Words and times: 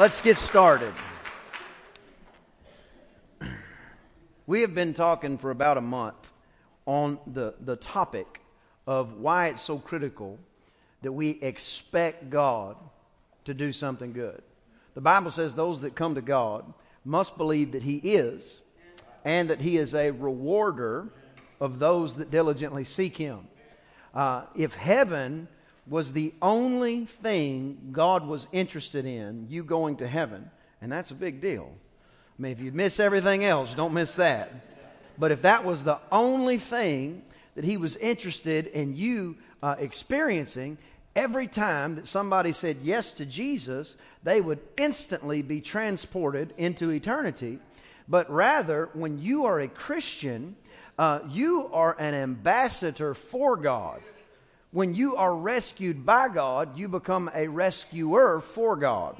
Let's 0.00 0.22
get 0.22 0.38
started. 0.38 0.94
We 4.46 4.62
have 4.62 4.74
been 4.74 4.94
talking 4.94 5.36
for 5.36 5.50
about 5.50 5.76
a 5.76 5.82
month 5.82 6.32
on 6.86 7.18
the, 7.26 7.52
the 7.60 7.76
topic 7.76 8.40
of 8.86 9.18
why 9.18 9.48
it's 9.48 9.60
so 9.60 9.76
critical 9.76 10.38
that 11.02 11.12
we 11.12 11.32
expect 11.42 12.30
God 12.30 12.78
to 13.44 13.52
do 13.52 13.72
something 13.72 14.14
good. 14.14 14.40
The 14.94 15.02
Bible 15.02 15.30
says 15.30 15.54
those 15.54 15.82
that 15.82 15.94
come 15.94 16.14
to 16.14 16.22
God 16.22 16.64
must 17.04 17.36
believe 17.36 17.72
that 17.72 17.82
He 17.82 17.96
is 17.96 18.62
and 19.22 19.50
that 19.50 19.60
He 19.60 19.76
is 19.76 19.94
a 19.94 20.12
rewarder 20.12 21.10
of 21.60 21.78
those 21.78 22.14
that 22.14 22.30
diligently 22.30 22.84
seek 22.84 23.18
Him. 23.18 23.48
Uh, 24.14 24.44
if 24.56 24.76
heaven 24.76 25.46
was 25.90 26.12
the 26.12 26.32
only 26.40 27.04
thing 27.04 27.90
God 27.90 28.24
was 28.24 28.46
interested 28.52 29.04
in, 29.04 29.48
you 29.50 29.64
going 29.64 29.96
to 29.96 30.06
heaven. 30.06 30.48
And 30.80 30.90
that's 30.90 31.10
a 31.10 31.14
big 31.14 31.40
deal. 31.40 31.72
I 32.38 32.42
mean, 32.42 32.52
if 32.52 32.60
you 32.60 32.70
miss 32.70 33.00
everything 33.00 33.44
else, 33.44 33.74
don't 33.74 33.92
miss 33.92 34.14
that. 34.16 34.54
But 35.18 35.32
if 35.32 35.42
that 35.42 35.64
was 35.64 35.82
the 35.82 35.98
only 36.12 36.58
thing 36.58 37.22
that 37.56 37.64
He 37.64 37.76
was 37.76 37.96
interested 37.96 38.68
in 38.68 38.96
you 38.96 39.36
uh, 39.64 39.74
experiencing, 39.80 40.78
every 41.16 41.48
time 41.48 41.96
that 41.96 42.06
somebody 42.06 42.52
said 42.52 42.78
yes 42.82 43.12
to 43.14 43.26
Jesus, 43.26 43.96
they 44.22 44.40
would 44.40 44.60
instantly 44.78 45.42
be 45.42 45.60
transported 45.60 46.54
into 46.56 46.90
eternity. 46.90 47.58
But 48.08 48.30
rather, 48.30 48.90
when 48.92 49.20
you 49.20 49.44
are 49.44 49.58
a 49.58 49.68
Christian, 49.68 50.54
uh, 50.98 51.18
you 51.28 51.68
are 51.72 51.96
an 51.98 52.14
ambassador 52.14 53.12
for 53.12 53.56
God. 53.56 54.00
When 54.72 54.94
you 54.94 55.16
are 55.16 55.34
rescued 55.34 56.06
by 56.06 56.28
God, 56.28 56.78
you 56.78 56.88
become 56.88 57.30
a 57.34 57.48
rescuer 57.48 58.40
for 58.40 58.76
God. 58.76 59.16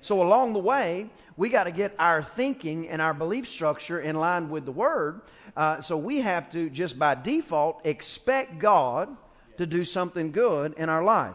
So 0.00 0.22
along 0.22 0.52
the 0.54 0.60
way, 0.60 1.10
we 1.36 1.48
got 1.48 1.64
to 1.64 1.70
get 1.70 1.94
our 1.98 2.22
thinking 2.22 2.88
and 2.88 3.02
our 3.02 3.12
belief 3.12 3.48
structure 3.48 4.00
in 4.00 4.16
line 4.16 4.48
with 4.48 4.64
the 4.64 4.72
Word. 4.72 5.20
Uh, 5.56 5.80
so 5.80 5.96
we 5.96 6.18
have 6.20 6.50
to 6.50 6.70
just 6.70 6.98
by 6.98 7.14
default 7.14 7.84
expect 7.86 8.58
God 8.58 9.14
to 9.58 9.66
do 9.66 9.84
something 9.84 10.32
good 10.32 10.74
in 10.74 10.88
our 10.88 11.02
life. 11.02 11.34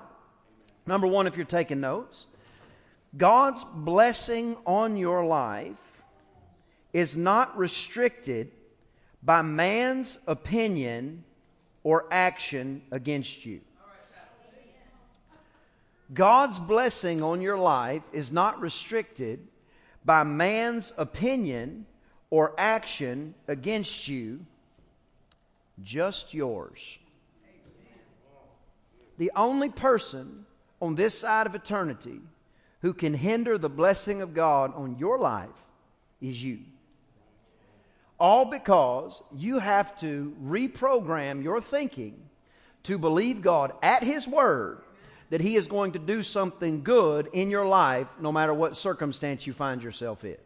Number 0.86 1.08
one, 1.08 1.28
if 1.28 1.38
you're 1.38 1.45
taking 1.45 1.80
notes, 1.80 2.26
God's 3.16 3.64
blessing 3.73 4.58
on 4.66 4.98
your 4.98 5.26
life 5.26 6.04
is 6.92 7.16
not 7.16 7.58
restricted 7.58 8.52
by 9.22 9.42
man's 9.42 10.20
opinion 10.28 11.23
or 11.83 12.05
action 12.11 12.81
against 12.91 13.45
you. 13.45 13.61
God's 16.13 16.58
blessing 16.58 17.21
on 17.21 17.41
your 17.41 17.58
life 17.58 18.03
is 18.11 18.31
not 18.31 18.59
restricted 18.61 19.47
by 20.03 20.23
man's 20.23 20.91
opinion 20.97 21.86
or 22.31 22.53
action 22.58 23.36
against 23.47 24.08
you, 24.08 24.45
just 25.83 26.33
yours. 26.33 26.98
The 29.17 29.31
only 29.36 29.70
person 29.70 30.45
on 30.81 30.95
this 30.95 31.17
side 31.20 31.45
of 31.45 31.54
eternity 31.54 32.21
who 32.81 32.93
can 32.93 33.14
hinder 33.14 33.58
the 33.58 33.70
blessing 33.70 34.21
of 34.21 34.33
God 34.33 34.73
on 34.73 34.98
your 34.98 35.20
life 35.20 35.49
is 36.21 36.43
you. 36.43 36.59
All 38.19 38.45
because 38.45 39.21
you 39.33 39.59
have 39.59 39.97
to 40.02 40.35
reprogram 40.43 41.43
your 41.43 41.61
thinking 41.61 42.30
to 42.83 42.97
believe 42.97 43.41
God 43.41 43.71
at 43.81 44.03
His 44.03 44.27
Word 44.27 44.81
that 45.30 45.41
He 45.41 45.55
is 45.55 45.67
going 45.67 45.93
to 45.93 45.99
do 45.99 46.23
something 46.23 46.83
good 46.83 47.30
in 47.33 47.49
your 47.49 47.65
life 47.65 48.07
no 48.19 48.31
matter 48.31 48.53
what 48.53 48.75
circumstance 48.75 49.45
you 49.47 49.53
find 49.53 49.81
yourself 49.81 50.23
in. 50.25 50.37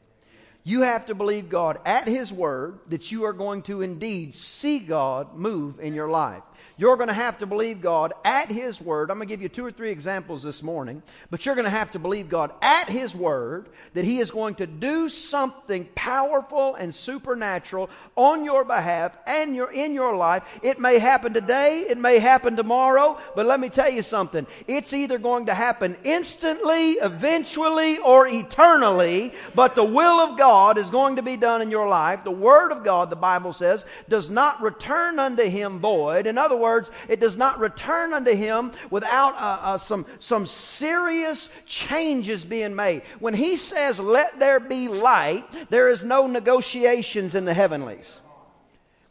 You 0.66 0.81
have 0.81 1.06
to 1.07 1.16
believe 1.16 1.50
God 1.50 1.79
at 1.85 2.07
His 2.07 2.31
Word 2.31 2.79
that 2.88 3.11
you 3.11 3.23
are 3.25 3.34
going 3.34 3.63
to 3.63 3.81
indeed 3.81 4.34
see 4.34 4.79
God 4.79 5.35
move 5.35 5.79
in 5.79 5.94
your 5.94 6.09
life. 6.09 6.44
You're 6.75 6.97
going 6.97 7.09
to 7.09 7.13
have 7.13 7.38
to 7.38 7.46
believe 7.46 7.81
God 7.81 8.13
at 8.25 8.50
His 8.50 8.81
Word. 8.81 9.12
I'm 9.12 9.18
going 9.18 9.28
to 9.28 9.31
give 9.31 9.44
you 9.44 9.50
two 9.50 9.66
or 9.66 9.72
three 9.72 9.91
examples 9.91 10.41
this 10.41 10.63
morning, 10.63 11.03
but 11.29 11.46
you're 11.46 11.53
going 11.53 11.66
to 11.66 11.72
have 11.72 11.91
to 11.91 12.00
believe 12.00 12.29
God 12.29 12.51
at 12.62 12.90
His 12.90 13.16
Word 13.16 13.68
that 13.94 14.06
He 14.06 14.18
is 14.18 14.31
going 14.31 14.56
to 14.56 14.66
do 14.66 15.07
something 15.07 15.88
powerful 15.94 16.73
and 16.73 16.94
supernatural 16.94 17.91
on 18.16 18.44
your 18.44 18.66
behalf 18.66 19.16
and 19.28 19.56
your, 19.56 19.72
in 19.72 19.94
your 19.94 20.16
life. 20.16 20.44
It 20.63 20.79
may 20.79 20.97
happen 20.97 21.34
today, 21.34 21.85
it 21.88 22.00
may 22.00 22.18
happen 22.18 22.56
tomorrow, 22.56 23.19
but 23.35 23.46
let 23.46 23.59
me 23.59 23.69
tell 23.69 23.91
you 23.91 24.02
something. 24.02 24.47
It's 24.68 24.94
either 24.94 25.19
going 25.19 25.46
to 25.46 25.53
happen 25.53 25.96
instantly, 26.03 26.94
eventually, 26.94 28.00
or 28.00 28.28
eternally, 28.28 29.34
but 29.53 29.75
the 29.75 29.84
will 29.84 30.19
of 30.19 30.40
God 30.40 30.79
is 30.79 30.90
going 30.90 31.18
to 31.18 31.22
be 31.22 31.38
done 31.38 31.62
in 31.62 31.69
your 31.69 31.88
life. 31.88 32.23
The 32.23 32.31
Word 32.31 32.72
of 32.72 32.84
God, 32.84 33.12
the 33.12 33.16
Bible 33.16 33.53
says, 33.53 33.85
does 34.09 34.31
not 34.31 34.59
return 34.62 35.19
unto 35.19 35.44
Him 35.44 35.78
void. 35.78 36.25
In 36.25 36.40
other 36.40 36.53
words, 36.56 36.90
it 37.08 37.19
does 37.19 37.38
not 37.38 37.59
return 37.59 38.14
unto 38.14 38.34
him 38.34 38.72
without 38.90 39.36
uh, 39.36 39.59
uh, 39.62 39.78
some, 39.78 40.06
some 40.19 40.46
serious 40.46 41.50
changes 41.66 42.44
being 42.44 42.75
made. 42.75 43.02
When 43.19 43.34
he 43.34 43.58
says, 43.58 44.00
let 44.00 44.40
there 44.40 44.59
be 44.59 44.88
light, 44.88 45.44
there 45.69 45.90
is 45.90 46.03
no 46.03 46.28
negotiations 46.28 47.36
in 47.36 47.46
the 47.46 47.53
heavenlies. 47.53 48.19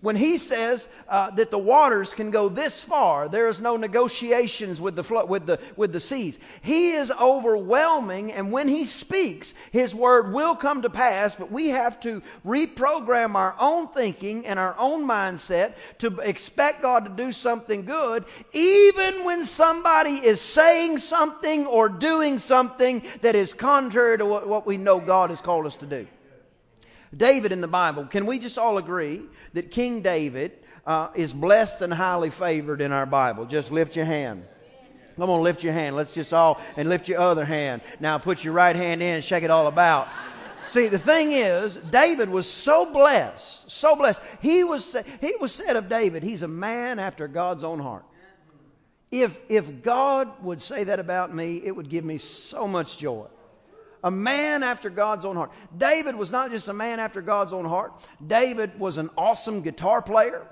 When 0.03 0.17
he 0.17 0.37
says 0.37 0.89
uh, 1.09 1.31
that 1.31 1.53
the 1.53 1.61
waters 1.61 2.13
can 2.13 2.33
go 2.33 2.49
this 2.49 2.83
far, 2.83 3.29
there 3.29 3.47
is 3.47 3.61
no 3.61 3.77
negotiations 3.77 4.81
with 4.81 4.97
the, 4.97 5.05
flo- 5.05 5.27
with, 5.27 5.47
the, 5.47 5.61
with 5.77 5.93
the 5.93 6.01
seas. 6.01 6.41
He 6.61 6.91
is 6.91 7.13
overwhelming, 7.13 8.33
and 8.33 8.51
when 8.51 8.67
he 8.67 8.85
speaks, 8.85 9.55
his 9.71 9.95
word 9.95 10.33
will 10.33 10.57
come 10.57 10.83
to 10.83 10.91
pass, 10.91 11.37
but 11.37 11.53
we 11.53 11.69
have 11.69 12.01
to 12.01 12.21
reprogram 12.45 13.37
our 13.37 13.55
own 13.61 13.87
thinking 13.87 14.45
and 14.45 14.59
our 14.59 14.75
own 14.77 15.07
mindset 15.07 15.75
to 15.99 16.19
expect 16.19 16.83
God 16.83 17.05
to 17.05 17.11
do 17.11 17.31
something 17.31 17.85
good, 17.85 18.25
even 18.53 19.25
when 19.25 19.45
somebody 19.45 20.15
is 20.15 20.41
saying 20.41 20.99
something 20.99 21.65
or 21.65 21.89
doing 21.89 22.41
something 22.41 23.03
that 23.21 23.37
is 23.37 23.55
contrary 23.55 24.19
to 24.19 24.27
what, 24.27 24.49
what 24.49 24.67
we 24.67 24.79
know 24.79 24.99
God 24.99 25.31
has 25.31 25.41
called 25.41 25.67
us 25.67 25.77
to 25.77 25.87
do. 25.87 26.09
David 27.17 27.53
in 27.53 27.61
the 27.61 27.69
Bible, 27.69 28.07
can 28.07 28.27
we 28.27 28.39
just 28.39 28.59
all 28.59 28.79
agree 28.79 29.23
that 29.53 29.71
King 29.71 30.01
David 30.01 30.53
uh, 30.87 31.09
is 31.15 31.33
blessed 31.33 31.83
and 31.83 31.93
highly 31.93 32.31
favored 32.31 32.81
in 32.81 32.93
our 32.93 33.07
Bible? 33.07 33.45
Just 33.45 33.71
lift 33.71 33.97
your 33.97 34.07
hand. 34.07 34.45
Come 35.17 35.29
on, 35.29 35.43
lift 35.43 35.63
your 35.63 35.75
hand. 35.75 35.95
Let's 35.95 36.13
just 36.13 36.33
all, 36.33 36.61
and 36.77 36.89
lift 36.89 37.09
your 37.09 37.21
other 37.21 37.45
hand. 37.45 37.83
Now 38.01 38.17
put 38.19 38.45
your 38.45 38.55
right 38.55 38.75
hand 38.75 39.03
in 39.03 39.21
shake 39.21 39.45
it 39.45 39.51
all 39.51 39.67
about. 39.67 40.09
See, 40.67 40.89
the 40.89 40.99
thing 40.99 41.33
is, 41.33 41.77
David 41.77 42.31
was 42.31 42.51
so 42.51 42.91
blessed, 42.91 43.71
so 43.71 43.95
blessed. 43.95 44.23
He 44.41 44.65
was, 44.65 44.97
he 45.21 45.35
was 45.41 45.53
said 45.53 45.77
of 45.77 45.89
David, 45.89 46.23
he's 46.23 46.43
a 46.43 46.49
man 46.49 46.99
after 46.99 47.29
God's 47.29 47.65
own 47.65 47.79
heart. 47.79 48.05
If, 49.11 49.39
if 49.51 49.83
God 49.83 50.31
would 50.43 50.63
say 50.63 50.85
that 50.85 50.99
about 50.99 51.35
me, 51.35 51.61
it 51.63 51.77
would 51.77 51.91
give 51.91 52.05
me 52.05 52.17
so 52.17 52.67
much 52.67 52.97
joy 52.97 53.27
a 54.03 54.11
man 54.11 54.63
after 54.63 54.91
God's 54.91 55.25
own 55.25 55.37
heart. 55.37 55.53
David 55.77 56.17
was 56.17 56.31
not 56.31 56.51
just 56.51 56.69
a 56.69 56.73
man 56.73 57.01
after 57.01 57.23
God's 57.23 57.53
own 57.53 57.65
heart, 57.65 57.93
David 58.25 58.79
was 58.79 58.99
an 58.99 59.11
awesome 59.17 59.63
guitar 59.63 60.03
player. 60.03 60.47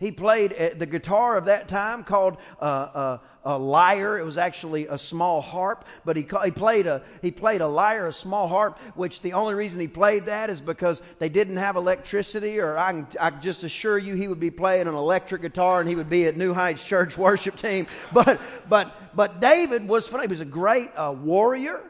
He 0.00 0.12
played 0.12 0.78
the 0.78 0.86
guitar 0.86 1.36
of 1.36 1.44
that 1.44 1.68
time 1.68 2.04
called 2.04 2.38
uh, 2.58 2.64
uh, 2.64 3.18
a 3.44 3.58
lyre. 3.58 4.16
It 4.18 4.24
was 4.24 4.38
actually 4.38 4.86
a 4.86 4.96
small 4.96 5.42
harp, 5.42 5.84
but 6.06 6.16
he, 6.16 6.26
he, 6.42 6.50
played 6.50 6.86
a, 6.86 7.02
he 7.20 7.30
played 7.30 7.60
a 7.60 7.68
lyre, 7.68 8.06
a 8.06 8.12
small 8.12 8.48
harp, 8.48 8.78
which 8.94 9.20
the 9.20 9.34
only 9.34 9.52
reason 9.52 9.78
he 9.78 9.88
played 9.88 10.24
that 10.24 10.48
is 10.48 10.62
because 10.62 11.02
they 11.18 11.28
didn't 11.28 11.58
have 11.58 11.76
electricity, 11.76 12.60
or 12.60 12.78
I 12.78 12.92
can, 12.92 13.08
I 13.20 13.28
just 13.28 13.62
assure 13.62 13.98
you 13.98 14.14
he 14.14 14.26
would 14.26 14.40
be 14.40 14.50
playing 14.50 14.88
an 14.88 14.94
electric 14.94 15.42
guitar 15.42 15.80
and 15.80 15.88
he 15.88 15.96
would 15.96 16.08
be 16.08 16.24
at 16.24 16.34
New 16.34 16.54
Heights 16.54 16.82
Church 16.82 17.18
worship 17.18 17.56
team. 17.56 17.86
But, 18.10 18.40
but, 18.70 19.14
but 19.14 19.38
David 19.38 19.86
was, 19.86 20.08
funny. 20.08 20.22
he 20.22 20.28
was 20.28 20.40
a 20.40 20.46
great 20.46 20.88
uh, 20.96 21.12
warrior. 21.12 21.89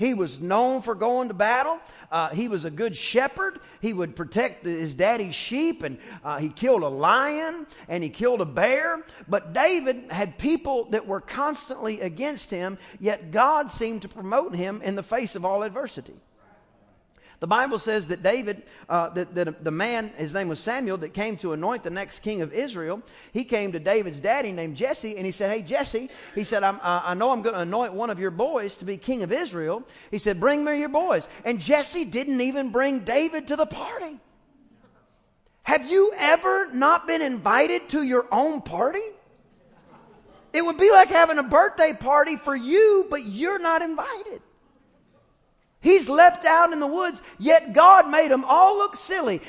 He 0.00 0.14
was 0.14 0.40
known 0.40 0.80
for 0.80 0.94
going 0.94 1.28
to 1.28 1.34
battle. 1.34 1.78
Uh, 2.10 2.30
he 2.30 2.48
was 2.48 2.64
a 2.64 2.70
good 2.70 2.96
shepherd. 2.96 3.60
He 3.82 3.92
would 3.92 4.16
protect 4.16 4.64
his 4.64 4.94
daddy's 4.94 5.34
sheep, 5.34 5.82
and 5.82 5.98
uh, 6.24 6.38
he 6.38 6.48
killed 6.48 6.82
a 6.82 6.88
lion 6.88 7.66
and 7.86 8.02
he 8.02 8.08
killed 8.08 8.40
a 8.40 8.46
bear. 8.46 9.04
But 9.28 9.52
David 9.52 10.10
had 10.10 10.38
people 10.38 10.86
that 10.86 11.06
were 11.06 11.20
constantly 11.20 12.00
against 12.00 12.50
him, 12.50 12.78
yet 12.98 13.30
God 13.30 13.70
seemed 13.70 14.00
to 14.00 14.08
promote 14.08 14.54
him 14.54 14.80
in 14.80 14.94
the 14.94 15.02
face 15.02 15.36
of 15.36 15.44
all 15.44 15.62
adversity. 15.62 16.14
The 17.40 17.46
Bible 17.46 17.78
says 17.78 18.08
that 18.08 18.22
David, 18.22 18.62
uh, 18.86 19.08
that, 19.10 19.34
that 19.34 19.64
the 19.64 19.70
man, 19.70 20.10
his 20.18 20.34
name 20.34 20.48
was 20.48 20.60
Samuel, 20.60 20.98
that 20.98 21.14
came 21.14 21.38
to 21.38 21.54
anoint 21.54 21.82
the 21.82 21.90
next 21.90 22.20
king 22.20 22.42
of 22.42 22.52
Israel, 22.52 23.02
he 23.32 23.44
came 23.44 23.72
to 23.72 23.78
David's 23.78 24.20
daddy 24.20 24.52
named 24.52 24.76
Jesse, 24.76 25.16
and 25.16 25.24
he 25.24 25.32
said, 25.32 25.50
Hey, 25.50 25.62
Jesse, 25.62 26.10
he 26.34 26.44
said, 26.44 26.62
uh, 26.62 26.78
i 26.82 27.14
know 27.14 27.30
I'm 27.30 27.40
going 27.40 27.54
to 27.54 27.62
anoint 27.62 27.94
one 27.94 28.10
of 28.10 28.18
your 28.18 28.30
boys 28.30 28.76
to 28.76 28.84
be 28.84 28.98
king 28.98 29.22
of 29.22 29.32
Israel. 29.32 29.82
He 30.10 30.18
said, 30.18 30.38
Bring 30.38 30.64
me 30.64 30.78
your 30.80 30.90
boys. 30.90 31.30
And 31.46 31.58
Jesse 31.58 32.04
didn't 32.04 32.42
even 32.42 32.72
bring 32.72 33.00
David 33.00 33.48
to 33.48 33.56
the 33.56 33.66
party. 33.66 34.20
Have 35.62 35.90
you 35.90 36.12
ever 36.18 36.70
not 36.74 37.06
been 37.06 37.22
invited 37.22 37.88
to 37.90 38.02
your 38.02 38.26
own 38.30 38.60
party? 38.60 39.00
It 40.52 40.62
would 40.62 40.78
be 40.78 40.90
like 40.90 41.08
having 41.08 41.38
a 41.38 41.42
birthday 41.42 41.92
party 41.98 42.36
for 42.36 42.54
you, 42.54 43.06
but 43.08 43.22
you're 43.24 43.60
not 43.60 43.80
invited. 43.80 44.42
He's 45.82 46.10
left 46.10 46.44
out 46.44 46.74
in 46.74 46.80
the 46.80 46.86
woods, 46.86 47.22
yet 47.38 47.72
God 47.72 48.10
made 48.10 48.30
them 48.30 48.44
all 48.44 48.76
look 48.76 48.96
silly. 48.96 49.40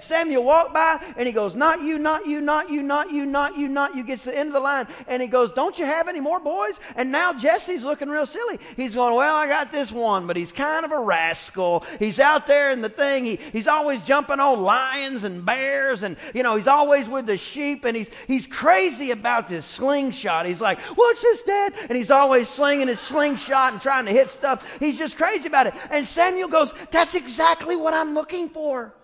Samuel 0.00 0.42
walked 0.42 0.74
by 0.74 1.00
and 1.16 1.28
he 1.28 1.32
goes, 1.32 1.54
Not 1.54 1.80
you, 1.80 1.96
not 1.96 2.26
you, 2.26 2.40
not 2.40 2.70
you, 2.70 2.82
not 2.82 3.12
you, 3.12 3.24
not 3.24 3.56
you, 3.56 3.68
not 3.68 3.94
you. 3.94 4.02
Gets 4.02 4.24
to 4.24 4.30
the 4.30 4.38
end 4.38 4.48
of 4.48 4.54
the 4.54 4.60
line 4.60 4.88
and 5.06 5.22
he 5.22 5.28
goes, 5.28 5.52
Don't 5.52 5.78
you 5.78 5.84
have 5.84 6.08
any 6.08 6.18
more 6.18 6.40
boys? 6.40 6.80
And 6.96 7.12
now 7.12 7.32
Jesse's 7.34 7.84
looking 7.84 8.08
real 8.08 8.26
silly. 8.26 8.58
He's 8.74 8.96
going, 8.96 9.14
Well, 9.14 9.36
I 9.36 9.46
got 9.46 9.70
this 9.70 9.92
one, 9.92 10.26
but 10.26 10.36
he's 10.36 10.50
kind 10.50 10.84
of 10.84 10.90
a 10.90 10.98
rascal. 10.98 11.84
He's 12.00 12.18
out 12.18 12.48
there 12.48 12.72
in 12.72 12.82
the 12.82 12.88
thing. 12.88 13.24
He, 13.24 13.36
he's 13.52 13.68
always 13.68 14.02
jumping 14.02 14.40
on 14.40 14.58
lions 14.58 15.22
and 15.22 15.46
bears 15.46 16.02
and, 16.02 16.16
you 16.34 16.42
know, 16.42 16.56
he's 16.56 16.66
always 16.66 17.08
with 17.08 17.26
the 17.26 17.38
sheep 17.38 17.84
and 17.84 17.96
he's, 17.96 18.10
he's 18.26 18.48
crazy 18.48 19.12
about 19.12 19.46
this 19.46 19.64
slingshot. 19.64 20.46
He's 20.46 20.60
like, 20.60 20.80
What's 20.80 21.22
this, 21.22 21.44
Dad? 21.44 21.74
And 21.82 21.96
he's 21.96 22.10
always 22.10 22.48
slinging 22.48 22.88
his 22.88 22.98
slingshot 22.98 23.72
and 23.72 23.80
trying 23.80 24.06
to 24.06 24.10
hit 24.10 24.30
stuff. 24.30 24.80
He's 24.80 24.98
just 24.98 25.16
crazy 25.16 25.46
about 25.46 25.68
it. 25.68 25.74
And 25.90 26.06
Samuel 26.06 26.48
goes, 26.48 26.74
That's 26.90 27.14
exactly 27.14 27.76
what 27.76 27.94
I'm 27.94 28.14
looking 28.14 28.48
for. 28.48 28.94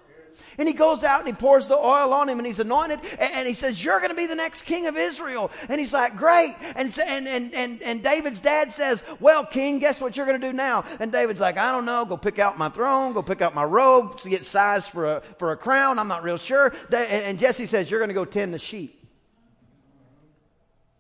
And 0.59 0.69
he 0.69 0.75
goes 0.75 1.05
out 1.05 1.21
and 1.21 1.29
he 1.29 1.35
pours 1.35 1.69
the 1.69 1.77
oil 1.77 2.13
on 2.13 2.29
him 2.29 2.39
and 2.39 2.47
he's 2.47 2.59
anointed. 2.59 3.01
And, 3.19 3.47
he 3.49 3.55
says, 3.55 3.83
You're 3.83 3.99
going 3.99 4.11
to 4.11 4.17
be 4.17 4.27
the 4.27 4.35
next 4.35 4.63
king 4.63 4.87
of 4.87 4.97
Israel. 4.97 5.51
And 5.69 5.81
he's 5.81 5.93
like, 5.93 6.17
Great. 6.17 6.55
And, 6.77 6.97
and, 7.07 7.55
and, 7.55 7.83
and 7.83 8.03
David's 8.03 8.41
dad 8.41 8.73
says, 8.73 9.05
Well, 9.21 9.47
king, 9.47 9.79
guess 9.79 10.01
what 10.01 10.17
you're 10.17 10.27
going 10.27 10.41
to 10.41 10.47
do 10.47 10.53
now? 10.53 10.85
And 11.01 11.13
David's 11.13 11.41
like, 11.41 11.57
I 11.57 11.73
don't 11.73 11.85
know. 11.85 12.05
Go 12.05 12.17
pick 12.17 12.39
out 12.39 12.59
my 12.59 12.69
throne. 12.69 13.13
Go 13.13 13.23
pick 13.23 13.41
out 13.41 13.55
my 13.55 13.65
robe 13.65 14.19
to 14.19 14.31
get 14.31 14.45
sized 14.45 14.89
for 14.89 15.07
a, 15.07 15.21
for 15.39 15.53
a 15.53 15.57
crown. 15.57 15.99
I'm 15.99 16.09
not 16.09 16.23
real 16.23 16.39
sure. 16.39 16.75
And 16.93 17.39
Jesse 17.39 17.67
says, 17.67 17.91
You're 17.91 18.01
going 18.01 18.09
to 18.09 18.15
go 18.15 18.25
tend 18.25 18.55
the 18.55 18.59
sheep. 18.59 18.99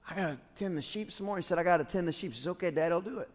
I 0.09 0.15
got 0.15 0.27
to 0.27 0.39
tend 0.57 0.77
the 0.77 0.83
sheep 0.83 1.11
some 1.13 1.27
more. 1.27 1.37
He 1.37 1.43
said, 1.43 1.59
I 1.59 1.63
got 1.63 1.79
to 1.79 1.85
tend 1.85 2.07
the 2.07 2.13
sheep. 2.13 2.33
He 2.33 2.39
says, 2.39 2.49
Okay, 2.49 2.71
dad, 2.71 2.93
I'll 2.93 3.01
do 3.01 3.19
it. 3.21 3.31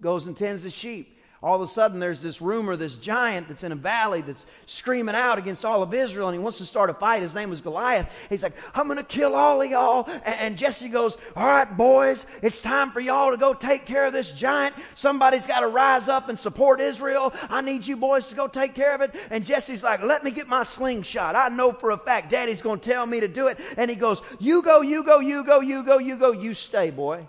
Goes 0.00 0.26
and 0.26 0.36
tends 0.36 0.62
the 0.62 0.70
sheep 0.70 1.13
all 1.44 1.56
of 1.56 1.60
a 1.60 1.70
sudden 1.70 2.00
there's 2.00 2.22
this 2.22 2.40
rumor, 2.40 2.74
this 2.74 2.96
giant 2.96 3.48
that's 3.48 3.64
in 3.64 3.70
a 3.70 3.74
valley 3.76 4.22
that's 4.22 4.46
screaming 4.64 5.14
out 5.14 5.36
against 5.36 5.62
all 5.62 5.82
of 5.82 5.92
Israel, 5.92 6.28
and 6.28 6.34
he 6.34 6.42
wants 6.42 6.56
to 6.56 6.64
start 6.64 6.88
a 6.88 6.94
fight. 6.94 7.20
His 7.20 7.34
name 7.34 7.50
was 7.50 7.60
Goliath. 7.60 8.10
He's 8.30 8.42
like, 8.42 8.54
I'm 8.74 8.86
going 8.86 8.96
to 8.96 9.04
kill 9.04 9.34
all 9.34 9.60
of 9.60 9.70
y'all. 9.70 10.08
And, 10.24 10.56
Jesse 10.56 10.88
goes, 10.88 11.18
All 11.36 11.46
right, 11.46 11.76
boys, 11.76 12.26
it's 12.40 12.62
time 12.62 12.92
for 12.92 13.00
y'all 13.00 13.30
to 13.30 13.36
go 13.36 13.52
take 13.52 13.84
care 13.84 14.06
of 14.06 14.14
this 14.14 14.32
giant. 14.32 14.74
Somebody's 14.94 15.46
got 15.46 15.60
to 15.60 15.68
rise 15.68 16.08
up 16.08 16.30
and 16.30 16.38
support 16.38 16.80
Israel. 16.80 17.34
I 17.50 17.60
need 17.60 17.86
you 17.86 17.98
boys 17.98 18.28
to 18.28 18.34
go 18.34 18.48
take 18.48 18.74
care 18.74 18.94
of 18.94 19.02
it. 19.02 19.14
And 19.30 19.44
Jesse's 19.44 19.82
like, 19.82 20.02
Let 20.02 20.24
me 20.24 20.30
get 20.30 20.48
my 20.48 20.62
slingshot. 20.62 21.36
I 21.36 21.48
know 21.50 21.72
for 21.72 21.90
a 21.90 21.98
fact 21.98 22.30
daddy's 22.30 22.62
going 22.62 22.80
to 22.80 22.90
tell 22.90 23.04
me 23.04 23.20
to 23.20 23.28
do 23.28 23.48
it. 23.48 23.58
And 23.76 23.90
he 23.90 23.96
goes, 23.96 24.22
You 24.40 24.62
go, 24.62 24.80
you 24.80 25.04
go, 25.04 25.20
you 25.20 25.44
go, 25.44 25.60
you 25.60 25.84
go, 25.84 25.98
you 25.98 26.16
go, 26.16 26.32
you 26.32 26.54
stay, 26.54 26.88
boy. 26.88 27.28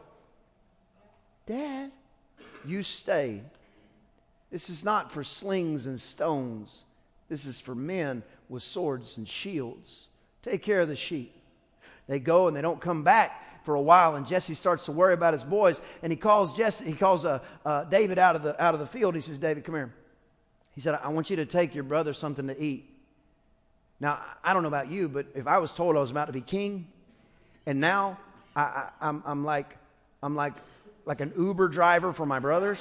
Dad, 1.45 1.91
you 2.65 2.81
stay. 2.81 3.41
This 4.55 4.69
is 4.69 4.85
not 4.85 5.11
for 5.11 5.21
slings 5.21 5.85
and 5.85 5.99
stones. 5.99 6.85
This 7.27 7.45
is 7.45 7.59
for 7.59 7.75
men 7.75 8.23
with 8.47 8.63
swords 8.63 9.17
and 9.17 9.27
shields. 9.27 10.07
Take 10.41 10.63
care 10.63 10.79
of 10.79 10.87
the 10.87 10.95
sheep. 10.95 11.35
They 12.07 12.19
go 12.19 12.47
and 12.47 12.55
they 12.55 12.61
don't 12.61 12.79
come 12.79 13.03
back 13.03 13.65
for 13.65 13.75
a 13.75 13.81
while, 13.81 14.15
and 14.15 14.25
Jesse 14.25 14.53
starts 14.53 14.85
to 14.85 14.93
worry 14.93 15.13
about 15.13 15.33
his 15.33 15.43
boys, 15.43 15.81
and 16.01 16.09
he 16.09 16.15
calls 16.15 16.55
Jesse. 16.55 16.85
He 16.85 16.93
calls 16.93 17.25
uh, 17.25 17.39
uh, 17.65 17.83
David 17.83 18.17
out 18.17 18.37
of 18.37 18.43
the 18.43 18.63
out 18.63 18.73
of 18.73 18.79
the 18.79 18.87
field. 18.87 19.13
He 19.13 19.19
says, 19.19 19.39
"David, 19.39 19.65
come 19.65 19.75
here." 19.75 19.93
He 20.73 20.79
said, 20.79 20.97
"I 21.03 21.09
want 21.09 21.29
you 21.29 21.35
to 21.35 21.45
take 21.45 21.75
your 21.75 21.83
brother 21.83 22.13
something 22.13 22.47
to 22.47 22.57
eat." 22.57 22.89
Now, 23.99 24.21
I 24.41 24.53
don't 24.53 24.61
know 24.61 24.69
about 24.69 24.89
you, 24.89 25.09
but 25.09 25.25
if 25.35 25.47
I 25.47 25.57
was 25.57 25.73
told 25.73 25.97
I 25.97 25.99
was 25.99 26.11
about 26.11 26.27
to 26.27 26.31
be 26.31 26.39
king, 26.39 26.87
and 27.65 27.81
now 27.81 28.17
I, 28.55 28.61
I, 28.61 28.89
I'm, 29.01 29.21
I'm 29.25 29.43
like 29.43 29.75
I'm 30.23 30.33
like 30.33 30.53
like 31.03 31.19
an 31.19 31.33
Uber 31.37 31.67
driver 31.67 32.13
for 32.13 32.25
my 32.25 32.39
brothers. 32.39 32.79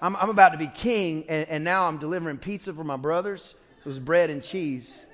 I'm, 0.00 0.14
I'm 0.16 0.30
about 0.30 0.52
to 0.52 0.58
be 0.58 0.68
king, 0.68 1.24
and, 1.28 1.48
and 1.48 1.64
now 1.64 1.88
I'm 1.88 1.98
delivering 1.98 2.38
pizza 2.38 2.72
for 2.72 2.84
my 2.84 2.96
brothers. 2.96 3.54
It 3.80 3.86
was 3.86 3.98
bread 3.98 4.30
and 4.30 4.42
cheese. 4.42 5.04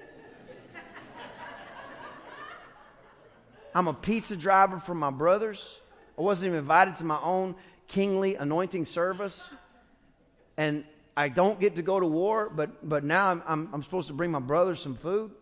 I'm 3.74 3.88
a 3.88 3.94
pizza 3.94 4.36
driver 4.36 4.78
for 4.78 4.94
my 4.94 5.10
brothers. 5.10 5.78
I 6.16 6.22
wasn't 6.22 6.48
even 6.48 6.60
invited 6.60 6.96
to 6.96 7.04
my 7.04 7.18
own 7.20 7.56
kingly 7.88 8.36
anointing 8.36 8.84
service. 8.84 9.50
And 10.56 10.84
I 11.16 11.28
don't 11.28 11.58
get 11.58 11.76
to 11.76 11.82
go 11.82 11.98
to 11.98 12.06
war, 12.06 12.50
but, 12.54 12.88
but 12.88 13.02
now 13.02 13.30
I'm, 13.30 13.42
I'm, 13.46 13.68
I'm 13.72 13.82
supposed 13.82 14.08
to 14.08 14.14
bring 14.14 14.30
my 14.30 14.38
brothers 14.38 14.80
some 14.80 14.94
food. 14.94 15.32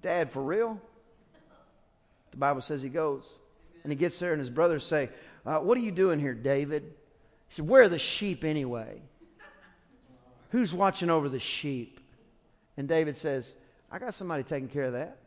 Dad, 0.00 0.30
for 0.30 0.42
real? 0.42 0.80
The 2.30 2.36
Bible 2.38 2.62
says 2.62 2.80
he 2.80 2.88
goes. 2.88 3.38
And 3.82 3.92
he 3.92 3.96
gets 3.96 4.18
there, 4.18 4.32
and 4.32 4.40
his 4.40 4.50
brothers 4.50 4.84
say, 4.84 5.10
uh, 5.44 5.58
What 5.58 5.76
are 5.76 5.82
you 5.82 5.90
doing 5.90 6.20
here, 6.20 6.34
David? 6.34 6.94
He 7.52 7.56
said, 7.56 7.68
Where 7.68 7.82
are 7.82 7.88
the 7.90 7.98
sheep 7.98 8.44
anyway? 8.44 9.02
Who's 10.52 10.72
watching 10.72 11.10
over 11.10 11.28
the 11.28 11.38
sheep? 11.38 12.00
And 12.78 12.88
David 12.88 13.14
says, 13.14 13.54
I 13.90 13.98
got 13.98 14.14
somebody 14.14 14.42
taking 14.42 14.70
care 14.70 14.84
of 14.84 14.94
that. 14.94 15.18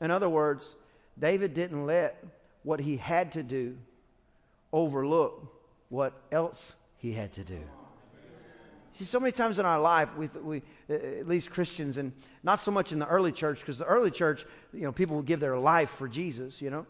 In 0.00 0.10
other 0.10 0.30
words, 0.30 0.66
David 1.18 1.52
didn't 1.52 1.84
let 1.84 2.24
what 2.62 2.80
he 2.80 2.96
had 2.96 3.32
to 3.32 3.42
do 3.42 3.76
overlook 4.72 5.52
what 5.90 6.14
else 6.32 6.74
he 6.96 7.12
had 7.12 7.34
to 7.34 7.44
do. 7.44 7.60
See, 8.94 9.04
so 9.04 9.20
many 9.20 9.32
times 9.32 9.58
in 9.58 9.66
our 9.66 9.78
life, 9.78 10.08
we, 10.16 10.28
we, 10.42 10.62
uh, 10.88 10.94
uh, 10.94 11.20
at 11.20 11.28
least 11.28 11.50
Christians, 11.50 11.98
and 11.98 12.12
not 12.42 12.60
so 12.60 12.70
much 12.70 12.92
in 12.92 12.98
the 12.98 13.06
early 13.06 13.30
church, 13.30 13.60
because 13.60 13.78
the 13.78 13.84
early 13.84 14.10
church, 14.10 14.46
you 14.72 14.84
know, 14.84 14.92
people 14.92 15.16
would 15.16 15.26
give 15.26 15.40
their 15.40 15.58
life 15.58 15.90
for 15.90 16.08
Jesus, 16.08 16.62
you 16.62 16.70
know. 16.70 16.86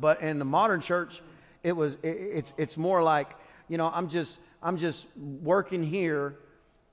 But 0.00 0.22
in 0.22 0.38
the 0.38 0.46
modern 0.46 0.80
church, 0.80 1.20
it 1.62 1.72
was, 1.72 1.98
it, 2.02 2.08
it's, 2.08 2.52
it's 2.56 2.78
more 2.78 3.02
like, 3.02 3.34
you 3.68 3.78
know, 3.78 3.90
I'm 3.92 4.08
just, 4.08 4.38
I'm 4.62 4.76
just 4.76 5.06
working 5.16 5.82
here 5.82 6.36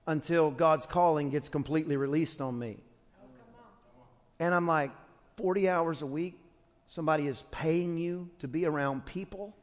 until 0.07 0.51
God's 0.51 0.85
calling 0.85 1.29
gets 1.29 1.49
completely 1.49 1.97
released 1.97 2.41
on 2.41 2.57
me. 2.57 2.77
And 4.39 4.53
I'm 4.53 4.67
like, 4.67 4.91
40 5.37 5.69
hours 5.69 6.01
a 6.01 6.05
week, 6.05 6.39
somebody 6.87 7.27
is 7.27 7.43
paying 7.51 7.97
you 7.97 8.29
to 8.39 8.47
be 8.47 8.65
around 8.65 9.05
people 9.05 9.55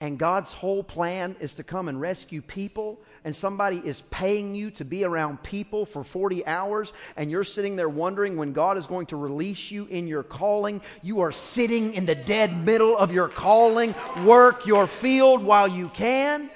and 0.00 0.18
God's 0.18 0.52
whole 0.52 0.82
plan 0.82 1.36
is 1.40 1.54
to 1.54 1.64
come 1.64 1.88
and 1.88 2.00
rescue 2.00 2.42
people, 2.42 3.00
and 3.24 3.34
somebody 3.34 3.78
is 3.78 4.02
paying 4.02 4.54
you 4.54 4.70
to 4.72 4.84
be 4.84 5.04
around 5.04 5.42
people 5.42 5.86
for 5.86 6.04
40 6.04 6.46
hours, 6.46 6.92
and 7.16 7.30
you're 7.30 7.44
sitting 7.44 7.76
there 7.76 7.88
wondering 7.88 8.36
when 8.36 8.52
God 8.52 8.76
is 8.76 8.86
going 8.86 9.06
to 9.06 9.16
release 9.16 9.70
you 9.70 9.86
in 9.86 10.06
your 10.06 10.22
calling, 10.22 10.82
you 11.02 11.20
are 11.20 11.32
sitting 11.32 11.94
in 11.94 12.04
the 12.04 12.14
dead 12.14 12.64
middle 12.64 12.96
of 12.96 13.12
your 13.12 13.28
calling. 13.28 13.94
Work 14.24 14.66
your 14.66 14.86
field 14.86 15.42
while 15.42 15.66
you 15.66 15.88
can. 15.88 16.50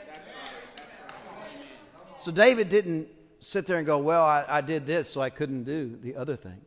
So 2.18 2.30
David 2.30 2.68
didn't 2.68 3.08
sit 3.40 3.64
there 3.64 3.78
and 3.78 3.86
go, 3.86 3.98
Well, 3.98 4.22
I, 4.22 4.44
I 4.46 4.60
did 4.60 4.86
this, 4.86 5.08
so 5.08 5.22
I 5.22 5.30
couldn't 5.30 5.64
do 5.64 5.98
the 6.02 6.16
other 6.16 6.36
thing. 6.36 6.60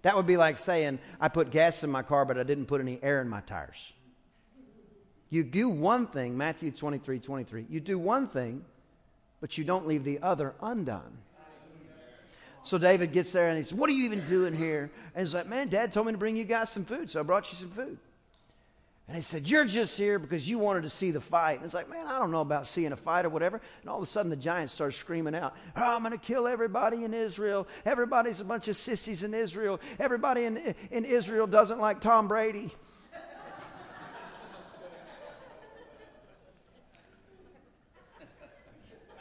That 0.00 0.16
would 0.16 0.26
be 0.26 0.36
like 0.36 0.58
saying, 0.58 0.98
I 1.20 1.28
put 1.28 1.50
gas 1.50 1.84
in 1.84 1.90
my 1.90 2.02
car, 2.02 2.24
but 2.24 2.38
I 2.38 2.42
didn't 2.42 2.66
put 2.66 2.80
any 2.80 2.98
air 3.02 3.20
in 3.20 3.28
my 3.28 3.40
tires. 3.40 3.93
You 5.34 5.42
do 5.42 5.68
one 5.68 6.06
thing, 6.06 6.38
Matthew 6.38 6.70
23 6.70 7.18
23. 7.18 7.66
You 7.68 7.80
do 7.80 7.98
one 7.98 8.28
thing, 8.28 8.64
but 9.40 9.58
you 9.58 9.64
don't 9.64 9.84
leave 9.84 10.04
the 10.04 10.20
other 10.22 10.54
undone. 10.62 11.18
So 12.62 12.78
David 12.78 13.12
gets 13.12 13.32
there 13.32 13.48
and 13.48 13.56
he 13.56 13.64
says, 13.64 13.74
What 13.74 13.90
are 13.90 13.94
you 13.94 14.04
even 14.04 14.24
doing 14.28 14.54
here? 14.54 14.92
And 15.12 15.26
he's 15.26 15.34
like, 15.34 15.48
Man, 15.48 15.66
dad 15.66 15.90
told 15.90 16.06
me 16.06 16.12
to 16.12 16.18
bring 16.18 16.36
you 16.36 16.44
guys 16.44 16.70
some 16.70 16.84
food, 16.84 17.10
so 17.10 17.18
I 17.18 17.24
brought 17.24 17.50
you 17.50 17.58
some 17.58 17.70
food. 17.70 17.98
And 19.08 19.16
he 19.16 19.22
said, 19.22 19.48
You're 19.48 19.64
just 19.64 19.98
here 19.98 20.20
because 20.20 20.48
you 20.48 20.60
wanted 20.60 20.84
to 20.84 20.90
see 20.90 21.10
the 21.10 21.20
fight. 21.20 21.56
And 21.56 21.64
it's 21.64 21.74
like, 21.74 21.90
Man, 21.90 22.06
I 22.06 22.20
don't 22.20 22.30
know 22.30 22.40
about 22.40 22.68
seeing 22.68 22.92
a 22.92 22.96
fight 22.96 23.24
or 23.24 23.30
whatever. 23.30 23.60
And 23.80 23.90
all 23.90 23.96
of 23.96 24.04
a 24.04 24.06
sudden, 24.06 24.30
the 24.30 24.36
giant 24.36 24.70
starts 24.70 24.96
screaming 24.96 25.34
out, 25.34 25.56
oh, 25.76 25.82
I'm 25.82 26.04
going 26.04 26.12
to 26.12 26.24
kill 26.24 26.46
everybody 26.46 27.02
in 27.02 27.12
Israel. 27.12 27.66
Everybody's 27.84 28.38
a 28.38 28.44
bunch 28.44 28.68
of 28.68 28.76
sissies 28.76 29.24
in 29.24 29.34
Israel. 29.34 29.80
Everybody 29.98 30.44
in, 30.44 30.76
in 30.92 31.04
Israel 31.04 31.48
doesn't 31.48 31.80
like 31.80 32.00
Tom 32.00 32.28
Brady. 32.28 32.70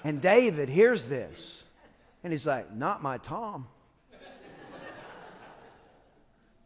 And 0.03 0.21
David 0.21 0.69
hears 0.69 1.07
this. 1.07 1.63
And 2.23 2.31
he's 2.31 2.45
like, 2.45 2.73
Not 2.73 3.01
my 3.01 3.17
Tom. 3.17 3.67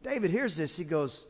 David 0.04 0.32
hears 0.32 0.56
this. 0.56 0.78
He 0.78 0.84
goes, 0.84 1.26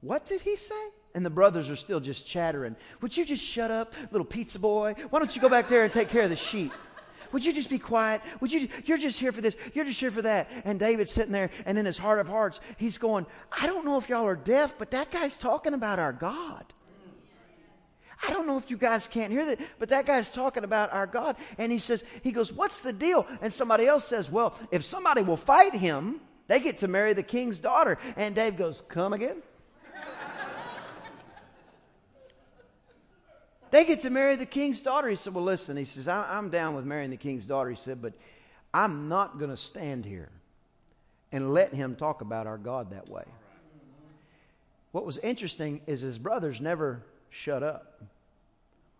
What 0.00 0.26
did 0.26 0.40
he 0.40 0.56
say? 0.56 0.74
And 1.14 1.24
the 1.24 1.30
brothers 1.30 1.70
are 1.70 1.76
still 1.76 2.00
just 2.00 2.26
chattering. 2.26 2.76
Would 3.00 3.16
you 3.16 3.24
just 3.24 3.42
shut 3.42 3.70
up, 3.70 3.94
little 4.10 4.26
pizza 4.26 4.58
boy? 4.58 4.94
Why 5.08 5.18
don't 5.18 5.34
you 5.34 5.40
go 5.40 5.48
back 5.48 5.68
there 5.68 5.84
and 5.84 5.92
take 5.92 6.08
care 6.08 6.22
of 6.22 6.30
the 6.30 6.36
sheep? 6.36 6.72
Would 7.32 7.44
you 7.44 7.52
just 7.52 7.70
be 7.70 7.78
quiet? 7.78 8.20
Would 8.40 8.52
you? 8.52 8.68
You're 8.84 8.98
just 8.98 9.18
here 9.18 9.32
for 9.32 9.40
this. 9.40 9.56
You're 9.74 9.84
just 9.84 10.00
here 10.00 10.10
for 10.10 10.22
that. 10.22 10.48
And 10.64 10.78
David's 10.78 11.10
sitting 11.10 11.32
there, 11.32 11.50
and 11.64 11.78
in 11.78 11.86
his 11.86 11.98
heart 11.98 12.18
of 12.18 12.28
hearts, 12.28 12.60
he's 12.76 12.98
going, 12.98 13.26
I 13.60 13.66
don't 13.66 13.84
know 13.84 13.98
if 13.98 14.08
y'all 14.08 14.26
are 14.26 14.36
deaf, 14.36 14.76
but 14.78 14.90
that 14.92 15.10
guy's 15.10 15.38
talking 15.38 15.74
about 15.74 15.98
our 15.98 16.12
God. 16.12 16.64
I 18.26 18.30
don't 18.32 18.46
know 18.46 18.58
if 18.58 18.70
you 18.70 18.76
guys 18.76 19.06
can't 19.06 19.30
hear 19.32 19.44
that, 19.46 19.60
but 19.78 19.88
that 19.90 20.06
guy's 20.06 20.32
talking 20.32 20.64
about 20.64 20.92
our 20.92 21.06
God. 21.06 21.36
And 21.58 21.70
he 21.70 21.78
says, 21.78 22.04
he 22.22 22.32
goes, 22.32 22.52
What's 22.52 22.80
the 22.80 22.92
deal? 22.92 23.26
And 23.40 23.52
somebody 23.52 23.86
else 23.86 24.04
says, 24.04 24.30
Well, 24.30 24.58
if 24.70 24.84
somebody 24.84 25.22
will 25.22 25.36
fight 25.36 25.74
him, 25.74 26.20
they 26.48 26.60
get 26.60 26.78
to 26.78 26.88
marry 26.88 27.12
the 27.12 27.22
king's 27.22 27.60
daughter. 27.60 27.98
And 28.16 28.34
Dave 28.34 28.56
goes, 28.56 28.80
Come 28.88 29.12
again? 29.12 29.42
they 33.70 33.84
get 33.84 34.00
to 34.00 34.10
marry 34.10 34.36
the 34.36 34.46
king's 34.46 34.82
daughter. 34.82 35.08
He 35.08 35.16
said, 35.16 35.34
Well, 35.34 35.44
listen, 35.44 35.76
he 35.76 35.84
says, 35.84 36.08
I'm 36.08 36.50
down 36.50 36.74
with 36.74 36.84
marrying 36.84 37.10
the 37.10 37.16
king's 37.16 37.46
daughter. 37.46 37.70
He 37.70 37.76
said, 37.76 38.02
But 38.02 38.14
I'm 38.74 39.08
not 39.08 39.38
going 39.38 39.50
to 39.50 39.56
stand 39.56 40.04
here 40.04 40.30
and 41.32 41.52
let 41.52 41.72
him 41.72 41.96
talk 41.96 42.20
about 42.20 42.46
our 42.46 42.58
God 42.58 42.90
that 42.90 43.08
way. 43.08 43.24
What 44.92 45.04
was 45.04 45.18
interesting 45.18 45.82
is 45.86 46.00
his 46.00 46.18
brothers 46.18 46.60
never 46.60 47.02
shut 47.28 47.62
up. 47.62 48.02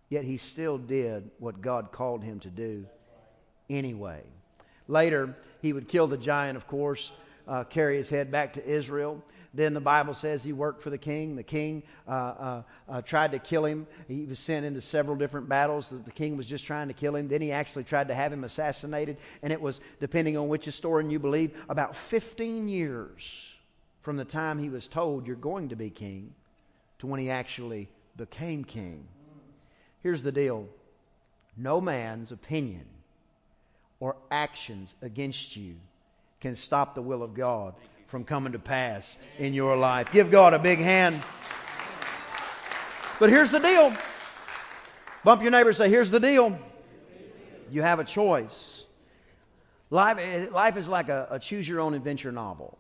Yet 0.09 0.25
he 0.25 0.37
still 0.37 0.79
did 0.79 1.31
what 1.39 1.61
God 1.61 1.91
called 1.93 2.23
him 2.23 2.39
to 2.41 2.49
do 2.49 2.87
anyway. 3.69 4.23
Later, 4.89 5.37
he 5.63 5.73
would 5.73 5.89
kill 5.89 6.07
the 6.07 6.17
giant, 6.17 6.57
of 6.57 6.67
course, 6.67 7.11
uh, 7.49 7.65
carry 7.65 7.97
his 7.97 8.09
head 8.09 8.31
back 8.31 8.53
to 8.55 8.65
Israel. 8.65 9.23
Then 9.53 9.73
the 9.73 9.81
Bible 9.81 10.13
says 10.13 10.45
he 10.45 10.53
worked 10.53 10.83
for 10.83 10.91
the 10.91 10.99
king. 10.99 11.35
The 11.35 11.43
king 11.43 11.83
uh, 12.07 12.11
uh, 12.11 12.63
uh, 12.89 13.03
tried 13.03 13.33
to 13.33 13.39
kill 13.39 13.65
him. 13.65 13.87
He 14.07 14.27
was 14.27 14.39
sent 14.39 14.67
into 14.67 14.83
several 14.83 15.17
different 15.17 15.49
battles. 15.49 15.89
The, 15.89 15.97
the 15.97 16.11
king 16.11 16.37
was 16.37 16.47
just 16.47 16.67
trying 16.67 16.89
to 16.89 16.95
kill 16.95 17.17
him. 17.17 17.27
Then 17.27 17.41
he 17.41 17.53
actually 17.53 17.85
tried 17.85 18.09
to 18.09 18.15
have 18.15 18.33
him 18.33 18.45
assassinated. 18.45 19.17
And 19.43 19.53
it 19.53 19.61
was, 19.61 19.81
depending 19.99 20.37
on 20.37 20.49
which 20.49 20.67
historian 20.67 21.11
you 21.11 21.19
believe, 21.19 21.57
about 21.71 21.97
15 21.97 22.69
years 22.69 23.55
from 24.03 24.19
the 24.19 24.27
time 24.27 24.59
he 24.59 24.69
was 24.69 24.87
told, 24.87 25.27
You're 25.27 25.37
going 25.37 25.71
to 25.71 25.77
be 25.77 25.89
king, 25.89 26.35
to 26.99 27.07
when 27.07 27.19
he 27.19 27.31
actually 27.31 27.89
became 28.17 28.63
king. 28.63 29.09
Here's 30.07 30.23
the 30.23 30.31
deal 30.31 30.69
no 31.57 31.81
man's 31.81 32.31
opinion 32.31 32.85
or 33.99 34.15
actions 34.31 34.95
against 35.03 35.57
you 35.57 35.75
can 36.39 36.55
stop 36.55 36.95
the 36.95 37.03
will 37.03 37.25
of 37.25 37.35
God 37.35 37.75
from 38.07 38.23
coming 38.23 38.53
to 38.53 38.61
pass 38.61 39.19
in 39.41 39.53
your 39.53 39.77
life. 39.77 40.13
Give 40.13 40.31
God 40.31 40.55
a 40.55 40.61
big 40.61 40.79
hand. 40.79 41.17
But 43.19 43.31
here's 43.31 43.51
the 43.51 43.59
deal. 43.59 43.93
Bump 45.25 45.43
your 45.43 45.51
neighbor 45.51 45.73
say, 45.73 45.91
Here's 45.91 46.13
the 46.13 46.21
deal. 46.21 46.57
You 47.73 47.83
have 47.83 47.99
a 47.99 48.05
choice. 48.05 48.85
Life, 49.91 50.19
eh, 50.21 50.47
life 50.53 50.77
is 50.77 50.89
like 50.89 51.09
a, 51.09 51.27
a 51.33 51.41
choose 51.41 51.69
your 51.69 51.81
own 51.81 51.95
adventure 51.95 52.31
novel. 52.31 52.79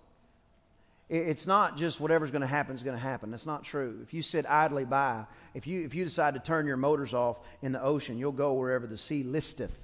It's 1.09 1.47
not 1.47 1.77
just 1.77 2.01
whatever's 2.01 2.33
going 2.33 2.43
to 2.43 2.49
happen 2.49 2.75
is 2.75 2.83
going 2.83 2.97
to 2.97 3.03
happen. 3.03 3.31
That's 3.31 3.47
not 3.47 3.63
true. 3.63 4.01
If 4.03 4.13
you 4.13 4.23
sit 4.23 4.45
idly 4.45 4.85
by, 4.85 5.27
if 5.55 5.67
you, 5.67 5.85
if 5.85 5.95
you 5.95 6.03
decide 6.03 6.35
to 6.35 6.41
turn 6.41 6.67
your 6.67 6.77
motors 6.77 7.15
off 7.15 7.39
in 7.63 7.71
the 7.71 7.81
ocean, 7.81 8.19
you'll 8.19 8.33
go 8.33 8.55
wherever 8.55 8.89
the 8.89 8.99
sea 8.99 9.23
listeth. 9.23 9.79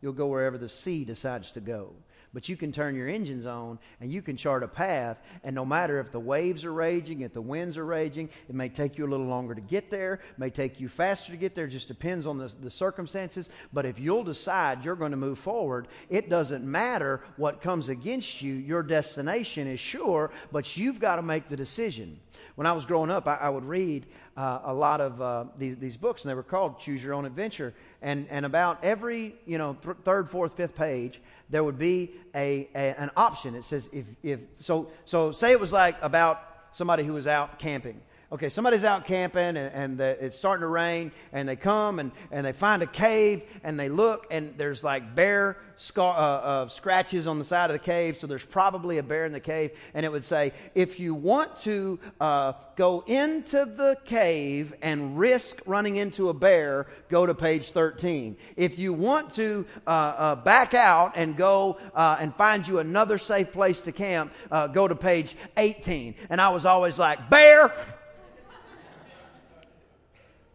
You'll 0.00 0.12
go 0.12 0.28
wherever 0.28 0.56
the 0.56 0.68
sea 0.68 1.04
decides 1.04 1.50
to 1.52 1.60
go. 1.60 1.94
But 2.38 2.48
you 2.48 2.56
can 2.56 2.70
turn 2.70 2.94
your 2.94 3.08
engines 3.08 3.46
on 3.46 3.80
and 4.00 4.12
you 4.12 4.22
can 4.22 4.36
chart 4.36 4.62
a 4.62 4.68
path. 4.68 5.20
And 5.42 5.56
no 5.56 5.64
matter 5.64 5.98
if 5.98 6.12
the 6.12 6.20
waves 6.20 6.64
are 6.64 6.72
raging, 6.72 7.22
if 7.22 7.32
the 7.32 7.42
winds 7.42 7.76
are 7.76 7.84
raging, 7.84 8.28
it 8.48 8.54
may 8.54 8.68
take 8.68 8.96
you 8.96 9.04
a 9.04 9.10
little 9.10 9.26
longer 9.26 9.56
to 9.56 9.60
get 9.60 9.90
there, 9.90 10.20
may 10.36 10.48
take 10.48 10.78
you 10.78 10.88
faster 10.88 11.32
to 11.32 11.36
get 11.36 11.56
there, 11.56 11.64
it 11.64 11.70
just 11.70 11.88
depends 11.88 12.28
on 12.28 12.38
the, 12.38 12.46
the 12.62 12.70
circumstances. 12.70 13.50
But 13.72 13.86
if 13.86 13.98
you'll 13.98 14.22
decide 14.22 14.84
you're 14.84 14.94
going 14.94 15.10
to 15.10 15.16
move 15.16 15.40
forward, 15.40 15.88
it 16.10 16.30
doesn't 16.30 16.64
matter 16.64 17.22
what 17.36 17.60
comes 17.60 17.88
against 17.88 18.40
you. 18.40 18.54
Your 18.54 18.84
destination 18.84 19.66
is 19.66 19.80
sure, 19.80 20.30
but 20.52 20.76
you've 20.76 21.00
got 21.00 21.16
to 21.16 21.22
make 21.22 21.48
the 21.48 21.56
decision. 21.56 22.20
When 22.54 22.68
I 22.68 22.72
was 22.72 22.86
growing 22.86 23.10
up, 23.10 23.26
I, 23.26 23.34
I 23.34 23.48
would 23.48 23.64
read 23.64 24.06
uh, 24.36 24.60
a 24.66 24.72
lot 24.72 25.00
of 25.00 25.20
uh, 25.20 25.44
these, 25.58 25.76
these 25.78 25.96
books, 25.96 26.22
and 26.22 26.30
they 26.30 26.34
were 26.36 26.44
called 26.44 26.78
Choose 26.78 27.02
Your 27.02 27.14
Own 27.14 27.24
Adventure. 27.24 27.74
And, 28.00 28.28
and 28.30 28.46
about 28.46 28.84
every, 28.84 29.34
you 29.44 29.58
know, 29.58 29.76
th- 29.82 29.96
third, 30.04 30.30
fourth, 30.30 30.56
fifth 30.56 30.76
page, 30.76 31.20
there 31.50 31.64
would 31.64 31.78
be 31.78 32.12
a, 32.34 32.68
a, 32.74 33.00
an 33.00 33.10
option. 33.16 33.54
It 33.54 33.64
says 33.64 33.88
if, 33.92 34.06
if 34.22 34.40
so, 34.58 34.90
so 35.04 35.32
say 35.32 35.52
it 35.52 35.60
was 35.60 35.72
like 35.72 35.96
about 36.02 36.42
somebody 36.72 37.04
who 37.04 37.14
was 37.14 37.26
out 37.26 37.58
camping 37.58 38.00
okay, 38.30 38.48
somebody's 38.48 38.84
out 38.84 39.06
camping 39.06 39.56
and, 39.56 39.58
and 39.58 39.98
the, 39.98 40.24
it's 40.24 40.36
starting 40.36 40.60
to 40.62 40.68
rain, 40.68 41.12
and 41.32 41.48
they 41.48 41.56
come 41.56 41.98
and, 41.98 42.12
and 42.30 42.44
they 42.44 42.52
find 42.52 42.82
a 42.82 42.86
cave 42.86 43.42
and 43.64 43.78
they 43.78 43.88
look, 43.88 44.26
and 44.30 44.56
there's 44.58 44.84
like 44.84 45.14
bear 45.14 45.56
scar, 45.76 46.16
uh, 46.16 46.20
uh, 46.20 46.68
scratches 46.68 47.26
on 47.26 47.38
the 47.38 47.44
side 47.44 47.70
of 47.70 47.72
the 47.72 47.78
cave, 47.78 48.16
so 48.16 48.26
there's 48.26 48.44
probably 48.44 48.98
a 48.98 49.02
bear 49.02 49.24
in 49.24 49.32
the 49.32 49.40
cave. 49.40 49.70
And 49.94 50.04
it 50.04 50.12
would 50.12 50.24
say, 50.24 50.52
if 50.74 51.00
you 51.00 51.14
want 51.14 51.56
to 51.58 51.98
uh, 52.20 52.52
go 52.76 53.02
into 53.06 53.64
the 53.64 53.96
cave 54.04 54.74
and 54.82 55.18
risk 55.18 55.62
running 55.64 55.96
into 55.96 56.28
a 56.28 56.34
bear, 56.34 56.86
go 57.08 57.24
to 57.24 57.34
page 57.34 57.70
13. 57.70 58.36
If 58.56 58.78
you 58.78 58.92
want 58.92 59.34
to 59.34 59.64
uh, 59.86 59.90
uh, 59.90 60.34
back 60.36 60.74
out 60.74 61.12
and 61.14 61.36
go 61.36 61.78
uh, 61.94 62.18
and 62.20 62.34
find 62.34 62.66
you 62.66 62.80
another 62.80 63.16
safe 63.16 63.52
place 63.52 63.80
to 63.82 63.92
camp, 63.92 64.32
go 64.72 64.88
to 64.88 64.96
page 64.96 65.36
18. 65.56 66.14
And 66.28 66.40
I 66.40 66.50
was 66.50 66.66
always 66.66 66.98
like, 66.98 67.30
bear! 67.30 67.72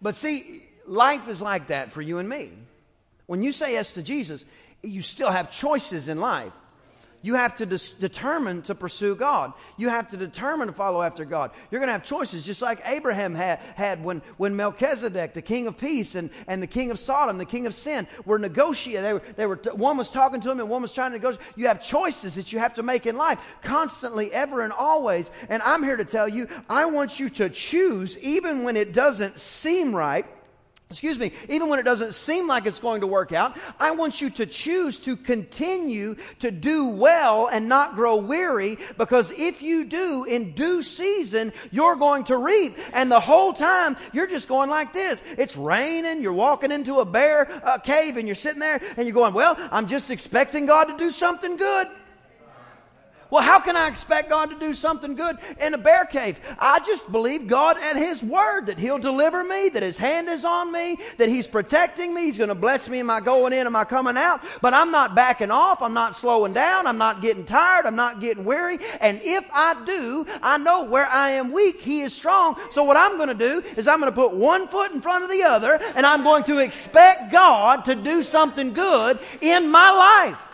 But 0.03 0.15
see, 0.15 0.61
life 0.85 1.29
is 1.29 1.41
like 1.41 1.67
that 1.67 1.93
for 1.93 2.01
you 2.01 2.19
and 2.19 2.27
me. 2.27 2.51
When 3.25 3.41
you 3.41 3.53
say 3.53 3.71
yes 3.71 3.93
to 3.93 4.03
Jesus, 4.03 4.45
you 4.83 5.01
still 5.01 5.31
have 5.31 5.49
choices 5.49 6.09
in 6.09 6.19
life. 6.19 6.53
You 7.23 7.35
have 7.35 7.55
to 7.57 7.65
dis- 7.65 7.93
determine 7.93 8.63
to 8.63 8.75
pursue 8.75 9.15
God. 9.15 9.53
You 9.77 9.87
have 9.87 10.09
to 10.09 10.17
determine 10.17 10.67
to 10.67 10.73
follow 10.73 11.01
after 11.01 11.23
God. 11.23 11.51
You're 11.71 11.79
going 11.79 11.87
to 11.87 11.93
have 11.93 12.03
choices, 12.03 12.43
just 12.43 12.61
like 12.61 12.81
Abraham 12.85 13.33
had, 13.33 13.59
had 13.75 14.03
when, 14.03 14.21
when 14.35 14.57
Melchizedek, 14.57 15.33
the 15.33 15.41
king 15.41 15.65
of 15.65 15.77
peace, 15.77 16.15
and, 16.15 16.29
and 16.47 16.61
the 16.61 16.67
king 16.67 16.91
of 16.91 16.99
Sodom, 16.99 17.37
the 17.37 17.45
king 17.45 17.65
of 17.65 17.73
sin, 17.73 18.07
were 18.25 18.37
negotiating. 18.37 19.03
They 19.03 19.13
were, 19.13 19.21
they 19.37 19.45
were 19.45 19.55
t- 19.55 19.69
one 19.69 19.95
was 19.95 20.11
talking 20.11 20.41
to 20.41 20.51
him 20.51 20.59
and 20.59 20.69
one 20.69 20.81
was 20.81 20.91
trying 20.91 21.11
to 21.11 21.17
negotiate. 21.17 21.41
You 21.55 21.67
have 21.67 21.81
choices 21.81 22.35
that 22.35 22.51
you 22.51 22.59
have 22.59 22.73
to 22.73 22.83
make 22.83 23.05
in 23.05 23.15
life, 23.15 23.39
constantly, 23.61 24.31
ever, 24.33 24.61
and 24.61 24.73
always. 24.73 25.31
And 25.47 25.63
I'm 25.63 25.81
here 25.81 25.95
to 25.95 26.05
tell 26.05 26.27
you, 26.27 26.49
I 26.69 26.87
want 26.87 27.21
you 27.21 27.29
to 27.29 27.49
choose, 27.49 28.19
even 28.19 28.63
when 28.63 28.75
it 28.75 28.91
doesn't 28.91 29.39
seem 29.39 29.95
right 29.95 30.25
excuse 30.93 31.17
me, 31.17 31.31
even 31.49 31.69
when 31.69 31.79
it 31.79 31.83
doesn't 31.83 32.13
seem 32.13 32.47
like 32.47 32.67
it's 32.67 32.79
going 32.79 33.01
to 33.01 33.07
work 33.07 33.31
out, 33.31 33.57
I 33.79 33.91
want 33.91 34.21
you 34.21 34.29
to 34.29 34.45
choose 34.45 34.99
to 34.99 35.15
continue 35.15 36.15
to 36.39 36.51
do 36.51 36.87
well 36.89 37.49
and 37.51 37.67
not 37.67 37.95
grow 37.95 38.17
weary 38.17 38.77
because 38.95 39.31
if 39.31 39.63
you 39.63 39.85
do 39.85 40.25
in 40.29 40.51
due 40.51 40.83
season, 40.83 41.51
you're 41.71 41.95
going 41.95 42.25
to 42.25 42.37
reap. 42.37 42.77
And 42.93 43.09
the 43.09 43.19
whole 43.19 43.53
time, 43.53 43.97
you're 44.11 44.27
just 44.27 44.47
going 44.47 44.69
like 44.69 44.93
this. 44.93 45.23
It's 45.39 45.57
raining, 45.57 46.21
you're 46.21 46.31
walking 46.31 46.71
into 46.71 46.99
a 46.99 47.05
bear 47.05 47.45
cave 47.83 48.17
and 48.17 48.27
you're 48.27 48.35
sitting 48.35 48.59
there 48.59 48.79
and 48.95 49.07
you're 49.07 49.15
going, 49.15 49.33
well, 49.33 49.57
I'm 49.71 49.87
just 49.87 50.11
expecting 50.11 50.67
God 50.67 50.85
to 50.85 50.97
do 50.97 51.09
something 51.09 51.57
good. 51.57 51.87
Well, 53.33 53.41
how 53.41 53.59
can 53.59 53.75
I 53.75 53.87
expect 53.87 54.29
God 54.29 54.51
to 54.51 54.59
do 54.59 54.75
something 54.75 55.15
good 55.15 55.39
in 55.59 55.73
a 55.73 55.77
bear 55.79 56.05
cave? 56.05 56.39
I 56.59 56.81
just 56.85 57.11
believe 57.11 57.47
God 57.47 57.77
and 57.81 57.97
His 57.97 58.21
Word 58.21 58.67
that 58.67 58.77
He'll 58.77 58.99
deliver 58.99 59.43
me, 59.43 59.69
that 59.69 59.81
His 59.81 59.97
hand 59.97 60.27
is 60.27 60.45
on 60.45 60.71
me, 60.71 60.99
that 61.17 61.29
He's 61.29 61.47
protecting 61.47 62.13
me, 62.13 62.25
He's 62.25 62.37
going 62.37 62.49
to 62.49 62.55
bless 62.55 62.87
me 62.87 62.99
Am 62.99 63.09
I 63.09 63.21
going 63.21 63.51
in 63.51 63.65
Am 63.65 63.75
I 63.75 63.85
coming 63.85 64.17
out. 64.17 64.41
But 64.61 64.75
I'm 64.75 64.91
not 64.91 65.15
backing 65.15 65.49
off. 65.49 65.81
I'm 65.81 65.95
not 65.95 66.15
slowing 66.15 66.53
down. 66.53 66.85
I'm 66.85 66.99
not 66.99 67.23
getting 67.23 67.43
tired. 67.43 67.87
I'm 67.87 67.95
not 67.95 68.21
getting 68.21 68.45
weary. 68.45 68.77
And 69.01 69.19
if 69.23 69.49
I 69.51 69.83
do, 69.83 70.27
I 70.43 70.59
know 70.59 70.85
where 70.85 71.07
I 71.07 71.31
am 71.31 71.51
weak, 71.51 71.81
He 71.81 72.01
is 72.01 72.13
strong. 72.13 72.55
So 72.69 72.83
what 72.83 72.97
I'm 72.97 73.17
going 73.17 73.29
to 73.29 73.33
do 73.33 73.63
is 73.75 73.87
I'm 73.87 73.99
going 73.99 74.11
to 74.11 74.15
put 74.15 74.35
one 74.35 74.67
foot 74.67 74.91
in 74.91 75.01
front 75.01 75.23
of 75.23 75.31
the 75.31 75.41
other 75.41 75.79
and 75.95 76.05
I'm 76.05 76.21
going 76.21 76.43
to 76.43 76.59
expect 76.59 77.31
God 77.31 77.85
to 77.85 77.95
do 77.95 78.21
something 78.21 78.73
good 78.73 79.17
in 79.41 79.71
my 79.71 79.89
life. 79.89 80.52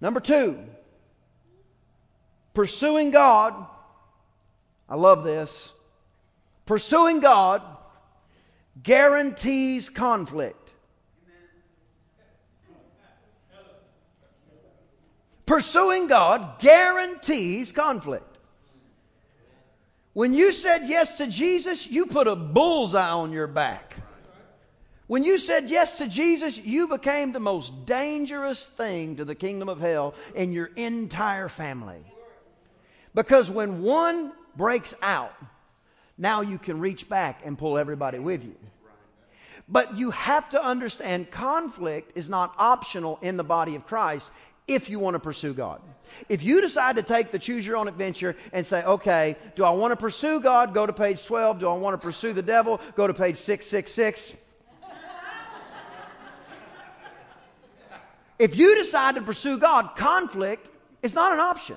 Number 0.00 0.20
two, 0.20 0.58
pursuing 2.54 3.10
God. 3.10 3.66
I 4.88 4.94
love 4.94 5.24
this. 5.24 5.72
Pursuing 6.64 7.20
God 7.20 7.62
guarantees 8.82 9.88
conflict. 9.88 10.72
Pursuing 15.46 16.08
God 16.08 16.58
guarantees 16.58 17.70
conflict. 17.70 18.38
When 20.12 20.34
you 20.34 20.52
said 20.52 20.80
yes 20.86 21.18
to 21.18 21.26
Jesus, 21.26 21.86
you 21.86 22.06
put 22.06 22.26
a 22.26 22.34
bullseye 22.34 23.10
on 23.10 23.32
your 23.32 23.46
back. 23.46 23.96
When 25.06 25.22
you 25.22 25.38
said 25.38 25.70
yes 25.70 25.98
to 25.98 26.08
Jesus, 26.08 26.58
you 26.58 26.88
became 26.88 27.32
the 27.32 27.40
most 27.40 27.86
dangerous 27.86 28.66
thing 28.66 29.16
to 29.16 29.24
the 29.24 29.36
kingdom 29.36 29.68
of 29.68 29.80
hell 29.80 30.14
in 30.34 30.52
your 30.52 30.70
entire 30.74 31.48
family. 31.48 32.00
Because 33.14 33.48
when 33.48 33.82
one 33.82 34.32
breaks 34.56 34.94
out, 35.02 35.34
now 36.18 36.40
you 36.40 36.58
can 36.58 36.80
reach 36.80 37.08
back 37.08 37.42
and 37.44 37.56
pull 37.56 37.78
everybody 37.78 38.18
with 38.18 38.44
you. 38.44 38.56
But 39.68 39.96
you 39.96 40.10
have 40.10 40.48
to 40.50 40.64
understand 40.64 41.30
conflict 41.30 42.12
is 42.14 42.28
not 42.28 42.54
optional 42.58 43.18
in 43.22 43.36
the 43.36 43.44
body 43.44 43.74
of 43.74 43.86
Christ 43.86 44.30
if 44.66 44.90
you 44.90 44.98
want 44.98 45.14
to 45.14 45.20
pursue 45.20 45.54
God. 45.54 45.82
If 46.28 46.42
you 46.42 46.60
decide 46.60 46.96
to 46.96 47.02
take 47.02 47.30
the 47.30 47.38
choose 47.38 47.66
your 47.66 47.76
own 47.76 47.88
adventure 47.88 48.36
and 48.52 48.66
say, 48.66 48.84
okay, 48.84 49.36
do 49.54 49.64
I 49.64 49.70
want 49.70 49.92
to 49.92 49.96
pursue 49.96 50.40
God? 50.40 50.74
Go 50.74 50.86
to 50.86 50.92
page 50.92 51.24
12. 51.24 51.60
Do 51.60 51.68
I 51.68 51.76
want 51.76 51.94
to 51.94 52.04
pursue 52.04 52.32
the 52.32 52.42
devil? 52.42 52.80
Go 52.94 53.06
to 53.06 53.14
page 53.14 53.36
666. 53.36 54.36
If 58.38 58.56
you 58.56 58.76
decide 58.76 59.14
to 59.14 59.22
pursue 59.22 59.58
God, 59.58 59.96
conflict 59.96 60.70
is 61.02 61.14
not 61.14 61.32
an 61.32 61.40
option. 61.40 61.76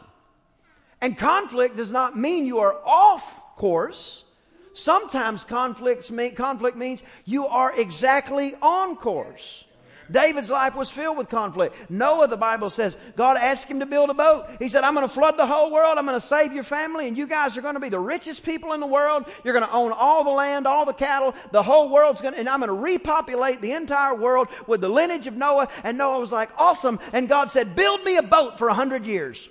And 1.01 1.17
conflict 1.17 1.77
does 1.77 1.91
not 1.91 2.17
mean 2.17 2.45
you 2.45 2.59
are 2.59 2.75
off 2.85 3.55
course. 3.55 4.25
Sometimes 4.73 5.43
conflicts 5.43 6.11
mean, 6.11 6.35
conflict 6.35 6.77
means 6.77 7.03
you 7.25 7.47
are 7.47 7.73
exactly 7.77 8.53
on 8.61 8.95
course. 8.95 9.65
David's 10.11 10.49
life 10.49 10.75
was 10.75 10.89
filled 10.89 11.17
with 11.17 11.29
conflict. 11.29 11.89
Noah, 11.89 12.27
the 12.27 12.37
Bible 12.37 12.69
says, 12.69 12.97
God 13.15 13.37
asked 13.37 13.67
him 13.67 13.79
to 13.79 13.85
build 13.85 14.09
a 14.09 14.13
boat. 14.13 14.47
He 14.59 14.69
said, 14.69 14.83
I'm 14.83 14.93
going 14.95 15.07
to 15.07 15.13
flood 15.13 15.37
the 15.37 15.45
whole 15.45 15.71
world. 15.71 15.97
I'm 15.97 16.05
going 16.05 16.19
to 16.19 16.25
save 16.25 16.51
your 16.53 16.63
family, 16.63 17.07
and 17.07 17.17
you 17.17 17.27
guys 17.27 17.57
are 17.57 17.61
going 17.61 17.75
to 17.75 17.79
be 17.79 17.89
the 17.89 17.99
richest 17.99 18.43
people 18.43 18.73
in 18.73 18.79
the 18.79 18.87
world. 18.87 19.25
You're 19.43 19.53
going 19.53 19.65
to 19.65 19.73
own 19.73 19.91
all 19.91 20.23
the 20.23 20.29
land, 20.29 20.67
all 20.67 20.85
the 20.85 20.93
cattle. 20.93 21.33
The 21.51 21.63
whole 21.63 21.89
world's 21.89 22.21
going 22.21 22.33
to, 22.33 22.39
and 22.39 22.49
I'm 22.49 22.59
going 22.59 22.69
to 22.69 22.73
repopulate 22.73 23.61
the 23.61 23.71
entire 23.71 24.15
world 24.15 24.47
with 24.67 24.81
the 24.81 24.89
lineage 24.89 25.27
of 25.27 25.35
Noah. 25.35 25.69
And 25.83 25.97
Noah 25.97 26.19
was 26.19 26.31
like, 26.31 26.49
awesome. 26.57 26.99
And 27.13 27.29
God 27.29 27.49
said, 27.49 27.75
build 27.75 28.03
me 28.03 28.17
a 28.17 28.23
boat 28.23 28.57
for 28.57 28.67
a 28.67 28.73
hundred 28.73 29.05
years. 29.05 29.47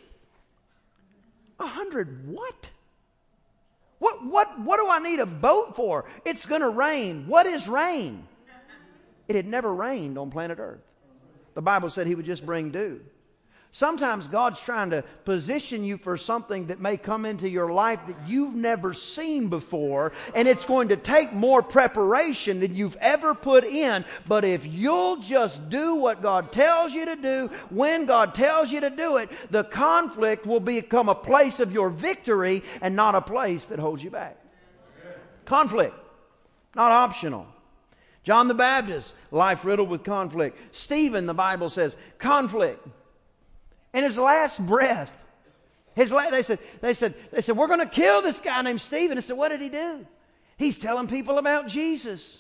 A 1.61 1.67
hundred 1.67 2.29
what? 2.29 2.71
What, 3.99 4.25
what, 4.25 4.61
what 4.61 4.77
do 4.77 4.89
I 4.89 5.01
need 5.01 5.19
a 5.19 5.27
boat 5.27 5.75
for? 5.75 6.05
It's 6.25 6.47
going 6.47 6.61
to 6.61 6.71
rain. 6.71 7.25
What 7.27 7.47
is 7.47 7.67
rain? 7.67 8.28
It 9.29 9.37
had 9.37 9.47
never 9.47 9.73
rained 9.73 10.19
on 10.19 10.31
planet 10.31 10.59
Earth. 10.59 10.81
The 11.55 11.63
Bible 11.63 11.91
said 11.91 12.07
He 12.07 12.15
would 12.15 12.27
just 12.27 12.45
bring 12.45 12.71
dew. 12.71 13.01
Sometimes 13.71 14.29
God's 14.29 14.61
trying 14.61 14.91
to 14.91 15.05
position 15.27 15.85
you 15.85 15.99
for 15.99 16.17
something 16.17 16.69
that 16.69 16.81
may 16.81 16.97
come 16.97 17.27
into 17.27 17.49
your 17.49 17.71
life 17.71 18.01
that 18.07 18.17
you've 18.27 18.55
never 18.55 18.95
seen 18.95 19.49
before, 19.49 20.13
and 20.35 20.49
it's 20.49 20.65
going 20.65 20.89
to 20.89 20.97
take 20.97 21.35
more 21.35 21.63
preparation 21.63 22.61
than 22.61 22.75
you've 22.75 22.97
ever 22.97 23.35
put 23.35 23.65
in. 23.65 24.07
But 24.27 24.45
if 24.45 24.67
you'll 24.67 25.17
just 25.17 25.69
do 25.69 25.97
what 25.97 26.23
God 26.23 26.51
tells 26.51 26.95
you 26.95 27.05
to 27.05 27.17
do, 27.17 27.51
when 27.69 28.07
God 28.07 28.35
tells 28.35 28.73
you 28.73 28.81
to 28.81 28.91
do 28.91 29.19
it, 29.19 29.29
the 29.51 29.65
conflict 29.65 30.47
will 30.47 30.61
become 30.61 31.11
a 31.11 31.15
place 31.15 31.61
of 31.61 31.73
your 31.73 31.91
victory 31.91 32.63
and 32.81 32.97
not 32.97 33.15
a 33.15 33.21
place 33.21 33.67
that 33.67 33.79
holds 33.79 34.03
you 34.03 34.11
back. 34.11 34.39
Conflict, 35.45 35.95
not 36.75 36.91
optional. 36.91 37.47
John 38.29 38.47
the 38.47 38.53
Baptist, 38.53 39.15
life 39.31 39.65
riddled 39.65 39.89
with 39.89 40.05
conflict. 40.05 40.77
Stephen, 40.77 41.25
the 41.25 41.33
Bible 41.33 41.71
says, 41.71 41.97
conflict. 42.19 42.87
In 43.95 44.05
his 44.05 44.19
last 44.19 44.67
breath, 44.67 45.25
his 45.95 46.13
la- 46.13 46.29
they 46.29 46.43
said, 46.43 46.59
they 46.83 46.93
said, 46.93 47.15
they 47.33 47.41
said, 47.41 47.57
we're 47.57 47.69
going 47.69 47.81
to 47.81 47.87
kill 47.87 48.21
this 48.21 48.43
guy 48.43 48.61
named 48.61 48.83
Stephen. 48.83 49.17
I 49.17 49.23
said, 49.23 49.39
what 49.39 49.49
did 49.49 49.63
he 49.63 49.71
do? 49.71 50.07
He's 50.59 50.79
telling 50.79 51.07
people 51.07 51.39
about 51.39 51.69
Jesus. 51.69 52.37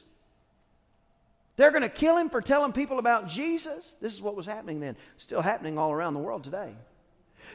They're 1.56 1.70
going 1.70 1.80
to 1.80 1.88
kill 1.88 2.18
him 2.18 2.28
for 2.28 2.42
telling 2.42 2.72
people 2.72 2.98
about 2.98 3.26
Jesus. 3.26 3.96
This 3.98 4.12
is 4.12 4.20
what 4.20 4.36
was 4.36 4.44
happening 4.44 4.80
then. 4.80 4.94
Still 5.16 5.40
happening 5.40 5.78
all 5.78 5.90
around 5.90 6.12
the 6.12 6.20
world 6.20 6.44
today. 6.44 6.74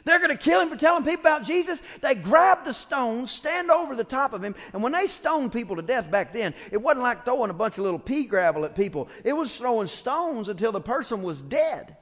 They're 0.05 0.19
going 0.19 0.35
to 0.35 0.43
kill 0.43 0.61
him 0.61 0.69
for 0.69 0.75
telling 0.75 1.03
people 1.03 1.21
about 1.21 1.45
Jesus. 1.45 1.81
They 2.01 2.15
grab 2.15 2.65
the 2.65 2.73
stones, 2.73 3.31
stand 3.31 3.71
over 3.71 3.95
the 3.95 4.03
top 4.03 4.33
of 4.33 4.43
him, 4.43 4.55
and 4.73 4.83
when 4.83 4.91
they 4.91 5.07
stoned 5.07 5.53
people 5.53 5.77
to 5.77 5.81
death 5.81 6.11
back 6.11 6.33
then, 6.33 6.53
it 6.71 6.77
wasn't 6.77 7.03
like 7.03 7.23
throwing 7.23 7.49
a 7.49 7.53
bunch 7.53 7.77
of 7.77 7.83
little 7.83 7.99
pea 7.99 8.25
gravel 8.25 8.65
at 8.65 8.75
people. 8.75 9.07
It 9.23 9.33
was 9.33 9.55
throwing 9.55 9.87
stones 9.87 10.49
until 10.49 10.71
the 10.71 10.81
person 10.81 11.23
was 11.23 11.41
dead. 11.41 11.97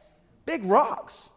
Big 0.45 0.65
rocks. 0.65 1.29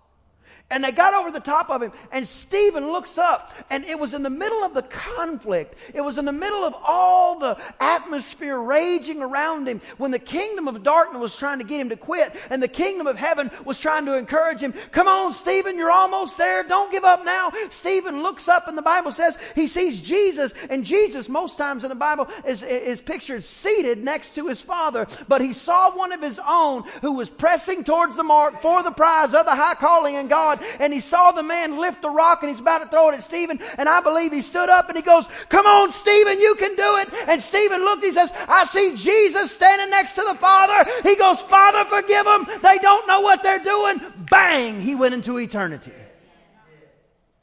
And 0.70 0.82
they 0.82 0.92
got 0.92 1.12
over 1.12 1.30
the 1.30 1.40
top 1.40 1.68
of 1.68 1.82
him, 1.82 1.92
and 2.10 2.26
Stephen 2.26 2.90
looks 2.90 3.18
up, 3.18 3.52
and 3.68 3.84
it 3.84 3.98
was 3.98 4.14
in 4.14 4.22
the 4.22 4.30
middle 4.30 4.64
of 4.64 4.72
the 4.72 4.82
conflict. 4.82 5.74
It 5.92 6.00
was 6.00 6.16
in 6.16 6.24
the 6.24 6.32
middle 6.32 6.64
of 6.64 6.74
all 6.82 7.38
the 7.38 7.58
atmosphere 7.78 8.58
raging 8.58 9.22
around 9.22 9.68
him 9.68 9.82
when 9.98 10.10
the 10.10 10.18
kingdom 10.18 10.66
of 10.66 10.82
darkness 10.82 11.20
was 11.20 11.36
trying 11.36 11.58
to 11.58 11.66
get 11.66 11.80
him 11.80 11.90
to 11.90 11.96
quit, 11.96 12.34
and 12.48 12.62
the 12.62 12.66
kingdom 12.66 13.06
of 13.06 13.18
heaven 13.18 13.50
was 13.66 13.78
trying 13.78 14.06
to 14.06 14.16
encourage 14.16 14.60
him. 14.60 14.72
Come 14.90 15.06
on, 15.06 15.34
Stephen, 15.34 15.76
you're 15.76 15.92
almost 15.92 16.38
there. 16.38 16.64
Don't 16.64 16.90
give 16.90 17.04
up 17.04 17.24
now. 17.26 17.52
Stephen 17.68 18.22
looks 18.22 18.48
up, 18.48 18.66
and 18.66 18.76
the 18.76 18.82
Bible 18.82 19.12
says 19.12 19.38
he 19.54 19.66
sees 19.66 20.00
Jesus, 20.00 20.54
and 20.70 20.84
Jesus, 20.84 21.28
most 21.28 21.58
times 21.58 21.84
in 21.84 21.90
the 21.90 21.94
Bible, 21.94 22.26
is, 22.46 22.62
is 22.62 23.02
pictured 23.02 23.44
seated 23.44 24.02
next 24.02 24.34
to 24.36 24.48
his 24.48 24.62
father, 24.62 25.06
but 25.28 25.42
he 25.42 25.52
saw 25.52 25.94
one 25.94 26.10
of 26.10 26.22
his 26.22 26.40
own 26.48 26.84
who 27.02 27.12
was 27.12 27.28
pressing 27.28 27.84
towards 27.84 28.16
the 28.16 28.24
mark 28.24 28.62
for 28.62 28.82
the 28.82 28.90
prize 28.90 29.34
of 29.34 29.44
the 29.44 29.54
high 29.54 29.74
calling 29.74 30.14
in 30.14 30.26
God 30.26 30.53
God 30.54 30.64
and 30.80 30.92
he 30.92 31.00
saw 31.00 31.32
the 31.32 31.42
man 31.42 31.78
lift 31.78 32.02
the 32.02 32.10
rock 32.10 32.42
and 32.42 32.50
he's 32.50 32.60
about 32.60 32.82
to 32.82 32.88
throw 32.88 33.10
it 33.10 33.14
at 33.14 33.22
Stephen. 33.22 33.58
And 33.78 33.88
I 33.88 34.00
believe 34.00 34.32
he 34.32 34.40
stood 34.40 34.68
up 34.68 34.88
and 34.88 34.96
he 34.96 35.02
goes, 35.02 35.28
Come 35.48 35.66
on, 35.66 35.90
Stephen, 35.92 36.38
you 36.38 36.54
can 36.56 36.74
do 36.76 36.96
it. 36.98 37.28
And 37.28 37.40
Stephen 37.40 37.80
looked, 37.80 38.04
he 38.04 38.10
says, 38.10 38.32
I 38.48 38.64
see 38.64 38.94
Jesus 38.96 39.50
standing 39.50 39.90
next 39.90 40.14
to 40.14 40.24
the 40.28 40.34
Father. 40.36 40.90
He 41.02 41.16
goes, 41.16 41.40
Father, 41.40 41.84
forgive 41.88 42.24
them. 42.24 42.46
They 42.62 42.78
don't 42.78 43.06
know 43.06 43.20
what 43.20 43.42
they're 43.42 43.58
doing. 43.58 44.00
Bang, 44.30 44.80
he 44.80 44.94
went 44.94 45.14
into 45.14 45.38
eternity. 45.38 45.92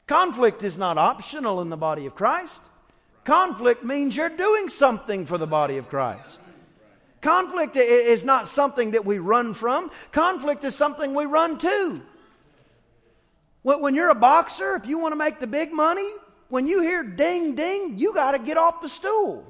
Conflict 0.06 0.62
is 0.62 0.76
not 0.76 0.98
optional 0.98 1.60
in 1.62 1.70
the 1.70 1.76
body 1.76 2.06
of 2.06 2.14
Christ. 2.14 2.60
Conflict 3.24 3.84
means 3.84 4.16
you're 4.16 4.28
doing 4.28 4.68
something 4.68 5.26
for 5.26 5.38
the 5.38 5.46
body 5.46 5.76
of 5.76 5.88
Christ. 5.88 6.40
Conflict 7.20 7.76
is 7.76 8.24
not 8.24 8.48
something 8.48 8.90
that 8.90 9.04
we 9.04 9.18
run 9.18 9.54
from. 9.54 9.92
Conflict 10.10 10.64
is 10.64 10.74
something 10.74 11.14
we 11.14 11.24
run 11.24 11.56
to. 11.58 12.02
When 13.62 13.94
you're 13.94 14.10
a 14.10 14.14
boxer, 14.14 14.74
if 14.74 14.86
you 14.86 14.98
want 14.98 15.12
to 15.12 15.16
make 15.16 15.38
the 15.38 15.46
big 15.46 15.72
money, 15.72 16.10
when 16.48 16.66
you 16.66 16.82
hear 16.82 17.02
ding 17.02 17.54
ding, 17.54 17.98
you 17.98 18.12
got 18.12 18.32
to 18.32 18.38
get 18.38 18.56
off 18.56 18.80
the 18.82 18.88
stool. 18.88 19.46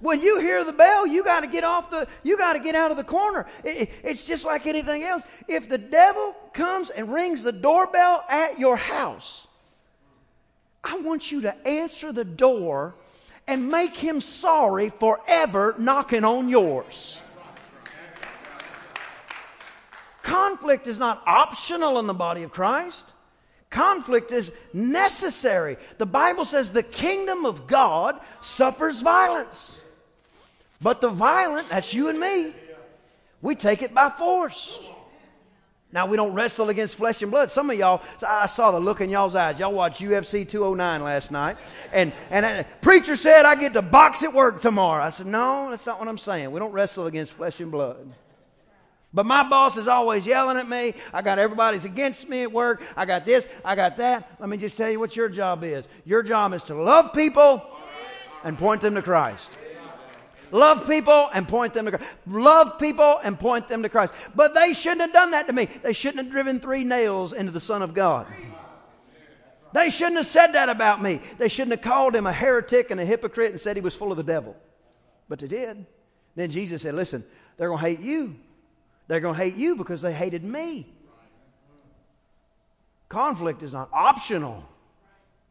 when 0.00 0.20
you 0.20 0.40
hear 0.40 0.64
the 0.64 0.72
bell, 0.72 1.06
you 1.06 1.24
got 1.24 1.40
to 1.40 1.48
get 1.48 1.64
off 1.64 1.90
the, 1.90 2.06
you 2.22 2.38
got 2.38 2.52
to 2.52 2.60
get 2.60 2.74
out 2.74 2.90
of 2.92 2.96
the 2.96 3.04
corner. 3.04 3.46
It, 3.64 3.90
it's 4.04 4.26
just 4.26 4.44
like 4.44 4.66
anything 4.66 5.02
else. 5.02 5.22
If 5.48 5.68
the 5.68 5.78
devil 5.78 6.34
comes 6.52 6.90
and 6.90 7.12
rings 7.12 7.42
the 7.42 7.52
doorbell 7.52 8.24
at 8.30 8.58
your 8.58 8.76
house, 8.76 9.48
I 10.82 10.98
want 10.98 11.30
you 11.30 11.42
to 11.42 11.68
answer 11.68 12.12
the 12.12 12.24
door 12.24 12.94
and 13.46 13.68
make 13.68 13.96
him 13.96 14.20
sorry 14.20 14.90
for 14.90 15.20
ever 15.26 15.74
knocking 15.76 16.24
on 16.24 16.48
yours. 16.48 17.20
Conflict 20.30 20.86
is 20.86 20.96
not 20.96 21.24
optional 21.26 21.98
in 21.98 22.06
the 22.06 22.14
body 22.14 22.44
of 22.44 22.52
Christ. 22.52 23.04
Conflict 23.68 24.30
is 24.30 24.52
necessary. 24.72 25.76
The 25.98 26.06
Bible 26.06 26.44
says 26.44 26.70
the 26.70 26.84
kingdom 26.84 27.44
of 27.44 27.66
God 27.66 28.20
suffers 28.40 29.00
violence. 29.00 29.80
But 30.80 31.00
the 31.00 31.08
violent, 31.08 31.68
that's 31.68 31.92
you 31.92 32.10
and 32.10 32.20
me, 32.20 32.52
we 33.42 33.56
take 33.56 33.82
it 33.82 33.92
by 33.92 34.08
force. 34.08 34.78
Now, 35.92 36.06
we 36.06 36.16
don't 36.16 36.32
wrestle 36.32 36.68
against 36.68 36.94
flesh 36.94 37.20
and 37.22 37.32
blood. 37.32 37.50
Some 37.50 37.68
of 37.68 37.76
y'all, 37.76 38.00
I 38.24 38.46
saw 38.46 38.70
the 38.70 38.78
look 38.78 39.00
in 39.00 39.10
y'all's 39.10 39.34
eyes. 39.34 39.58
Y'all 39.58 39.72
watched 39.72 40.00
UFC 40.00 40.48
209 40.48 41.02
last 41.02 41.32
night. 41.32 41.56
And, 41.92 42.12
and 42.30 42.64
preacher 42.80 43.16
said, 43.16 43.46
I 43.46 43.56
get 43.56 43.72
to 43.72 43.82
box 43.82 44.22
at 44.22 44.32
work 44.32 44.62
tomorrow. 44.62 45.02
I 45.02 45.10
said, 45.10 45.26
no, 45.26 45.70
that's 45.70 45.86
not 45.86 45.98
what 45.98 46.06
I'm 46.06 46.18
saying. 46.18 46.52
We 46.52 46.60
don't 46.60 46.70
wrestle 46.70 47.06
against 47.06 47.32
flesh 47.32 47.58
and 47.58 47.72
blood. 47.72 48.12
But 49.12 49.26
my 49.26 49.48
boss 49.48 49.76
is 49.76 49.88
always 49.88 50.24
yelling 50.24 50.56
at 50.56 50.68
me. 50.68 50.94
I 51.12 51.22
got 51.22 51.38
everybody's 51.38 51.84
against 51.84 52.28
me 52.28 52.42
at 52.42 52.52
work. 52.52 52.82
I 52.96 53.06
got 53.06 53.26
this, 53.26 53.46
I 53.64 53.74
got 53.74 53.96
that. 53.96 54.36
Let 54.38 54.48
me 54.48 54.56
just 54.56 54.76
tell 54.76 54.90
you 54.90 55.00
what 55.00 55.16
your 55.16 55.28
job 55.28 55.64
is. 55.64 55.88
Your 56.04 56.22
job 56.22 56.52
is 56.52 56.62
to 56.64 56.74
love 56.74 57.12
people 57.12 57.62
and 58.44 58.56
point 58.56 58.82
them 58.82 58.94
to 58.94 59.02
Christ. 59.02 59.50
Love 60.52 60.86
people 60.86 61.28
and 61.32 61.46
point 61.46 61.74
them 61.74 61.86
to 61.86 61.92
Christ. 61.92 62.10
Love 62.26 62.78
people 62.78 63.20
and 63.22 63.38
point 63.38 63.68
them 63.68 63.82
to 63.82 63.88
Christ. 63.88 64.14
But 64.34 64.54
they 64.54 64.74
shouldn't 64.74 65.00
have 65.00 65.12
done 65.12 65.32
that 65.32 65.46
to 65.48 65.52
me. 65.52 65.66
They 65.82 65.92
shouldn't 65.92 66.24
have 66.24 66.32
driven 66.32 66.60
three 66.60 66.84
nails 66.84 67.32
into 67.32 67.52
the 67.52 67.60
Son 67.60 67.82
of 67.82 67.94
God. 67.94 68.26
They 69.72 69.90
shouldn't 69.90 70.16
have 70.16 70.26
said 70.26 70.48
that 70.52 70.68
about 70.68 71.00
me. 71.00 71.20
They 71.38 71.48
shouldn't 71.48 71.72
have 71.72 71.82
called 71.82 72.14
him 72.14 72.26
a 72.26 72.32
heretic 72.32 72.90
and 72.90 73.00
a 73.00 73.04
hypocrite 73.04 73.52
and 73.52 73.60
said 73.60 73.76
he 73.76 73.82
was 73.82 73.94
full 73.94 74.10
of 74.10 74.16
the 74.16 74.24
devil. 74.24 74.56
But 75.28 75.38
they 75.40 75.48
did. 75.48 75.86
Then 76.34 76.50
Jesus 76.50 76.82
said, 76.82 76.94
Listen, 76.94 77.24
they're 77.56 77.68
going 77.68 77.78
to 77.78 77.86
hate 77.86 78.00
you 78.00 78.36
they're 79.10 79.18
going 79.18 79.34
to 79.34 79.42
hate 79.42 79.56
you 79.56 79.74
because 79.74 80.02
they 80.02 80.12
hated 80.12 80.44
me. 80.44 80.86
Conflict 83.08 83.60
is 83.60 83.72
not 83.72 83.88
optional 83.92 84.62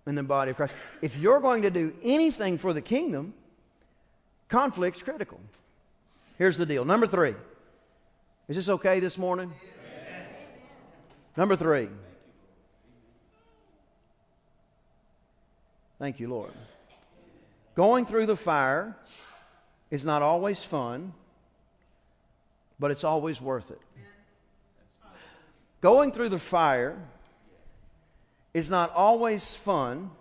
in 0.08 0.16
the 0.16 0.24
body 0.24 0.52
of 0.52 0.56
Christ. 0.56 0.78
If 1.02 1.18
you're 1.18 1.42
going 1.42 1.64
to 1.64 1.70
do 1.70 1.94
anything 2.02 2.58
for 2.58 2.72
the 2.72 2.82
kingdom, 2.82 3.34
conflict's 4.48 5.04
critical. 5.04 5.42
Here's 6.38 6.56
the 6.56 6.66
deal. 6.66 6.86
Number 6.86 7.06
three. 7.06 7.36
Is 8.48 8.56
this 8.56 8.70
okay 8.70 9.02
this 9.02 9.18
morning? 9.18 9.52
Number 11.36 11.58
three. 11.58 11.90
Thank 16.00 16.22
you, 16.22 16.30
Lord. 16.30 16.54
Going 17.76 18.06
through 18.06 18.28
the 18.28 18.38
fire 18.38 18.96
is 19.92 20.06
not 20.06 20.22
always 20.22 20.64
fun, 20.64 21.12
but 22.80 22.92
it's 22.92 23.04
always 23.04 23.42
worth 23.42 23.72
it. 23.72 23.80
Going 25.82 26.12
through 26.12 26.30
the 26.30 26.40
fire 26.40 26.98
is 28.54 28.70
not 28.70 28.94
always 28.94 29.54
fun, 29.54 30.12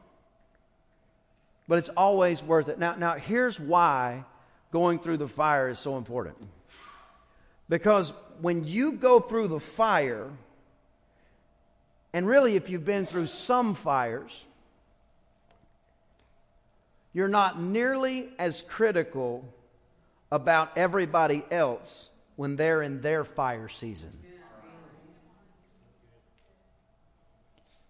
but 1.66 1.78
it's 1.78 1.88
always 1.90 2.42
worth 2.42 2.68
it. 2.68 2.78
Now, 2.78 2.94
now 2.96 3.14
here's 3.14 3.58
why 3.58 4.24
going 4.70 4.98
through 4.98 5.16
the 5.16 5.28
fire 5.28 5.68
is 5.68 5.78
so 5.78 5.96
important. 5.96 6.36
Because 7.68 8.12
when 8.40 8.64
you 8.64 8.92
go 8.92 9.20
through 9.20 9.48
the 9.48 9.60
fire, 9.60 10.28
and 12.12 12.26
really 12.26 12.56
if 12.56 12.70
you've 12.70 12.84
been 12.84 13.06
through 13.06 13.26
some 13.26 13.74
fires, 13.74 14.44
you're 17.12 17.28
not 17.28 17.60
nearly 17.60 18.28
as 18.38 18.62
critical 18.62 19.44
about 20.30 20.76
everybody 20.76 21.42
else 21.50 22.10
when 22.38 22.54
they're 22.54 22.82
in 22.82 23.00
their 23.00 23.24
fire 23.24 23.68
season. 23.68 24.10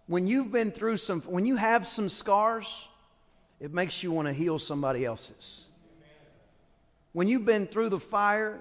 When 0.07 0.25
you've 0.25 0.51
been 0.51 0.71
through 0.71 0.97
some, 0.97 1.21
when 1.21 1.45
you 1.45 1.55
have 1.55 1.85
some 1.85 2.09
scars, 2.09 2.87
it 3.59 3.71
makes 3.71 4.01
you 4.01 4.11
want 4.11 4.27
to 4.27 4.33
heal 4.33 4.57
somebody 4.57 5.05
else's. 5.05 5.67
When 7.13 7.27
you've 7.27 7.45
been 7.45 7.67
through 7.67 7.89
the 7.89 7.99
fire, 7.99 8.59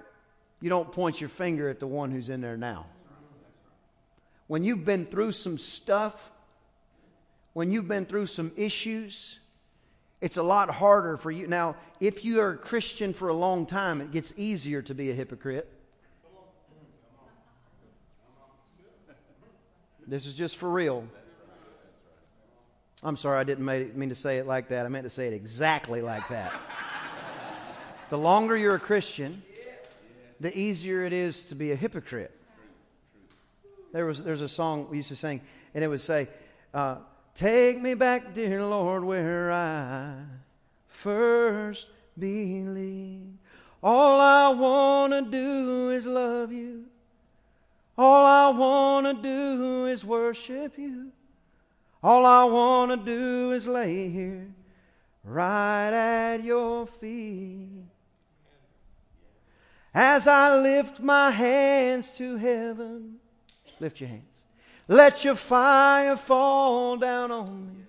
you 0.60 0.68
don't 0.68 0.92
point 0.92 1.22
your 1.22 1.30
finger 1.30 1.70
at 1.70 1.80
the 1.80 1.86
one 1.86 2.10
who's 2.10 2.28
in 2.28 2.42
there 2.42 2.58
now. 2.58 2.84
When 4.46 4.64
you've 4.64 4.84
been 4.84 5.06
through 5.06 5.32
some 5.32 5.56
stuff, 5.56 6.30
when 7.54 7.72
you've 7.72 7.88
been 7.88 8.04
through 8.04 8.26
some 8.26 8.52
issues, 8.58 9.38
it's 10.20 10.36
a 10.36 10.42
lot 10.42 10.68
harder 10.68 11.16
for 11.16 11.30
you. 11.30 11.46
Now, 11.46 11.76
if 11.98 12.26
you 12.26 12.42
are 12.42 12.50
a 12.50 12.58
Christian 12.58 13.14
for 13.14 13.28
a 13.28 13.34
long 13.34 13.64
time, 13.64 14.02
it 14.02 14.12
gets 14.12 14.34
easier 14.36 14.82
to 14.82 14.94
be 14.94 15.10
a 15.10 15.14
hypocrite. 15.14 15.76
This 20.08 20.24
is 20.24 20.34
just 20.34 20.56
for 20.56 20.70
real. 20.70 21.06
I'm 23.02 23.18
sorry, 23.18 23.38
I 23.38 23.44
didn't 23.44 23.66
mean 23.66 24.08
to 24.08 24.14
say 24.14 24.38
it 24.38 24.46
like 24.46 24.68
that. 24.68 24.86
I 24.86 24.88
meant 24.88 25.04
to 25.04 25.10
say 25.10 25.26
it 25.26 25.34
exactly 25.34 26.00
like 26.00 26.26
that. 26.28 26.50
the 28.08 28.16
longer 28.16 28.56
you're 28.56 28.76
a 28.76 28.80
Christian, 28.80 29.42
the 30.40 30.56
easier 30.58 31.04
it 31.04 31.12
is 31.12 31.44
to 31.44 31.54
be 31.54 31.72
a 31.72 31.76
hypocrite. 31.76 32.34
There 33.92 34.06
was 34.06 34.24
there's 34.24 34.40
a 34.40 34.48
song 34.48 34.88
we 34.88 34.96
used 34.96 35.08
to 35.08 35.16
sing, 35.16 35.42
and 35.74 35.84
it 35.84 35.88
would 35.88 36.00
say, 36.00 36.28
uh, 36.72 36.96
"Take 37.34 37.82
me 37.82 37.92
back, 37.92 38.32
dear 38.32 38.64
Lord, 38.64 39.04
where 39.04 39.52
I 39.52 40.22
first 40.86 41.88
believed. 42.18 43.36
All 43.82 44.20
I 44.20 44.48
wanna 44.48 45.20
do 45.20 45.90
is 45.90 46.06
love 46.06 46.50
you. 46.50 46.86
All 47.98 48.24
I 48.24 48.56
wanna 48.56 49.14
do 49.14 49.86
is 49.86 50.04
worship 50.04 50.78
you. 50.78 51.10
All 52.00 52.24
I 52.24 52.44
wanna 52.44 52.96
do 52.96 53.50
is 53.50 53.66
lay 53.66 54.08
here, 54.08 54.46
right 55.24 55.92
at 55.92 56.44
your 56.44 56.86
feet." 56.86 57.88
As 59.92 60.28
I 60.28 60.56
lift 60.56 61.00
my 61.00 61.30
hands 61.32 62.12
to 62.18 62.36
heaven, 62.36 63.18
lift 63.80 64.00
your 64.00 64.10
hands. 64.10 64.44
Let 64.86 65.24
your 65.24 65.34
fire 65.34 66.16
fall 66.16 66.96
down 66.96 67.32
on 67.32 67.66
me. 67.66 67.84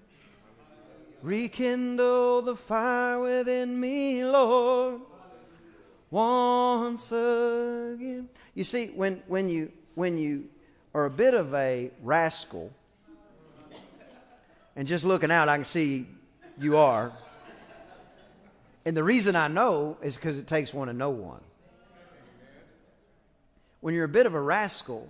Rekindle 1.21 2.41
the 2.41 2.55
fire 2.55 3.19
within 3.19 3.79
me, 3.79 4.25
Lord, 4.25 5.01
once 6.09 7.11
again. 7.11 8.29
You 8.55 8.63
see, 8.63 8.87
when, 8.87 9.21
when, 9.27 9.49
you, 9.49 9.71
when 9.95 10.17
you 10.17 10.45
are 10.93 11.05
a 11.05 11.09
bit 11.09 11.33
of 11.33 11.53
a 11.53 11.91
rascal, 12.01 12.71
and 14.75 14.87
just 14.87 15.05
looking 15.05 15.31
out, 15.31 15.49
I 15.49 15.57
can 15.57 15.65
see 15.65 16.07
you 16.57 16.77
are. 16.77 17.11
And 18.85 18.95
the 18.95 19.03
reason 19.03 19.35
I 19.35 19.47
know 19.49 19.97
is 20.01 20.15
because 20.15 20.39
it 20.39 20.47
takes 20.47 20.73
one 20.73 20.87
to 20.87 20.93
know 20.93 21.09
one 21.09 21.41
when 23.81 23.93
you're 23.93 24.05
a 24.05 24.09
bit 24.09 24.25
of 24.25 24.33
a 24.33 24.41
rascal, 24.41 25.07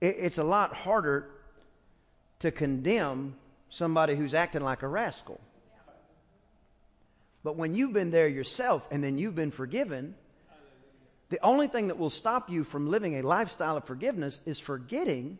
it, 0.00 0.16
it's 0.18 0.38
a 0.38 0.44
lot 0.44 0.72
harder 0.74 1.28
to 2.40 2.50
condemn 2.50 3.34
somebody 3.70 4.14
who's 4.14 4.34
acting 4.34 4.62
like 4.62 4.82
a 4.82 4.88
rascal. 4.88 5.40
But 7.44 7.56
when 7.56 7.74
you've 7.74 7.92
been 7.92 8.10
there 8.10 8.28
yourself 8.28 8.88
and 8.90 9.02
then 9.02 9.18
you've 9.18 9.34
been 9.34 9.50
forgiven, 9.50 10.14
the 11.30 11.38
only 11.42 11.68
thing 11.68 11.88
that 11.88 11.98
will 11.98 12.10
stop 12.10 12.48
you 12.50 12.64
from 12.64 12.88
living 12.88 13.16
a 13.16 13.22
lifestyle 13.22 13.76
of 13.76 13.84
forgiveness 13.84 14.40
is 14.46 14.58
forgetting 14.58 15.38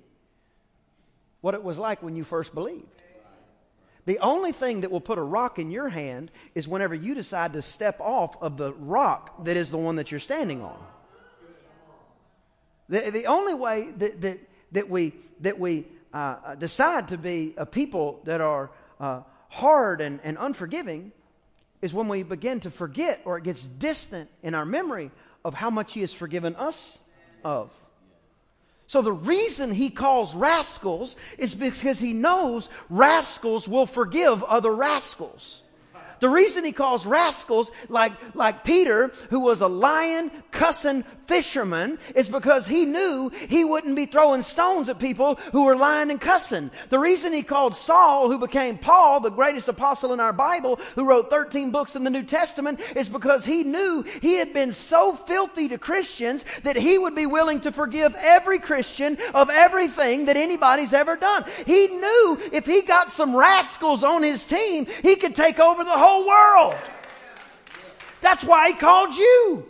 what 1.40 1.55
it 1.55 1.62
was 1.62 1.79
like 1.79 2.03
when 2.03 2.14
you 2.14 2.24
first 2.24 2.55
believed. 2.55 2.85
The 4.05 4.18
only 4.20 4.53
thing 4.53 4.83
that 4.83 4.90
will 4.90 5.01
put 5.01 5.18
a 5.18 5.22
rock 5.22 5.59
in 5.59 5.70
your 5.70 5.88
hand 5.88 6.31
is 6.55 6.66
whenever 6.66 6.94
you 6.94 7.14
decide 7.14 7.53
to 7.53 7.62
step 7.62 8.01
off 8.01 8.40
of 8.42 8.57
the 8.57 8.72
rock 8.72 9.44
that 9.44 9.57
is 9.57 9.70
the 9.70 9.77
one 9.77 9.96
that 9.96 10.11
you're 10.11 10.20
standing 10.20 10.62
on. 10.62 10.79
The, 12.88 13.11
the 13.11 13.27
only 13.27 13.55
way 13.55 13.90
that, 13.98 14.20
that, 14.22 14.40
that 14.72 14.88
we, 14.88 15.12
that 15.40 15.59
we 15.59 15.85
uh, 16.12 16.55
decide 16.55 17.09
to 17.09 17.18
be 17.18 17.55
a 17.57 17.66
people 17.66 18.20
that 18.24 18.40
are 18.40 18.70
uh, 18.98 19.22
hard 19.51 20.01
and, 20.01 20.20
and 20.24 20.38
unforgiving 20.40 21.12
is 21.83 21.92
when 21.92 22.09
we 22.09 22.22
begin 22.22 22.61
to 22.61 22.70
forget 22.70 23.20
or 23.24 23.38
it 23.38 23.44
gets 23.44 23.68
distant 23.68 24.31
in 24.42 24.55
our 24.55 24.64
memory 24.64 25.11
of 25.48 25.54
how 25.54 25.70
much 25.70 25.94
He 25.94 26.02
has 26.02 26.12
forgiven 26.12 26.54
us 26.54 27.00
of. 27.42 27.72
So 28.87 29.02
the 29.02 29.12
reason 29.12 29.72
he 29.72 29.90
calls 29.90 30.34
rascals 30.34 31.14
is 31.37 31.54
because 31.54 32.00
he 32.00 32.14
knows 32.14 32.70
rascals 32.88 33.68
will 33.68 33.84
forgive 33.84 34.42
other 34.42 34.74
rascals. 34.74 35.62
The 36.20 36.28
reason 36.28 36.64
he 36.64 36.72
calls 36.72 37.07
rascals 37.07 37.70
like, 37.88 38.12
like 38.35 38.64
Peter, 38.64 39.12
who 39.31 39.40
was 39.40 39.61
a 39.61 39.68
lion 39.68 40.31
cussing 40.50 41.02
fisherman, 41.26 41.98
is 42.14 42.28
because 42.28 42.66
he 42.66 42.85
knew 42.85 43.31
he 43.48 43.64
wouldn't 43.64 43.96
be 43.96 44.07
throwing 44.07 44.42
stones 44.42 44.88
at 44.88 44.98
people 44.98 45.37
who 45.52 45.64
were 45.64 45.76
lying 45.76 46.11
and 46.11 46.20
cussing. 46.20 46.70
The 46.88 46.98
reason 46.98 47.33
he 47.33 47.42
called 47.42 47.76
Saul, 47.76 48.31
who 48.31 48.38
became 48.38 48.78
Paul, 48.78 49.20
the 49.20 49.31
greatest 49.31 49.68
apostle 49.68 50.12
in 50.12 50.20
our 50.20 50.33
Bible, 50.33 50.81
who 50.94 51.09
wrote 51.09 51.31
13 51.31 51.70
books 51.70 51.96
in 51.96 52.04
the 52.04 52.11
New 52.11 52.22
Testament, 52.22 52.81
is 52.96 53.09
because 53.09 53.44
he 53.44 53.62
knew 53.62 54.04
he 54.22 54.37
had 54.37 54.52
been 54.52 54.72
so 54.72 55.14
filthy 55.14 55.68
to 55.68 55.78
Christians 55.78 56.44
that 56.62 56.76
he 56.76 56.98
would 56.98 57.14
be 57.14 57.26
willing 57.26 57.61
to 57.61 57.72
forgive 57.72 58.14
every 58.18 58.59
Christian 58.59 59.18
of 59.35 59.50
everything 59.50 60.26
that 60.26 60.37
anybody's 60.37 60.92
ever 60.92 61.16
done. 61.16 61.44
He 61.66 61.87
knew 61.88 62.40
if 62.52 62.66
he 62.66 62.83
got 62.83 63.11
some 63.11 63.37
rascals 63.37 64.02
on 64.02 64.22
his 64.22 64.46
team, 64.46 64.87
he 65.02 65.16
could 65.16 65.35
take 65.35 65.61
over 65.61 65.85
the 65.85 65.90
whole 65.90 66.07
whole 66.08 66.26
world. 66.26 66.74
That's 68.20 68.44
why 68.44 68.68
he 68.68 68.74
called 68.74 69.14
you. 69.14 69.68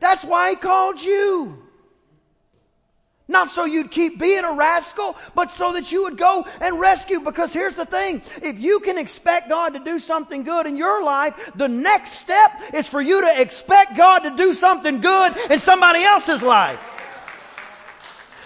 That's 0.00 0.24
why 0.24 0.50
he 0.50 0.56
called 0.56 1.00
you. 1.00 1.60
Not 3.26 3.48
so 3.48 3.64
you'd 3.64 3.90
keep 3.90 4.20
being 4.20 4.44
a 4.44 4.52
rascal, 4.52 5.16
but 5.34 5.50
so 5.50 5.72
that 5.72 5.90
you 5.90 6.02
would 6.04 6.18
go 6.18 6.46
and 6.60 6.78
rescue. 6.78 7.20
Because 7.20 7.54
here's 7.54 7.74
the 7.74 7.86
thing. 7.86 8.20
If 8.42 8.60
you 8.60 8.80
can 8.80 8.98
expect 8.98 9.48
God 9.48 9.72
to 9.72 9.80
do 9.80 9.98
something 9.98 10.44
good 10.44 10.66
in 10.66 10.76
your 10.76 11.02
life, 11.02 11.34
the 11.54 11.68
next 11.68 12.12
step 12.12 12.50
is 12.74 12.86
for 12.86 13.00
you 13.00 13.22
to 13.22 13.40
expect 13.40 13.96
God 13.96 14.18
to 14.20 14.36
do 14.36 14.52
something 14.52 15.00
good 15.00 15.32
in 15.50 15.58
somebody 15.58 16.04
else's 16.04 16.42
life. 16.42 16.93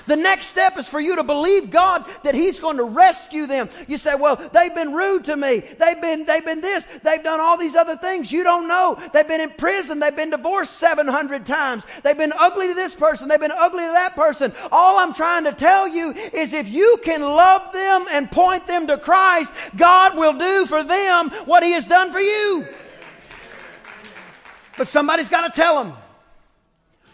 The 0.09 0.17
next 0.17 0.47
step 0.47 0.79
is 0.79 0.89
for 0.89 0.99
you 0.99 1.17
to 1.17 1.23
believe 1.23 1.71
God 1.71 2.03
that 2.23 2.35
He's 2.35 2.59
going 2.59 2.79
to 2.79 2.85
rescue 2.85 3.47
them. 3.47 3.69
You 3.87 3.99
say, 3.99 4.15
well, 4.15 4.37
they've 4.37 4.75
been 4.75 4.95
rude 4.95 5.25
to 5.25 5.37
me. 5.37 5.59
They've 5.61 6.01
been, 6.01 6.25
they've 6.25 6.45
been 6.45 6.63
this. 6.63 6.87
They've 7.05 7.23
done 7.23 7.41
all 7.41 7.59
these 7.59 7.77
other 7.77 7.95
things. 7.95 8.33
You 8.33 8.43
don't 8.43 8.67
know. 8.67 8.99
They've 9.13 9.29
been 9.29 9.43
in 9.43 9.51
prison. 9.51 10.01
They've 10.01 10.17
been 10.17 10.31
divorced 10.31 10.79
700 10.79 11.45
times. 11.45 11.85
They've 12.03 12.17
been 12.17 12.33
ugly 12.39 12.69
to 12.69 12.75
this 12.75 12.95
person. 12.95 13.29
They've 13.29 13.39
been 13.39 13.53
ugly 13.53 13.85
to 13.85 13.93
that 13.93 14.15
person. 14.15 14.55
All 14.73 14.99
I'm 14.99 15.13
trying 15.13 15.45
to 15.45 15.53
tell 15.53 15.87
you 15.87 16.13
is 16.33 16.55
if 16.55 16.71
you 16.71 16.99
can 17.05 17.21
love 17.21 17.71
them 17.75 18.07
and 18.11 18.31
point 18.31 18.67
them 18.67 18.87
to 18.87 18.97
Christ, 18.97 19.55
God 19.77 20.17
will 20.17 20.33
do 20.33 20.65
for 20.65 20.83
them 20.83 21.29
what 21.45 21.63
He 21.63 21.73
has 21.73 21.87
done 21.87 22.13
for 22.13 22.21
you. 22.21 22.67
But 24.79 24.89
somebody's 24.89 25.29
got 25.29 25.53
to 25.53 25.61
tell 25.61 25.85
them. 25.85 25.95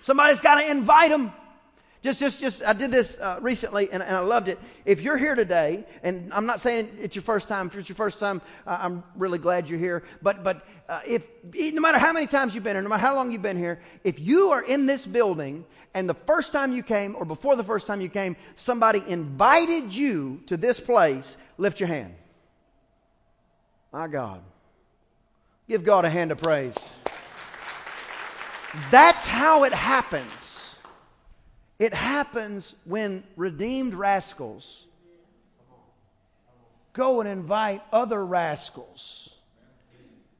Somebody's 0.03 0.41
got 0.41 0.61
to 0.61 0.71
invite 0.71 1.11
them 1.11 1.33
Just, 2.05 2.21
just, 2.21 2.39
just, 2.39 2.63
I 2.63 2.75
did 2.75 2.91
this 2.91 3.19
uh, 3.19 3.39
recently 3.41 3.91
and, 3.91 4.03
and, 4.03 4.15
I 4.15 4.19
loved 4.19 4.49
it. 4.49 4.59
If 4.85 5.01
you're 5.01 5.17
here 5.17 5.35
today, 5.35 5.87
and 6.03 6.31
I'm 6.35 6.45
not 6.45 6.61
saying 6.61 6.91
it's 7.01 7.17
your 7.17 7.23
first 7.23 7.49
time, 7.49 7.69
if 7.69 7.79
it's 7.79 7.89
your 7.89 7.97
first 7.97 8.21
time, 8.21 8.43
uh, 8.67 8.77
I'm 8.79 9.03
really 9.17 9.39
glad 9.39 9.71
you're 9.71 9.79
here. 9.79 10.03
But, 10.21 10.45
but 10.45 10.67
uh, 10.87 11.01
if, 11.07 11.27
no 11.55 11.81
matter 11.81 11.97
how 11.97 12.13
many 12.13 12.27
times 12.27 12.55
you've 12.55 12.63
been 12.63 12.77
here, 12.77 12.83
no 12.83 12.91
matter 12.91 13.01
how 13.01 13.15
long 13.15 13.33
you've 13.33 13.41
been 13.41 13.57
here, 13.57 13.81
if 14.05 14.21
you 14.21 14.51
are 14.51 14.63
in 14.63 14.85
this 14.85 15.07
building 15.07 15.65
and 15.95 16.07
the 16.07 16.13
first 16.13 16.53
time 16.53 16.75
you 16.75 16.83
came 16.83 17.17
or 17.17 17.25
before 17.25 17.57
the 17.57 17.65
first 17.65 17.87
time 17.87 18.03
you 18.03 18.11
came, 18.11 18.37
somebody 18.55 19.03
invited 19.09 19.95
you 19.95 20.43
to 20.49 20.59
this 20.59 20.81
place, 20.81 21.39
lift 21.57 21.81
your 21.81 21.87
hand. 21.87 22.15
My 23.95 24.09
God. 24.09 24.43
Give 25.71 25.83
God 25.83 26.05
a 26.05 26.11
hand 26.11 26.33
of 26.33 26.37
praise. 26.43 26.77
That's 28.91 29.27
how 29.27 29.65
it 29.65 29.73
happens. 29.73 30.44
It 31.79 31.93
happens 31.93 32.75
when 32.85 33.25
redeemed 33.37 33.95
rascals 33.95 34.87
go 36.93 37.21
and 37.21 37.29
invite 37.29 37.83
other 37.93 38.25
rascals. 38.25 39.29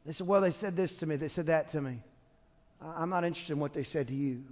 They 0.07 0.13
said, 0.13 0.27
Well, 0.27 0.41
they 0.41 0.51
said 0.51 0.77
this 0.77 0.99
to 0.99 1.07
me, 1.07 1.17
they 1.17 1.29
said 1.29 1.47
that 1.47 1.69
to 1.71 1.81
me. 1.81 2.01
I'm 2.81 3.11
not 3.11 3.25
interested 3.25 3.53
in 3.53 3.59
what 3.59 3.73
they 3.73 3.83
said 3.83 4.09
to 4.09 4.15
you. 4.15 4.43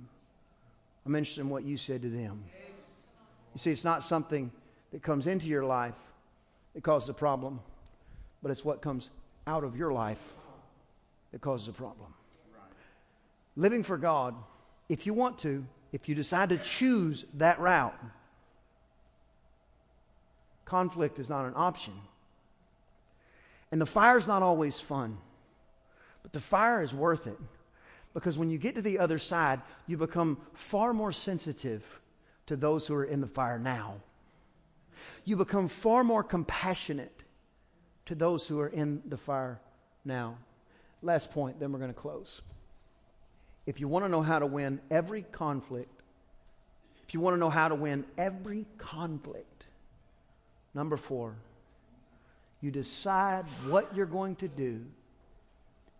I'm 1.04 1.14
interested 1.14 1.40
in 1.40 1.48
what 1.48 1.64
you 1.64 1.76
said 1.76 2.02
to 2.02 2.08
them. 2.08 2.44
You 3.54 3.58
see, 3.58 3.70
it's 3.70 3.84
not 3.84 4.02
something 4.02 4.50
that 4.92 5.02
comes 5.02 5.26
into 5.26 5.46
your 5.46 5.64
life 5.64 5.94
that 6.74 6.82
causes 6.82 7.08
a 7.08 7.14
problem, 7.14 7.60
but 8.42 8.50
it's 8.50 8.64
what 8.64 8.80
comes 8.80 9.10
out 9.46 9.64
of 9.64 9.76
your 9.76 9.92
life 9.92 10.32
that 11.32 11.40
causes 11.40 11.68
a 11.68 11.72
problem. 11.72 12.14
Living 13.56 13.82
for 13.82 13.98
God, 13.98 14.34
if 14.88 15.06
you 15.06 15.12
want 15.12 15.38
to, 15.40 15.66
if 15.92 16.08
you 16.08 16.14
decide 16.14 16.48
to 16.48 16.58
choose 16.58 17.24
that 17.34 17.60
route, 17.60 17.98
conflict 20.64 21.18
is 21.18 21.28
not 21.28 21.44
an 21.44 21.52
option. 21.54 21.92
And 23.70 23.80
the 23.80 23.86
fire 23.86 24.16
is 24.16 24.26
not 24.26 24.42
always 24.42 24.80
fun, 24.80 25.18
but 26.22 26.32
the 26.32 26.40
fire 26.40 26.82
is 26.82 26.94
worth 26.94 27.26
it 27.26 27.38
because 28.14 28.38
when 28.38 28.50
you 28.50 28.58
get 28.58 28.74
to 28.74 28.82
the 28.82 28.98
other 28.98 29.18
side, 29.18 29.60
you 29.86 29.96
become 29.96 30.38
far 30.54 30.92
more 30.92 31.12
sensitive 31.12 31.82
to 32.46 32.56
those 32.56 32.86
who 32.86 32.94
are 32.94 33.04
in 33.04 33.20
the 33.20 33.26
fire 33.26 33.58
now. 33.58 33.96
You 35.24 35.36
become 35.36 35.68
far 35.68 36.04
more 36.04 36.22
compassionate 36.22 37.22
to 38.06 38.14
those 38.14 38.46
who 38.46 38.60
are 38.60 38.68
in 38.68 39.02
the 39.06 39.16
fire 39.16 39.60
now. 40.04 40.36
Last 41.00 41.32
point, 41.32 41.60
then 41.60 41.72
we're 41.72 41.78
going 41.78 41.94
to 41.94 42.00
close 42.00 42.42
if 43.66 43.80
you 43.80 43.88
want 43.88 44.04
to 44.04 44.08
know 44.08 44.22
how 44.22 44.38
to 44.38 44.46
win 44.46 44.80
every 44.90 45.22
conflict, 45.22 46.02
if 47.06 47.14
you 47.14 47.20
want 47.20 47.34
to 47.34 47.38
know 47.38 47.50
how 47.50 47.68
to 47.68 47.74
win 47.74 48.04
every 48.16 48.66
conflict, 48.78 49.66
number 50.74 50.96
four, 50.96 51.36
you 52.60 52.70
decide 52.70 53.44
what 53.68 53.94
you're 53.94 54.06
going 54.06 54.36
to 54.36 54.48
do. 54.48 54.84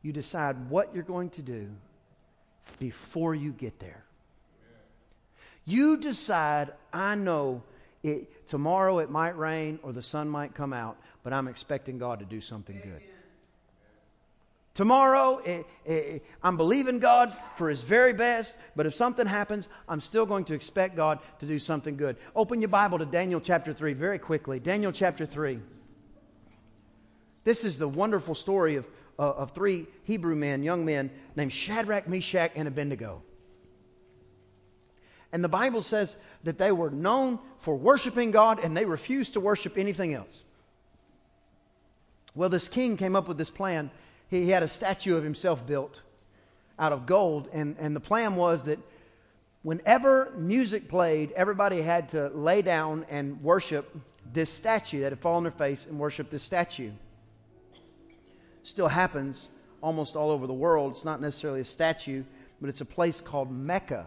You 0.02 0.12
decide 0.12 0.70
what 0.70 0.94
you're 0.94 1.02
going 1.02 1.30
to 1.30 1.42
do 1.42 1.70
before 2.78 3.34
you 3.34 3.52
get 3.52 3.78
there. 3.78 4.04
You 5.64 5.96
decide, 5.96 6.72
I 6.92 7.14
know 7.14 7.62
it, 8.02 8.48
tomorrow 8.48 8.98
it 8.98 9.10
might 9.10 9.36
rain 9.38 9.78
or 9.82 9.92
the 9.92 10.02
sun 10.02 10.28
might 10.28 10.54
come 10.54 10.72
out, 10.72 10.96
but 11.22 11.32
I'm 11.32 11.46
expecting 11.46 11.98
God 11.98 12.18
to 12.18 12.24
do 12.24 12.40
something 12.40 12.80
good. 12.82 13.02
Tomorrow, 14.74 15.42
eh, 15.44 15.62
eh, 15.86 16.18
I'm 16.42 16.56
believing 16.56 16.98
God 16.98 17.34
for 17.56 17.68
His 17.68 17.82
very 17.82 18.14
best, 18.14 18.56
but 18.74 18.86
if 18.86 18.94
something 18.94 19.26
happens, 19.26 19.68
I'm 19.86 20.00
still 20.00 20.24
going 20.24 20.44
to 20.46 20.54
expect 20.54 20.96
God 20.96 21.18
to 21.40 21.46
do 21.46 21.58
something 21.58 21.96
good. 21.96 22.16
Open 22.34 22.60
your 22.62 22.68
Bible 22.68 22.98
to 22.98 23.04
Daniel 23.04 23.40
chapter 23.40 23.74
3 23.74 23.92
very 23.92 24.18
quickly. 24.18 24.58
Daniel 24.58 24.92
chapter 24.92 25.26
3. 25.26 25.58
This 27.44 27.64
is 27.64 27.76
the 27.76 27.88
wonderful 27.88 28.34
story 28.34 28.76
of, 28.76 28.88
uh, 29.18 29.30
of 29.32 29.50
three 29.50 29.86
Hebrew 30.04 30.36
men, 30.36 30.62
young 30.62 30.86
men, 30.86 31.10
named 31.36 31.52
Shadrach, 31.52 32.08
Meshach, 32.08 32.52
and 32.54 32.66
Abednego. 32.66 33.22
And 35.32 35.42
the 35.42 35.48
Bible 35.48 35.82
says 35.82 36.16
that 36.44 36.58
they 36.58 36.72
were 36.72 36.90
known 36.90 37.40
for 37.58 37.74
worshiping 37.74 38.30
God 38.30 38.58
and 38.62 38.76
they 38.76 38.84
refused 38.84 39.34
to 39.34 39.40
worship 39.40 39.76
anything 39.76 40.14
else. 40.14 40.44
Well, 42.34 42.48
this 42.48 42.68
king 42.68 42.96
came 42.96 43.16
up 43.16 43.28
with 43.28 43.38
this 43.38 43.50
plan 43.50 43.90
he 44.40 44.50
had 44.50 44.62
a 44.62 44.68
statue 44.68 45.16
of 45.16 45.24
himself 45.24 45.66
built 45.66 46.02
out 46.78 46.92
of 46.92 47.06
gold. 47.06 47.48
And, 47.52 47.76
and 47.78 47.94
the 47.94 48.00
plan 48.00 48.34
was 48.34 48.64
that 48.64 48.78
whenever 49.62 50.32
music 50.36 50.88
played, 50.88 51.32
everybody 51.32 51.82
had 51.82 52.08
to 52.10 52.28
lay 52.28 52.62
down 52.62 53.04
and 53.10 53.42
worship 53.42 53.94
this 54.32 54.50
statue, 54.50 55.00
that 55.00 55.12
had 55.12 55.18
fallen 55.18 55.38
on 55.38 55.42
their 55.42 55.52
face 55.52 55.86
and 55.86 55.98
worship 55.98 56.30
this 56.30 56.42
statue. 56.42 56.92
Still 58.62 58.88
happens 58.88 59.48
almost 59.82 60.16
all 60.16 60.30
over 60.30 60.46
the 60.46 60.52
world. 60.54 60.92
It's 60.92 61.04
not 61.04 61.20
necessarily 61.20 61.60
a 61.60 61.64
statue, 61.64 62.24
but 62.60 62.70
it's 62.70 62.80
a 62.80 62.86
place 62.86 63.20
called 63.20 63.50
Mecca. 63.50 64.06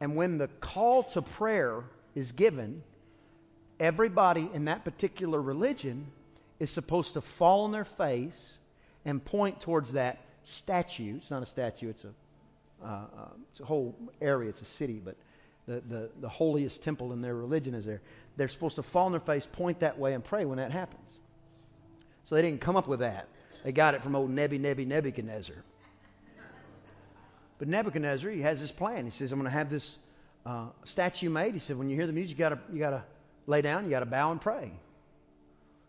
And 0.00 0.16
when 0.16 0.36
the 0.36 0.48
call 0.48 1.04
to 1.04 1.22
prayer 1.22 1.84
is 2.14 2.32
given, 2.32 2.82
everybody 3.80 4.50
in 4.52 4.66
that 4.66 4.84
particular 4.84 5.40
religion 5.40 6.08
is 6.62 6.70
supposed 6.70 7.14
to 7.14 7.20
fall 7.20 7.64
on 7.64 7.72
their 7.72 7.84
face 7.84 8.56
and 9.04 9.22
point 9.24 9.60
towards 9.60 9.94
that 9.94 10.20
statue. 10.44 11.16
It's 11.16 11.28
not 11.28 11.42
a 11.42 11.46
statue, 11.46 11.90
it's 11.90 12.04
a, 12.04 12.12
uh, 12.80 12.86
uh, 12.86 13.28
it's 13.50 13.58
a 13.58 13.64
whole 13.64 13.96
area, 14.20 14.48
it's 14.48 14.62
a 14.62 14.64
city, 14.64 15.02
but 15.04 15.16
the, 15.66 15.82
the, 15.88 16.10
the 16.20 16.28
holiest 16.28 16.84
temple 16.84 17.12
in 17.12 17.20
their 17.20 17.34
religion 17.34 17.74
is 17.74 17.84
there. 17.84 18.00
They're 18.36 18.46
supposed 18.46 18.76
to 18.76 18.84
fall 18.84 19.06
on 19.06 19.10
their 19.12 19.20
face, 19.20 19.44
point 19.44 19.80
that 19.80 19.98
way, 19.98 20.14
and 20.14 20.22
pray 20.22 20.44
when 20.44 20.58
that 20.58 20.70
happens. 20.70 21.18
So 22.22 22.36
they 22.36 22.42
didn't 22.42 22.60
come 22.60 22.76
up 22.76 22.86
with 22.86 23.00
that. 23.00 23.26
They 23.64 23.72
got 23.72 23.96
it 23.96 24.02
from 24.02 24.14
old 24.14 24.30
Nebi, 24.30 24.58
Nebi, 24.58 24.84
Nebuchadnezzar. 24.84 25.56
But 27.58 27.66
Nebuchadnezzar, 27.66 28.30
he 28.30 28.42
has 28.42 28.60
this 28.60 28.70
plan. 28.70 29.04
He 29.04 29.10
says, 29.10 29.32
I'm 29.32 29.40
going 29.40 29.50
to 29.50 29.56
have 29.56 29.68
this 29.68 29.96
uh, 30.46 30.66
statue 30.84 31.28
made. 31.28 31.54
He 31.54 31.60
said, 31.60 31.76
when 31.76 31.90
you 31.90 31.96
hear 31.96 32.06
the 32.06 32.12
music, 32.12 32.38
you 32.38 32.48
got 32.48 32.58
you 32.72 32.78
got 32.78 32.90
to 32.90 33.02
lay 33.48 33.62
down, 33.62 33.82
you 33.84 33.90
got 33.90 34.00
to 34.00 34.06
bow 34.06 34.30
and 34.30 34.40
pray. 34.40 34.70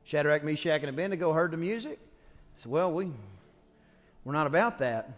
Shadrach, 0.03 0.43
Meshach, 0.43 0.81
and 0.81 0.89
Abednego 0.89 1.33
heard 1.33 1.51
the 1.51 1.57
music. 1.57 1.99
Said, 2.55 2.71
well, 2.71 2.91
we, 2.91 3.11
we're 4.23 4.33
not 4.33 4.47
about 4.47 4.79
that. 4.79 5.09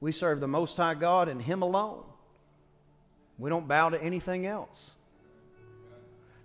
We 0.00 0.12
serve 0.12 0.40
the 0.40 0.48
Most 0.48 0.76
High 0.76 0.94
God 0.94 1.28
and 1.28 1.40
Him 1.40 1.62
alone. 1.62 2.04
We 3.38 3.50
don't 3.50 3.68
bow 3.68 3.90
to 3.90 4.02
anything 4.02 4.46
else. 4.46 4.90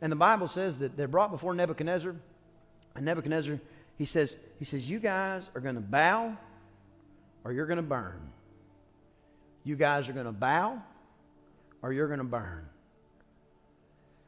And 0.01 0.11
the 0.11 0.15
Bible 0.15 0.47
says 0.47 0.77
that 0.79 0.95
they're 0.95 1.07
brought 1.07 1.31
before 1.31 1.53
Nebuchadnezzar. 1.53 2.15
And 2.95 3.05
Nebuchadnezzar, 3.05 3.59
he 3.97 4.05
says, 4.05 4.35
he 4.57 4.65
says, 4.65 4.89
you 4.89 4.99
guys 4.99 5.49
are 5.55 5.61
going 5.61 5.75
to 5.75 5.81
bow 5.81 6.37
or 7.43 7.51
you're 7.51 7.65
going 7.65 7.77
to 7.77 7.83
burn. 7.83 8.19
You 9.63 9.75
guys 9.75 10.09
are 10.09 10.13
going 10.13 10.25
to 10.25 10.31
bow 10.31 10.81
or 11.81 11.93
you're 11.93 12.07
going 12.07 12.19
to 12.19 12.25
burn. 12.25 12.65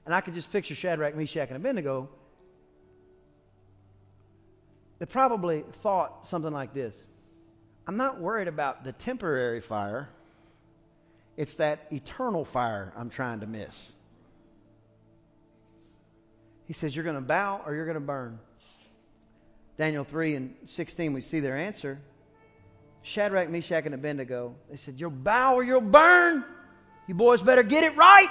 And 0.06 0.14
I 0.14 0.22
could 0.22 0.34
just 0.34 0.52
picture 0.52 0.76
Shadrach, 0.76 1.16
Meshach, 1.16 1.50
and 1.50 1.58
Abednego 1.58 2.10
they 5.02 5.08
probably 5.08 5.64
thought 5.82 6.28
something 6.28 6.54
like 6.54 6.76
this 6.76 7.08
I'm 7.88 7.98
not 7.98 8.20
worried 8.20 8.48
about 8.48 8.84
the 8.84 8.94
temporary 8.94 9.60
fire, 9.60 10.10
it's 11.36 11.56
that 11.56 11.88
eternal 11.92 12.46
fire 12.46 12.94
I'm 12.96 13.10
trying 13.10 13.40
to 13.40 13.48
miss. 13.48 13.96
He 16.68 16.74
says, 16.74 16.96
You're 16.96 17.04
going 17.04 17.16
to 17.16 17.22
bow 17.22 17.64
or 17.66 17.74
you're 17.74 17.86
going 17.86 17.96
to 17.96 18.00
burn. 18.00 18.38
Daniel 19.76 20.04
3 20.04 20.36
and 20.36 20.56
16, 20.66 21.14
we 21.14 21.22
see 21.22 21.40
their 21.40 21.58
answer. 21.58 22.00
Shadrach, 23.02 23.50
Meshach, 23.50 23.88
and 23.88 23.96
Abednego, 23.96 24.54
they 24.70 24.78
said, 24.78 25.00
You'll 25.00 25.10
bow 25.10 25.56
or 25.56 25.64
you'll 25.64 25.82
burn. 25.82 26.46
You 27.08 27.16
boys 27.16 27.42
better 27.42 27.64
get 27.64 27.84
it 27.84 27.98
right. 27.98 28.30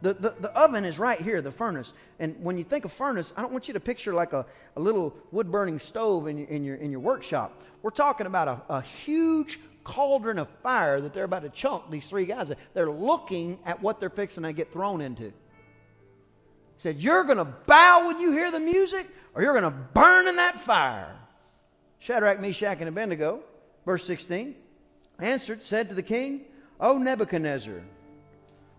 The, 0.00 0.14
the, 0.14 0.30
the, 0.40 0.58
oven 0.58 0.84
is 0.84 0.98
right 0.98 1.20
here, 1.20 1.42
the 1.42 1.50
furnace. 1.50 1.92
And 2.20 2.36
when 2.40 2.56
you 2.56 2.64
think 2.64 2.84
of 2.84 2.92
furnace, 2.92 3.32
I 3.36 3.42
don't 3.42 3.52
want 3.52 3.66
you 3.66 3.74
to 3.74 3.80
picture 3.80 4.14
like 4.14 4.32
a, 4.32 4.46
a 4.76 4.80
little 4.80 5.16
wood 5.32 5.50
burning 5.50 5.80
stove 5.80 6.28
in 6.28 6.38
your, 6.38 6.46
in, 6.48 6.64
your, 6.64 6.76
in 6.76 6.90
your 6.90 7.00
workshop. 7.00 7.62
We're 7.82 7.90
talking 7.90 8.26
about 8.26 8.48
a, 8.48 8.74
a 8.74 8.82
huge 8.82 9.58
cauldron 9.82 10.38
of 10.38 10.48
fire 10.62 11.00
that 11.00 11.14
they're 11.14 11.24
about 11.24 11.42
to 11.42 11.48
chunk 11.48 11.90
these 11.90 12.06
three 12.06 12.26
guys. 12.26 12.52
They're 12.74 12.90
looking 12.90 13.58
at 13.64 13.82
what 13.82 13.98
they're 13.98 14.10
fixing 14.10 14.44
to 14.44 14.52
get 14.52 14.72
thrown 14.72 15.00
into. 15.00 15.24
He 15.24 15.32
said, 16.76 17.02
You're 17.02 17.24
going 17.24 17.38
to 17.38 17.44
bow 17.44 18.06
when 18.06 18.20
you 18.20 18.32
hear 18.32 18.50
the 18.50 18.60
music, 18.60 19.08
or 19.34 19.42
you're 19.42 19.58
going 19.58 19.72
to 19.72 19.78
burn 19.94 20.28
in 20.28 20.36
that 20.36 20.60
fire. 20.60 21.16
Shadrach, 21.98 22.40
Meshach, 22.40 22.78
and 22.78 22.88
Abednego, 22.88 23.40
verse 23.84 24.04
16, 24.04 24.54
answered, 25.18 25.62
said 25.62 25.88
to 25.88 25.94
the 25.94 26.02
king, 26.02 26.42
O 26.80 26.98
Nebuchadnezzar, 26.98 27.82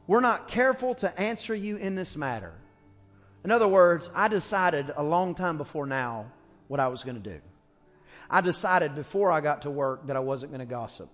we're 0.10 0.22
not 0.22 0.48
careful 0.48 0.96
to 0.96 1.22
answer 1.22 1.54
you 1.54 1.76
in 1.76 1.94
this 1.94 2.18
matter. 2.18 2.52
In 3.44 3.52
other 3.52 3.68
words, 3.68 4.10
I 4.16 4.28
decided 4.28 4.92
a 4.98 5.04
long 5.04 5.36
time 5.36 5.60
before 5.60 5.86
now 5.86 6.32
what 6.68 6.80
I 6.80 6.88
was 6.88 7.04
going 7.04 7.22
to 7.22 7.30
do. 7.30 7.40
I 8.28 8.42
decided 8.42 8.96
before 8.96 9.32
I 9.32 9.40
got 9.40 9.62
to 9.62 9.70
work 9.70 10.08
that 10.08 10.16
I 10.16 10.20
wasn't 10.20 10.52
going 10.52 10.62
to 10.62 10.66
gossip. 10.66 11.12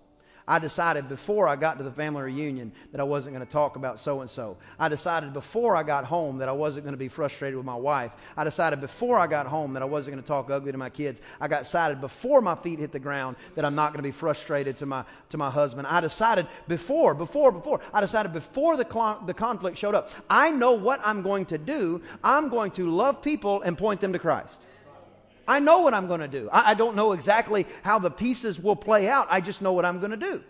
I 0.48 0.60
decided 0.60 1.08
before 1.08 1.48
I 1.48 1.56
got 1.56 1.78
to 1.78 1.82
the 1.82 1.90
family 1.90 2.22
reunion 2.22 2.70
that 2.92 3.00
I 3.00 3.04
wasn't 3.04 3.34
going 3.34 3.44
to 3.44 3.52
talk 3.52 3.74
about 3.74 3.98
so 3.98 4.20
and 4.20 4.30
so. 4.30 4.56
I 4.78 4.88
decided 4.88 5.32
before 5.32 5.74
I 5.74 5.82
got 5.82 6.04
home 6.04 6.38
that 6.38 6.48
I 6.48 6.52
wasn't 6.52 6.84
going 6.84 6.94
to 6.94 6.98
be 6.98 7.08
frustrated 7.08 7.56
with 7.56 7.66
my 7.66 7.74
wife. 7.74 8.14
I 8.36 8.44
decided 8.44 8.80
before 8.80 9.18
I 9.18 9.26
got 9.26 9.46
home 9.46 9.72
that 9.72 9.82
I 9.82 9.86
wasn't 9.86 10.14
going 10.14 10.22
to 10.22 10.28
talk 10.28 10.48
ugly 10.48 10.70
to 10.70 10.78
my 10.78 10.88
kids. 10.88 11.20
I 11.40 11.48
got 11.48 11.64
decided 11.64 12.00
before 12.00 12.40
my 12.40 12.54
feet 12.54 12.78
hit 12.78 12.92
the 12.92 13.00
ground 13.00 13.34
that 13.56 13.64
I'm 13.64 13.74
not 13.74 13.92
going 13.92 13.98
to 13.98 14.08
be 14.08 14.12
frustrated 14.12 14.76
to 14.76 14.86
my, 14.86 15.04
to 15.30 15.36
my 15.36 15.50
husband. 15.50 15.88
I 15.88 16.00
decided 16.00 16.46
before, 16.68 17.12
before, 17.14 17.50
before. 17.50 17.80
I 17.92 18.00
decided 18.00 18.32
before 18.32 18.76
the, 18.76 18.86
cl- 18.88 19.24
the 19.26 19.34
conflict 19.34 19.78
showed 19.78 19.96
up. 19.96 20.10
I 20.30 20.52
know 20.52 20.72
what 20.72 21.00
I'm 21.04 21.22
going 21.22 21.46
to 21.46 21.58
do. 21.58 22.02
I'm 22.22 22.50
going 22.50 22.70
to 22.72 22.88
love 22.88 23.20
people 23.20 23.62
and 23.62 23.76
point 23.76 24.00
them 24.00 24.12
to 24.12 24.20
Christ. 24.20 24.60
I 25.48 25.60
know 25.60 25.80
what 25.80 25.94
I'm 25.94 26.08
going 26.08 26.20
to 26.20 26.28
do. 26.28 26.48
I, 26.52 26.72
I 26.72 26.74
don't 26.74 26.96
know 26.96 27.12
exactly 27.12 27.66
how 27.82 27.98
the 27.98 28.10
pieces 28.10 28.60
will 28.60 28.76
play 28.76 29.08
out. 29.08 29.28
I 29.30 29.40
just 29.40 29.62
know 29.62 29.72
what 29.72 29.84
I'm 29.84 29.98
going 29.98 30.10
to 30.10 30.16
do. 30.16 30.42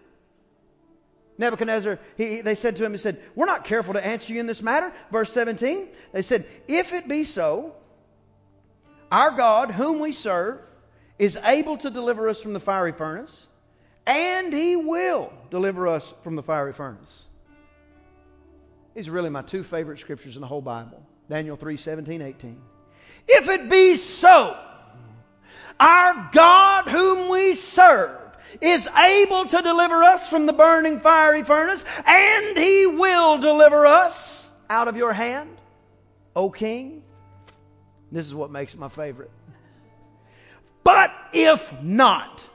Nebuchadnezzar, 1.38 1.98
he, 2.16 2.40
they 2.40 2.54
said 2.54 2.76
to 2.76 2.84
him, 2.84 2.92
he 2.92 2.98
said, 2.98 3.20
We're 3.34 3.46
not 3.46 3.64
careful 3.64 3.94
to 3.94 4.04
answer 4.04 4.32
you 4.32 4.40
in 4.40 4.46
this 4.46 4.62
matter. 4.62 4.92
Verse 5.10 5.32
17, 5.32 5.88
they 6.12 6.22
said, 6.22 6.46
If 6.66 6.92
it 6.92 7.08
be 7.08 7.24
so, 7.24 7.74
our 9.12 9.30
God, 9.30 9.70
whom 9.70 10.00
we 10.00 10.12
serve, 10.12 10.60
is 11.18 11.38
able 11.44 11.76
to 11.78 11.90
deliver 11.90 12.28
us 12.28 12.40
from 12.40 12.52
the 12.52 12.60
fiery 12.60 12.92
furnace, 12.92 13.46
and 14.06 14.52
he 14.52 14.76
will 14.76 15.32
deliver 15.50 15.88
us 15.88 16.12
from 16.22 16.36
the 16.36 16.42
fiery 16.42 16.72
furnace. 16.72 17.26
These 18.94 19.08
are 19.08 19.12
really 19.12 19.30
my 19.30 19.42
two 19.42 19.62
favorite 19.62 19.98
scriptures 19.98 20.36
in 20.36 20.40
the 20.40 20.46
whole 20.46 20.62
Bible 20.62 21.02
Daniel 21.28 21.56
3 21.56 21.76
17, 21.76 22.22
18. 22.22 22.60
If 23.28 23.48
it 23.48 23.68
be 23.68 23.96
so, 23.96 24.58
our 25.78 26.30
God 26.32 26.88
whom 26.88 27.28
we 27.28 27.54
serve 27.54 28.20
is 28.60 28.88
able 28.88 29.46
to 29.46 29.62
deliver 29.62 30.02
us 30.02 30.28
from 30.28 30.46
the 30.46 30.52
burning 30.52 31.00
fiery 31.00 31.42
furnace, 31.42 31.84
and 32.06 32.56
he 32.56 32.86
will 32.86 33.38
deliver 33.38 33.86
us 33.86 34.50
out 34.70 34.88
of 34.88 34.96
your 34.96 35.12
hand, 35.12 35.56
O 36.34 36.50
king. 36.50 37.02
This 38.10 38.26
is 38.26 38.34
what 38.34 38.50
makes 38.50 38.74
it 38.74 38.80
my 38.80 38.88
favorite. 38.88 39.30
But 40.84 41.12
if 41.32 41.82
not, 41.82 42.48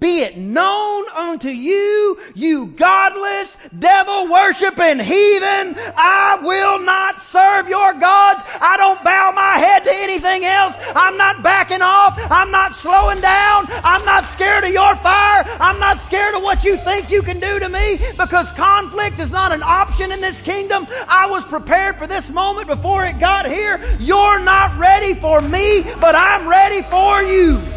be 0.00 0.22
it 0.22 0.36
known 0.36 1.08
unto 1.14 1.48
you, 1.48 2.18
you 2.34 2.66
godless, 2.76 3.56
devil 3.78 4.30
worshiping 4.30 4.98
heathen, 4.98 5.74
I 5.96 6.38
will 6.42 6.80
not 6.80 7.22
serve 7.22 7.68
your 7.68 7.92
gods. 7.94 8.42
I 8.60 8.76
don't 8.76 9.02
bow 9.04 9.32
my 9.34 9.58
head 9.58 9.84
to 9.84 9.90
anything 9.92 10.44
else. 10.44 10.78
I'm 10.94 11.16
not 11.16 11.42
backing 11.42 11.82
off. 11.82 12.18
I'm 12.30 12.50
not 12.50 12.74
slowing 12.74 13.20
down. 13.20 13.66
I'm 13.84 14.04
not 14.04 14.24
scared 14.24 14.64
of 14.64 14.70
your 14.70 14.96
fire. 14.96 15.44
I'm 15.60 15.78
not 15.78 15.98
scared 15.98 16.34
of 16.34 16.42
what 16.42 16.64
you 16.64 16.76
think 16.76 17.10
you 17.10 17.22
can 17.22 17.40
do 17.40 17.58
to 17.58 17.68
me 17.68 17.98
because 18.18 18.52
conflict 18.52 19.20
is 19.20 19.30
not 19.30 19.52
an 19.52 19.62
option 19.62 20.12
in 20.12 20.20
this 20.20 20.40
kingdom. 20.40 20.86
I 21.08 21.26
was 21.30 21.44
prepared 21.44 21.96
for 21.96 22.06
this 22.06 22.30
moment 22.30 22.66
before 22.66 23.04
it 23.06 23.18
got 23.18 23.46
here. 23.46 23.80
You're 23.98 24.40
not 24.40 24.78
ready 24.78 25.14
for 25.14 25.40
me, 25.40 25.82
but 26.00 26.14
I'm 26.14 26.48
ready 26.48 26.82
for 26.82 27.22
you. 27.22 27.75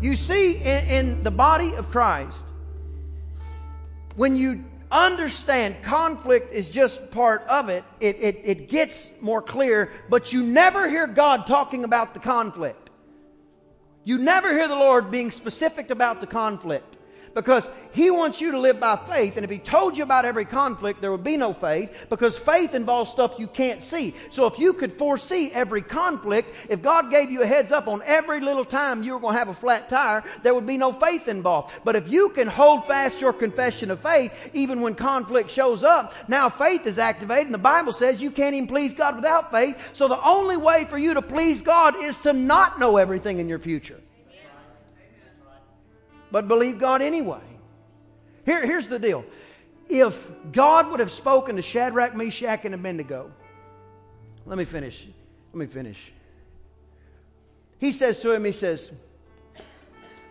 You 0.00 0.16
see, 0.16 0.56
in, 0.56 0.84
in 0.88 1.22
the 1.22 1.30
body 1.30 1.74
of 1.74 1.90
Christ, 1.90 2.44
when 4.16 4.34
you 4.34 4.64
understand 4.90 5.76
conflict 5.82 6.52
is 6.52 6.68
just 6.68 7.10
part 7.10 7.42
of 7.42 7.68
it, 7.68 7.84
it, 8.00 8.16
it, 8.20 8.40
it 8.44 8.68
gets 8.68 9.12
more 9.20 9.42
clear, 9.42 9.92
but 10.08 10.32
you 10.32 10.42
never 10.42 10.88
hear 10.88 11.06
God 11.06 11.46
talking 11.46 11.84
about 11.84 12.14
the 12.14 12.20
conflict. 12.20 12.90
You 14.04 14.18
never 14.18 14.50
hear 14.52 14.68
the 14.68 14.74
Lord 14.74 15.10
being 15.10 15.30
specific 15.30 15.90
about 15.90 16.20
the 16.20 16.26
conflict 16.26 16.89
because 17.34 17.68
he 17.92 18.10
wants 18.10 18.40
you 18.40 18.52
to 18.52 18.58
live 18.58 18.80
by 18.80 18.96
faith. 18.96 19.36
And 19.36 19.44
if 19.44 19.50
he 19.50 19.58
told 19.58 19.96
you 19.96 20.04
about 20.04 20.24
every 20.24 20.44
conflict, 20.44 21.00
there 21.00 21.10
would 21.10 21.24
be 21.24 21.36
no 21.36 21.52
faith 21.52 22.06
because 22.08 22.38
faith 22.38 22.74
involves 22.74 23.10
stuff 23.10 23.38
you 23.38 23.46
can't 23.46 23.82
see. 23.82 24.14
So 24.30 24.46
if 24.46 24.58
you 24.58 24.72
could 24.72 24.92
foresee 24.92 25.50
every 25.52 25.82
conflict, 25.82 26.54
if 26.68 26.82
God 26.82 27.10
gave 27.10 27.30
you 27.30 27.42
a 27.42 27.46
heads 27.46 27.72
up 27.72 27.88
on 27.88 28.02
every 28.04 28.40
little 28.40 28.64
time 28.64 29.02
you 29.02 29.12
were 29.12 29.20
going 29.20 29.34
to 29.34 29.38
have 29.38 29.48
a 29.48 29.54
flat 29.54 29.88
tire, 29.88 30.24
there 30.42 30.54
would 30.54 30.66
be 30.66 30.76
no 30.76 30.92
faith 30.92 31.28
involved. 31.28 31.72
But 31.84 31.96
if 31.96 32.10
you 32.10 32.30
can 32.30 32.48
hold 32.48 32.86
fast 32.86 33.20
your 33.20 33.32
confession 33.32 33.90
of 33.90 34.00
faith, 34.00 34.32
even 34.52 34.80
when 34.80 34.94
conflict 34.94 35.50
shows 35.50 35.84
up, 35.84 36.14
now 36.28 36.48
faith 36.48 36.86
is 36.86 36.98
activated. 36.98 37.46
And 37.46 37.54
the 37.54 37.58
Bible 37.58 37.92
says 37.92 38.22
you 38.22 38.30
can't 38.30 38.54
even 38.54 38.68
please 38.68 38.94
God 38.94 39.16
without 39.16 39.50
faith. 39.50 39.90
So 39.92 40.08
the 40.08 40.22
only 40.24 40.56
way 40.56 40.84
for 40.84 40.98
you 40.98 41.14
to 41.14 41.22
please 41.22 41.60
God 41.60 41.94
is 42.00 42.18
to 42.18 42.32
not 42.32 42.78
know 42.78 42.96
everything 42.96 43.38
in 43.38 43.48
your 43.48 43.58
future 43.58 44.00
but 46.30 46.48
believe 46.48 46.78
God 46.78 47.02
anyway. 47.02 47.40
Here, 48.44 48.64
here's 48.64 48.88
the 48.88 48.98
deal. 48.98 49.24
If 49.88 50.30
God 50.52 50.90
would 50.90 51.00
have 51.00 51.10
spoken 51.10 51.56
to 51.56 51.62
Shadrach, 51.62 52.14
Meshach, 52.14 52.64
and 52.64 52.74
Abednego, 52.74 53.30
let 54.46 54.56
me 54.56 54.64
finish. 54.64 55.06
Let 55.52 55.60
me 55.60 55.66
finish. 55.66 56.12
He 57.78 57.92
says 57.92 58.20
to 58.20 58.32
him, 58.32 58.44
He 58.44 58.52
says, 58.52 58.92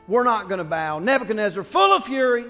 We're 0.08 0.24
not 0.24 0.48
going 0.48 0.60
to 0.60 0.64
bow. 0.64 1.00
Nebuchadnezzar, 1.00 1.64
full 1.64 1.96
of 1.96 2.06
fury, 2.06 2.46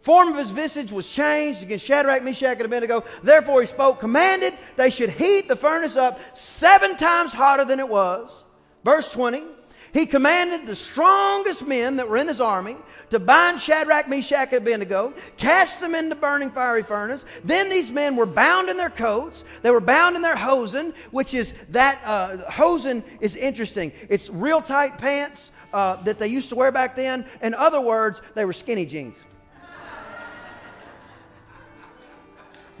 form 0.00 0.28
of 0.28 0.36
his 0.36 0.50
visage 0.50 0.92
was 0.92 1.08
changed 1.08 1.62
against 1.62 1.84
Shadrach, 1.84 2.22
Meshach, 2.22 2.56
and 2.56 2.66
Abednego. 2.66 3.04
Therefore 3.22 3.60
he 3.60 3.66
spoke, 3.66 4.00
commanded 4.00 4.54
they 4.76 4.90
should 4.90 5.10
heat 5.10 5.48
the 5.48 5.56
furnace 5.56 5.96
up 5.96 6.20
seven 6.36 6.96
times 6.96 7.32
hotter 7.32 7.64
than 7.64 7.80
it 7.80 7.88
was. 7.88 8.44
Verse 8.84 9.10
20. 9.10 9.42
He 9.92 10.06
commanded 10.06 10.66
the 10.66 10.76
strongest 10.76 11.66
men 11.66 11.96
that 11.96 12.08
were 12.08 12.16
in 12.16 12.28
his 12.28 12.40
army 12.40 12.76
to 13.10 13.18
bind 13.18 13.60
Shadrach, 13.60 14.08
Meshach, 14.08 14.52
and 14.52 14.62
Abednego, 14.62 15.14
cast 15.36 15.80
them 15.80 15.94
into 15.94 16.14
burning 16.14 16.50
fiery 16.50 16.82
furnace. 16.82 17.24
Then 17.44 17.70
these 17.70 17.90
men 17.90 18.16
were 18.16 18.26
bound 18.26 18.68
in 18.68 18.76
their 18.76 18.90
coats. 18.90 19.44
They 19.62 19.70
were 19.70 19.80
bound 19.80 20.16
in 20.16 20.22
their 20.22 20.36
hosen, 20.36 20.92
which 21.10 21.34
is 21.34 21.54
that 21.70 22.00
uh, 22.04 22.50
hosen 22.50 23.02
is 23.20 23.36
interesting. 23.36 23.92
It's 24.08 24.28
real 24.28 24.60
tight 24.60 24.98
pants 24.98 25.52
uh, 25.72 25.96
that 26.02 26.18
they 26.18 26.28
used 26.28 26.50
to 26.50 26.54
wear 26.54 26.72
back 26.72 26.96
then. 26.96 27.24
In 27.42 27.54
other 27.54 27.80
words, 27.80 28.20
they 28.34 28.44
were 28.44 28.52
skinny 28.52 28.86
jeans. 28.86 29.18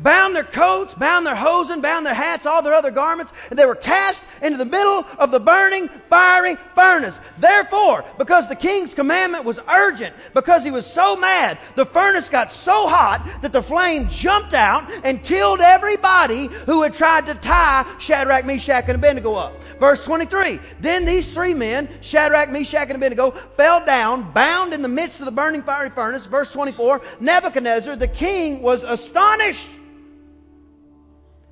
Bound 0.00 0.34
their 0.34 0.44
coats, 0.44 0.94
bound 0.94 1.26
their 1.26 1.34
hosen, 1.34 1.80
bound 1.80 2.06
their 2.06 2.14
hats, 2.14 2.46
all 2.46 2.62
their 2.62 2.74
other 2.74 2.90
garments, 2.90 3.32
and 3.50 3.58
they 3.58 3.66
were 3.66 3.74
cast 3.74 4.26
into 4.42 4.58
the 4.58 4.64
middle 4.64 5.04
of 5.18 5.30
the 5.30 5.40
burning, 5.40 5.88
fiery 6.08 6.56
furnace. 6.74 7.18
Therefore, 7.38 8.04
because 8.18 8.48
the 8.48 8.56
king's 8.56 8.94
commandment 8.94 9.44
was 9.44 9.60
urgent, 9.68 10.14
because 10.34 10.64
he 10.64 10.70
was 10.70 10.86
so 10.86 11.16
mad, 11.16 11.58
the 11.74 11.86
furnace 11.86 12.28
got 12.28 12.52
so 12.52 12.88
hot 12.88 13.26
that 13.42 13.52
the 13.52 13.62
flame 13.62 14.08
jumped 14.08 14.54
out 14.54 14.90
and 15.04 15.22
killed 15.22 15.60
everybody 15.60 16.46
who 16.66 16.82
had 16.82 16.94
tried 16.94 17.26
to 17.26 17.34
tie 17.34 17.84
Shadrach, 17.98 18.44
Meshach, 18.44 18.84
and 18.88 18.96
Abednego 18.96 19.34
up. 19.34 19.54
Verse 19.78 20.04
23. 20.04 20.58
Then 20.80 21.04
these 21.04 21.32
three 21.32 21.54
men, 21.54 21.88
Shadrach, 22.00 22.50
Meshach, 22.50 22.88
and 22.88 22.96
Abednego, 22.96 23.30
fell 23.30 23.84
down, 23.84 24.32
bound 24.32 24.72
in 24.72 24.82
the 24.82 24.88
midst 24.88 25.20
of 25.20 25.26
the 25.26 25.32
burning 25.32 25.62
fiery 25.62 25.90
furnace. 25.90 26.26
Verse 26.26 26.52
24. 26.52 27.00
Nebuchadnezzar, 27.20 27.94
the 27.96 28.08
king, 28.08 28.60
was 28.60 28.82
astonished 28.84 29.68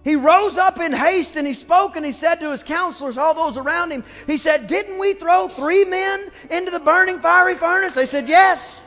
he 0.06 0.14
rose 0.14 0.56
up 0.56 0.78
in 0.78 0.92
haste 0.92 1.34
and 1.34 1.44
he 1.44 1.52
spoke 1.52 1.96
and 1.96 2.06
he 2.06 2.12
said 2.12 2.36
to 2.36 2.52
his 2.52 2.62
counselors, 2.62 3.18
all 3.18 3.34
those 3.34 3.56
around 3.56 3.90
him, 3.90 4.04
he 4.28 4.38
said, 4.38 4.68
Didn't 4.68 5.00
we 5.00 5.14
throw 5.14 5.48
three 5.48 5.84
men 5.84 6.30
into 6.48 6.70
the 6.70 6.78
burning 6.78 7.18
fiery 7.18 7.54
furnace? 7.54 7.94
They 7.96 8.06
said, 8.06 8.28
Yes. 8.28 8.80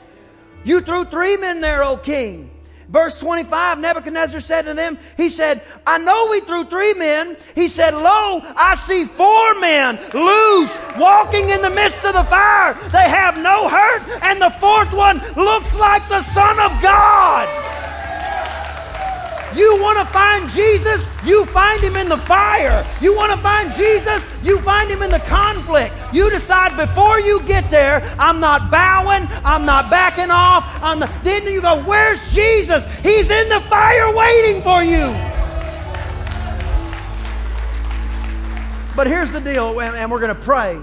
You 0.63 0.79
threw 0.79 1.03
three 1.03 1.36
men 1.36 1.60
there, 1.60 1.84
O 1.84 1.97
king. 1.97 2.49
Verse 2.88 3.19
25, 3.19 3.79
Nebuchadnezzar 3.79 4.39
said 4.39 4.62
to 4.62 4.73
them, 4.73 4.97
He 5.17 5.29
said, 5.29 5.62
I 5.86 5.97
know 5.97 6.29
we 6.32 6.39
threw 6.39 6.63
three 6.63 6.93
men. 6.93 7.36
He 7.53 7.67
said, 7.67 7.93
Lo, 7.93 8.41
I 8.55 8.75
see 8.75 9.03
four 9.03 9.60
men 9.60 9.97
loose, 10.13 10.79
walking 10.97 11.49
in 11.49 11.62
the 11.62 11.69
midst 11.69 12.05
of 12.05 12.13
the 12.13 12.23
fire. 12.23 12.75
They 12.91 13.10
have 13.10 13.38
no 13.38 13.67
hurt, 13.67 14.23
and 14.23 14.41
the 14.41 14.51
fourth 14.51 14.93
one 14.93 15.17
looks 15.36 15.77
like 15.77 16.08
the 16.08 16.21
Son 16.21 16.58
of 16.60 16.82
God. 16.82 17.78
You 19.59 19.77
want 19.81 19.99
to 19.99 20.05
find 20.05 20.49
Jesus? 20.51 21.09
You 21.25 21.43
find 21.47 21.83
him 21.83 21.97
in 21.97 22.07
the 22.07 22.15
fire. 22.15 22.85
You 23.01 23.13
want 23.13 23.33
to 23.33 23.37
find 23.39 23.73
Jesus? 23.73 24.33
You 24.41 24.57
find 24.60 24.89
him 24.89 25.01
in 25.01 25.10
the 25.10 25.19
conflict. 25.19 25.93
You 26.13 26.29
decide 26.29 26.77
before 26.77 27.19
you 27.19 27.41
get 27.43 27.69
there, 27.69 28.01
I'm 28.17 28.39
not 28.39 28.71
bowing, 28.71 29.27
I'm 29.43 29.65
not 29.65 29.89
backing 29.89 30.31
off. 30.31 30.63
I'm 30.81 31.01
the, 31.01 31.12
then 31.23 31.43
you 31.43 31.62
go, 31.62 31.83
Where's 31.83 32.33
Jesus? 32.33 32.85
He's 33.01 33.31
in 33.31 33.49
the 33.49 33.60
fire 33.62 34.15
waiting 34.15 34.62
for 34.62 34.81
you. 34.81 35.13
But 38.95 39.07
here's 39.07 39.33
the 39.33 39.41
deal, 39.41 39.81
and 39.81 40.10
we're 40.10 40.21
going 40.21 40.33
to 40.35 40.41
pray. 40.41 40.79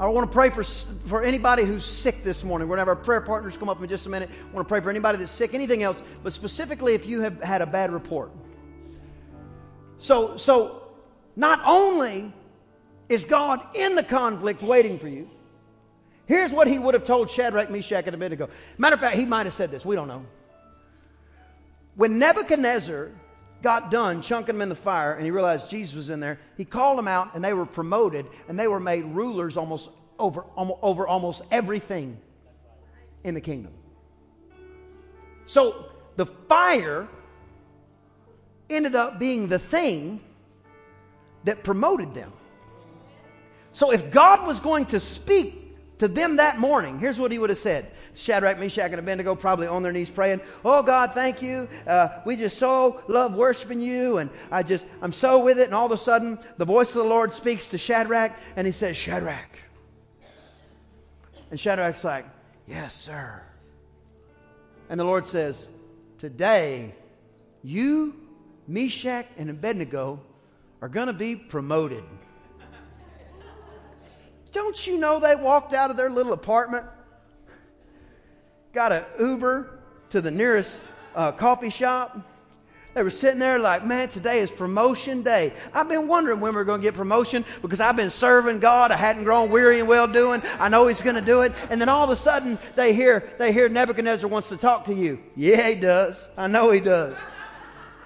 I 0.00 0.06
want 0.06 0.30
to 0.30 0.32
pray 0.32 0.48
for, 0.48 0.64
for 1.04 1.22
anybody 1.22 1.64
who's 1.64 1.84
sick 1.84 2.22
this 2.22 2.44
morning. 2.44 2.68
We're 2.68 2.76
going 2.76 2.86
to 2.86 2.90
have 2.90 2.98
our 2.98 3.04
prayer 3.04 3.20
partners 3.20 3.56
come 3.56 3.68
up 3.68 3.82
in 3.82 3.88
just 3.88 4.06
a 4.06 4.10
minute. 4.10 4.30
I 4.30 4.54
want 4.54 4.66
to 4.66 4.68
pray 4.68 4.80
for 4.80 4.90
anybody 4.90 5.18
that's 5.18 5.32
sick, 5.32 5.54
anything 5.54 5.82
else, 5.82 5.98
but 6.22 6.32
specifically 6.32 6.94
if 6.94 7.06
you 7.06 7.20
have 7.20 7.42
had 7.42 7.62
a 7.62 7.66
bad 7.66 7.92
report. 7.92 8.30
So, 9.98 10.36
so 10.36 10.88
not 11.36 11.60
only 11.64 12.32
is 13.08 13.24
God 13.24 13.60
in 13.74 13.94
the 13.94 14.02
conflict 14.02 14.62
waiting 14.62 14.98
for 14.98 15.08
you, 15.08 15.30
Here's 16.26 16.52
what 16.52 16.66
he 16.66 16.78
would 16.78 16.94
have 16.94 17.04
told 17.04 17.30
Shadrach, 17.30 17.70
Meshach, 17.70 18.06
and 18.06 18.14
Abednego. 18.14 18.48
Matter 18.78 18.94
of 18.94 19.00
fact, 19.00 19.16
he 19.16 19.26
might 19.26 19.46
have 19.46 19.52
said 19.52 19.70
this. 19.70 19.84
We 19.84 19.94
don't 19.94 20.08
know. 20.08 20.24
When 21.96 22.18
Nebuchadnezzar 22.18 23.10
got 23.62 23.90
done 23.90 24.22
chunking 24.22 24.54
them 24.54 24.62
in 24.62 24.68
the 24.68 24.74
fire 24.74 25.12
and 25.12 25.24
he 25.24 25.30
realized 25.30 25.70
Jesus 25.70 25.94
was 25.94 26.10
in 26.10 26.20
there, 26.20 26.40
he 26.56 26.64
called 26.64 26.98
them 26.98 27.08
out 27.08 27.34
and 27.34 27.44
they 27.44 27.52
were 27.52 27.66
promoted 27.66 28.26
and 28.48 28.58
they 28.58 28.66
were 28.66 28.80
made 28.80 29.04
rulers 29.04 29.56
almost 29.56 29.90
over, 30.18 30.44
over 30.56 31.06
almost 31.06 31.42
everything 31.50 32.18
in 33.22 33.34
the 33.34 33.40
kingdom. 33.40 33.72
So 35.46 35.86
the 36.16 36.26
fire 36.26 37.08
ended 38.70 38.94
up 38.94 39.18
being 39.18 39.48
the 39.48 39.58
thing 39.58 40.20
that 41.44 41.62
promoted 41.64 42.14
them. 42.14 42.32
So 43.72 43.92
if 43.92 44.10
God 44.10 44.46
was 44.46 44.60
going 44.60 44.86
to 44.86 45.00
speak 45.00 45.98
to 45.98 46.08
them 46.08 46.36
that 46.36 46.58
morning, 46.58 46.98
here's 46.98 47.18
what 47.18 47.32
he 47.32 47.38
would 47.38 47.50
have 47.50 47.58
said. 47.58 47.90
Shadrach, 48.16 48.60
Meshach, 48.60 48.90
and 48.92 49.00
Abednego 49.00 49.34
probably 49.34 49.66
on 49.66 49.82
their 49.82 49.90
knees 49.90 50.08
praying, 50.08 50.40
Oh 50.64 50.84
God, 50.84 51.12
thank 51.12 51.42
you. 51.42 51.68
Uh, 51.84 52.08
we 52.24 52.36
just 52.36 52.58
so 52.58 53.02
love 53.08 53.34
worshiping 53.34 53.80
you. 53.80 54.18
And 54.18 54.30
I 54.52 54.62
just, 54.62 54.86
I'm 55.02 55.10
so 55.10 55.44
with 55.44 55.58
it. 55.58 55.64
And 55.64 55.74
all 55.74 55.86
of 55.86 55.92
a 55.92 55.98
sudden, 55.98 56.38
the 56.56 56.64
voice 56.64 56.90
of 56.90 57.02
the 57.02 57.08
Lord 57.08 57.32
speaks 57.32 57.70
to 57.70 57.78
Shadrach 57.78 58.32
and 58.54 58.66
he 58.66 58.72
says, 58.72 58.96
Shadrach. 58.96 59.63
And 61.54 61.60
Shadrach's 61.60 62.02
like, 62.02 62.26
Yes, 62.66 62.96
sir. 62.96 63.40
And 64.88 64.98
the 64.98 65.04
Lord 65.04 65.24
says, 65.24 65.68
Today, 66.18 66.92
you, 67.62 68.16
Meshach, 68.66 69.26
and 69.38 69.48
Abednego 69.48 70.20
are 70.82 70.88
going 70.88 71.06
to 71.06 71.12
be 71.12 71.36
promoted. 71.36 72.02
Don't 74.50 74.84
you 74.84 74.98
know 74.98 75.20
they 75.20 75.36
walked 75.36 75.74
out 75.74 75.92
of 75.92 75.96
their 75.96 76.10
little 76.10 76.32
apartment, 76.32 76.86
got 78.72 78.90
an 78.90 79.04
Uber 79.20 79.78
to 80.10 80.20
the 80.20 80.32
nearest 80.32 80.80
uh, 81.14 81.30
coffee 81.30 81.70
shop? 81.70 82.18
They 82.94 83.02
were 83.02 83.10
sitting 83.10 83.40
there 83.40 83.58
like, 83.58 83.84
man, 83.84 84.08
today 84.08 84.38
is 84.38 84.52
promotion 84.52 85.22
day. 85.22 85.52
I've 85.72 85.88
been 85.88 86.06
wondering 86.06 86.40
when 86.40 86.54
we 86.54 86.60
are 86.60 86.64
going 86.64 86.80
to 86.80 86.82
get 86.82 86.94
promotion 86.94 87.44
because 87.60 87.80
I've 87.80 87.96
been 87.96 88.10
serving 88.10 88.60
God. 88.60 88.92
I 88.92 88.96
hadn't 88.96 89.24
grown 89.24 89.50
weary 89.50 89.80
and 89.80 89.88
well 89.88 90.06
doing. 90.06 90.42
I 90.60 90.68
know 90.68 90.86
He's 90.86 91.02
going 91.02 91.16
to 91.16 91.20
do 91.20 91.42
it. 91.42 91.52
And 91.70 91.80
then 91.80 91.88
all 91.88 92.04
of 92.04 92.10
a 92.10 92.16
sudden 92.16 92.56
they 92.76 92.94
hear, 92.94 93.28
they 93.38 93.52
hear 93.52 93.68
Nebuchadnezzar 93.68 94.30
wants 94.30 94.48
to 94.50 94.56
talk 94.56 94.84
to 94.84 94.94
you. 94.94 95.18
Yeah, 95.34 95.68
he 95.68 95.80
does. 95.80 96.30
I 96.36 96.46
know 96.46 96.70
he 96.70 96.80
does. 96.80 97.20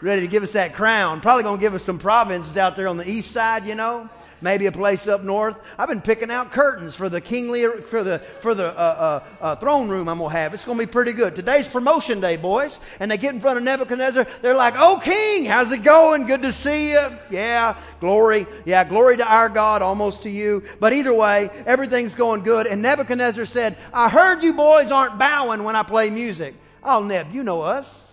Ready 0.00 0.22
to 0.22 0.28
give 0.28 0.42
us 0.42 0.52
that 0.52 0.72
crown. 0.72 1.20
Probably 1.20 1.42
going 1.42 1.58
to 1.58 1.60
give 1.60 1.74
us 1.74 1.82
some 1.82 1.98
provinces 1.98 2.56
out 2.56 2.76
there 2.76 2.88
on 2.88 2.96
the 2.96 3.08
east 3.08 3.30
side, 3.30 3.66
you 3.66 3.74
know 3.74 4.08
maybe 4.40 4.66
a 4.66 4.72
place 4.72 5.06
up 5.08 5.22
north. 5.22 5.56
I've 5.78 5.88
been 5.88 6.00
picking 6.00 6.30
out 6.30 6.50
curtains 6.50 6.94
for 6.94 7.08
the 7.08 7.20
kingly 7.20 7.66
for 7.66 8.02
the 8.02 8.18
for 8.40 8.54
the 8.54 8.66
uh, 8.66 9.22
uh, 9.40 9.44
uh, 9.44 9.56
throne 9.56 9.88
room 9.88 10.08
I'm 10.08 10.18
gonna 10.18 10.30
have. 10.30 10.54
It's 10.54 10.64
gonna 10.64 10.78
be 10.78 10.86
pretty 10.86 11.12
good. 11.12 11.34
Today's 11.34 11.68
promotion 11.68 12.20
day, 12.20 12.36
boys, 12.36 12.80
and 13.00 13.10
they 13.10 13.16
get 13.16 13.34
in 13.34 13.40
front 13.40 13.58
of 13.58 13.64
Nebuchadnezzar. 13.64 14.26
They're 14.42 14.54
like, 14.54 14.74
"Oh, 14.76 15.00
King, 15.02 15.44
how's 15.44 15.72
it 15.72 15.82
going? 15.82 16.26
Good 16.26 16.42
to 16.42 16.52
see 16.52 16.90
you. 16.90 17.08
Yeah, 17.30 17.76
glory. 18.00 18.46
Yeah, 18.64 18.84
glory 18.84 19.16
to 19.18 19.26
our 19.26 19.48
God, 19.48 19.82
almost 19.82 20.22
to 20.24 20.30
you. 20.30 20.64
But 20.80 20.92
either 20.92 21.14
way, 21.14 21.50
everything's 21.66 22.14
going 22.14 22.42
good." 22.42 22.66
And 22.66 22.82
Nebuchadnezzar 22.82 23.46
said, 23.46 23.76
"I 23.92 24.08
heard 24.08 24.42
you 24.42 24.54
boys 24.54 24.90
aren't 24.90 25.18
bowing 25.18 25.64
when 25.64 25.76
I 25.76 25.82
play 25.82 26.10
music." 26.10 26.54
Oh, 26.82 27.02
Neb, 27.02 27.32
you 27.32 27.42
know 27.42 27.62
us. 27.62 28.12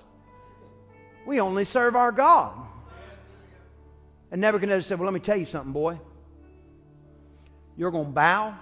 We 1.25 1.39
only 1.39 1.65
serve 1.65 1.95
our 1.95 2.11
God. 2.11 2.53
And 4.31 4.41
Nebuchadnezzar 4.41 4.81
said, 4.81 4.99
Well, 4.99 5.05
let 5.05 5.13
me 5.13 5.19
tell 5.19 5.37
you 5.37 5.45
something, 5.45 5.71
boy. 5.71 5.99
You're 7.77 7.91
going 7.91 8.05
to 8.05 8.11
bow 8.11 8.55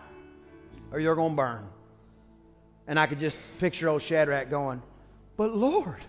or 0.92 1.00
you're 1.00 1.16
going 1.16 1.32
to 1.32 1.36
burn. 1.36 1.68
And 2.88 3.00
I 3.00 3.06
could 3.08 3.20
just 3.20 3.60
picture 3.60 3.90
old 3.90 4.02
Shadrach 4.02 4.50
going, 4.50 4.82
But 5.38 5.56
Lord, 5.56 6.04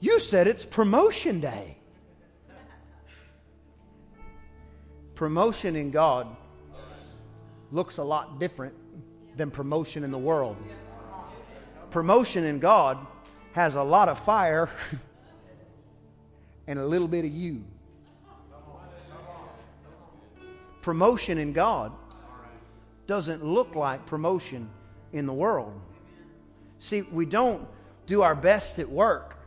you 0.00 0.20
said 0.20 0.46
it's 0.46 0.64
promotion 0.64 1.40
day. 1.40 1.76
Promotion 5.14 5.74
in 5.74 5.90
God 5.90 6.28
looks 7.72 7.98
a 7.98 8.04
lot 8.04 8.38
different 8.38 8.74
than 9.36 9.50
promotion 9.50 10.04
in 10.04 10.12
the 10.12 10.18
world. 10.18 10.56
Promotion 11.90 12.44
in 12.44 12.60
God 12.60 13.04
has 13.52 13.74
a 13.74 13.82
lot 13.82 14.08
of 14.08 14.18
fire 14.20 14.68
and 16.68 16.78
a 16.78 16.86
little 16.86 17.08
bit 17.08 17.24
of 17.24 17.32
you 17.32 17.64
promotion 20.82 21.38
in 21.38 21.52
God 21.52 21.92
doesn't 23.06 23.44
look 23.44 23.74
like 23.74 24.06
promotion 24.06 24.68
in 25.12 25.26
the 25.26 25.32
world. 25.32 25.72
See, 26.78 27.02
we 27.02 27.26
don't 27.26 27.66
do 28.06 28.22
our 28.22 28.34
best 28.34 28.78
at 28.78 28.88
work. 28.88 29.38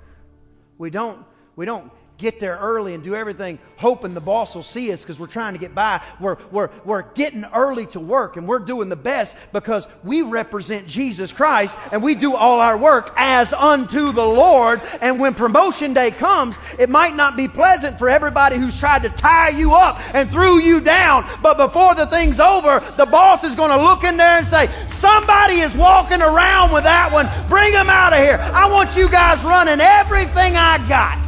We 0.78 0.90
don't, 0.90 1.24
we 1.56 1.66
don't 1.66 1.92
get 2.22 2.40
there 2.40 2.58
early 2.58 2.94
and 2.94 3.04
do 3.04 3.16
everything 3.16 3.60
hoping 3.82 4.14
the 4.14 4.22
boss 4.22 4.54
will 4.54 4.64
see 4.64 4.94
us 4.94 5.02
because 5.02 5.20
we're 5.20 5.26
trying 5.26 5.54
to 5.54 5.60
get 5.60 5.74
by. 5.74 6.02
We're, 6.20 6.38
we're, 6.52 6.70
we're 6.86 7.02
getting 7.14 7.44
early 7.46 7.88
to 7.88 8.00
work 8.00 8.38
and 8.38 8.48
we're 8.48 8.60
doing 8.60 8.90
the 8.90 8.96
best 8.96 9.36
because 9.52 9.88
we 10.04 10.22
represent 10.22 10.88
Jesus 10.88 11.32
Christ 11.32 11.78
and 11.92 12.04
we 12.04 12.14
do 12.14 12.36
all 12.36 12.60
our 12.60 12.78
work 12.78 13.12
as 13.18 13.54
unto 13.54 14.12
the 14.12 14.26
Lord. 14.26 14.82
And 15.02 15.20
when 15.20 15.34
promotion 15.34 15.94
day 15.96 16.12
comes, 16.12 16.56
it 16.78 16.90
might 16.90 17.16
not 17.16 17.36
be 17.36 17.48
pleasant 17.48 17.98
for 17.98 18.08
everybody 18.08 18.58
who's 18.58 18.80
tried 18.80 19.02
to 19.02 19.10
tie 19.10 19.50
you 19.50 19.74
up 19.74 20.00
and 20.14 20.30
threw 20.30 20.60
you 20.60 20.80
down. 20.80 21.28
But 21.42 21.58
before 21.58 21.96
the 21.96 22.06
thing's 22.06 22.40
over, 22.40 22.80
the 22.98 23.08
boss 23.08 23.44
is 23.44 23.56
going 23.56 23.72
to 23.72 23.84
look 23.84 24.04
in 24.04 24.16
there 24.16 24.38
and 24.38 24.46
say, 24.46 24.68
somebody 24.88 25.56
is 25.56 25.76
walking 25.76 26.22
around 26.22 26.72
with 26.72 26.84
that 26.84 27.12
one. 27.12 27.28
Bring 27.50 27.74
them 27.74 27.90
out 27.90 28.14
of 28.14 28.20
here. 28.20 28.38
I 28.54 28.70
want 28.70 28.96
you 28.96 29.10
guys 29.10 29.44
running 29.44 29.80
everything 29.82 30.56
I 30.56 30.78
got. 30.88 31.21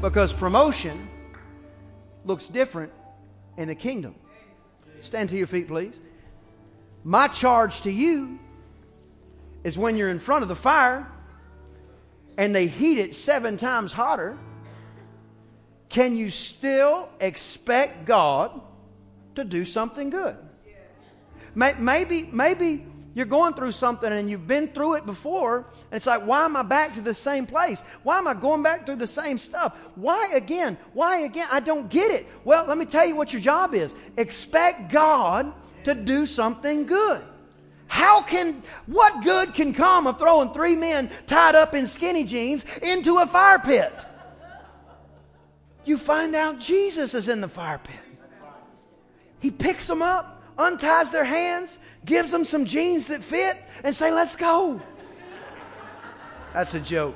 Because 0.00 0.32
promotion 0.32 1.08
looks 2.24 2.46
different 2.46 2.92
in 3.56 3.68
the 3.68 3.74
kingdom. 3.74 4.14
Stand 5.00 5.30
to 5.30 5.36
your 5.36 5.46
feet, 5.46 5.66
please. 5.66 5.98
My 7.04 7.28
charge 7.28 7.80
to 7.82 7.90
you 7.90 8.38
is 9.64 9.76
when 9.76 9.96
you're 9.96 10.10
in 10.10 10.18
front 10.18 10.42
of 10.42 10.48
the 10.48 10.56
fire 10.56 11.10
and 12.36 12.54
they 12.54 12.68
heat 12.68 12.98
it 12.98 13.14
seven 13.14 13.56
times 13.56 13.92
hotter, 13.92 14.38
can 15.88 16.16
you 16.16 16.30
still 16.30 17.08
expect 17.20 18.04
God 18.04 18.60
to 19.34 19.44
do 19.44 19.64
something 19.64 20.10
good? 20.10 20.36
Maybe, 21.54 22.28
maybe 22.30 22.86
you're 23.18 23.26
going 23.26 23.52
through 23.52 23.72
something 23.72 24.12
and 24.12 24.30
you've 24.30 24.46
been 24.46 24.68
through 24.68 24.94
it 24.94 25.04
before, 25.04 25.58
and 25.58 25.96
it's 25.96 26.06
like, 26.06 26.24
why 26.24 26.44
am 26.44 26.54
I 26.54 26.62
back 26.62 26.94
to 26.94 27.00
the 27.00 27.12
same 27.12 27.46
place? 27.46 27.82
Why 28.04 28.16
am 28.18 28.28
I 28.28 28.34
going 28.34 28.62
back 28.62 28.86
through 28.86 28.96
the 28.96 29.08
same 29.08 29.38
stuff? 29.38 29.76
Why 29.96 30.30
again? 30.34 30.78
Why 30.92 31.22
again? 31.22 31.48
I 31.50 31.58
don't 31.58 31.90
get 31.90 32.12
it. 32.12 32.28
Well, 32.44 32.64
let 32.68 32.78
me 32.78 32.84
tell 32.84 33.04
you 33.04 33.16
what 33.16 33.32
your 33.32 33.42
job 33.42 33.74
is 33.74 33.92
expect 34.16 34.92
God 34.92 35.52
to 35.82 35.94
do 35.94 36.26
something 36.26 36.86
good. 36.86 37.20
How 37.88 38.22
can, 38.22 38.62
what 38.86 39.24
good 39.24 39.52
can 39.52 39.72
come 39.72 40.06
of 40.06 40.20
throwing 40.20 40.52
three 40.52 40.76
men 40.76 41.10
tied 41.26 41.56
up 41.56 41.74
in 41.74 41.88
skinny 41.88 42.22
jeans 42.22 42.64
into 42.78 43.18
a 43.18 43.26
fire 43.26 43.58
pit? 43.58 43.92
You 45.84 45.98
find 45.98 46.36
out 46.36 46.60
Jesus 46.60 47.14
is 47.14 47.28
in 47.28 47.40
the 47.40 47.48
fire 47.48 47.78
pit. 47.78 47.96
He 49.40 49.50
picks 49.50 49.88
them 49.88 50.02
up, 50.02 50.42
unties 50.58 51.10
their 51.10 51.24
hands, 51.24 51.78
gives 52.08 52.32
them 52.32 52.44
some 52.44 52.64
jeans 52.64 53.06
that 53.06 53.22
fit, 53.22 53.56
and 53.84 53.94
say, 53.94 54.10
let's 54.10 54.34
go. 54.34 54.80
That's 56.52 56.74
a 56.74 56.80
joke. 56.80 57.14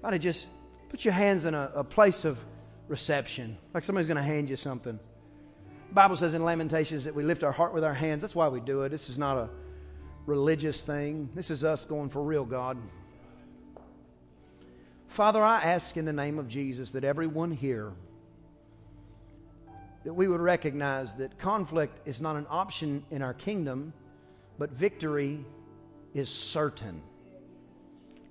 Why 0.00 0.10
don't 0.10 0.22
just 0.22 0.46
put 0.88 1.04
your 1.04 1.14
hands 1.14 1.44
in 1.44 1.54
a, 1.54 1.72
a 1.74 1.84
place 1.84 2.24
of 2.24 2.38
reception, 2.88 3.56
like 3.72 3.84
somebody's 3.84 4.06
going 4.06 4.18
to 4.18 4.22
hand 4.22 4.50
you 4.50 4.56
something. 4.56 4.98
The 5.88 5.94
Bible 5.94 6.16
says 6.16 6.34
in 6.34 6.44
Lamentations 6.44 7.04
that 7.04 7.14
we 7.14 7.22
lift 7.22 7.42
our 7.42 7.52
heart 7.52 7.72
with 7.72 7.84
our 7.84 7.94
hands. 7.94 8.22
That's 8.22 8.34
why 8.34 8.48
we 8.48 8.60
do 8.60 8.82
it. 8.82 8.90
This 8.90 9.08
is 9.08 9.18
not 9.18 9.36
a 9.38 9.48
religious 10.26 10.82
thing. 10.82 11.30
This 11.34 11.50
is 11.50 11.64
us 11.64 11.84
going 11.84 12.10
for 12.10 12.22
real, 12.22 12.44
God. 12.44 12.78
Father, 15.08 15.42
I 15.42 15.62
ask 15.62 15.96
in 15.96 16.04
the 16.04 16.12
name 16.12 16.38
of 16.38 16.48
Jesus 16.48 16.90
that 16.92 17.04
everyone 17.04 17.50
here 17.50 17.92
that 20.04 20.14
we 20.14 20.28
would 20.28 20.40
recognize 20.40 21.14
that 21.16 21.38
conflict 21.38 22.06
is 22.06 22.20
not 22.20 22.36
an 22.36 22.46
option 22.50 23.04
in 23.10 23.22
our 23.22 23.34
kingdom, 23.34 23.92
but 24.58 24.70
victory 24.70 25.44
is 26.14 26.28
certain. 26.28 27.02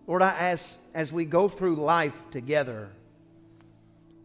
Lord, 0.07 0.21
I 0.21 0.29
ask 0.29 0.79
as 0.93 1.13
we 1.13 1.25
go 1.25 1.47
through 1.47 1.75
life 1.75 2.29
together 2.31 2.89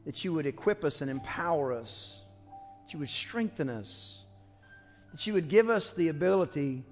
that 0.04 0.24
you 0.24 0.32
would 0.32 0.46
equip 0.46 0.84
us 0.84 1.00
and 1.00 1.10
empower 1.10 1.72
us, 1.72 2.22
that 2.84 2.92
you 2.92 2.98
would 2.98 3.08
strengthen 3.08 3.68
us, 3.68 4.22
that 5.12 5.26
you 5.26 5.32
would 5.32 5.48
give 5.48 5.68
us 5.68 5.92
the 5.92 6.08
ability 6.08 6.84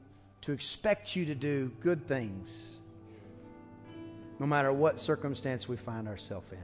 to 0.43 0.53
expect 0.53 1.17
you 1.17 1.25
to 1.25 1.35
do 1.35 1.73
good 1.81 2.07
things, 2.07 2.77
no 4.39 4.47
matter 4.47 4.73
what 4.73 5.01
circumstance 5.01 5.69
we 5.69 5.77
find 5.77 6.07
ourselves 6.07 6.53
in. 6.53 6.59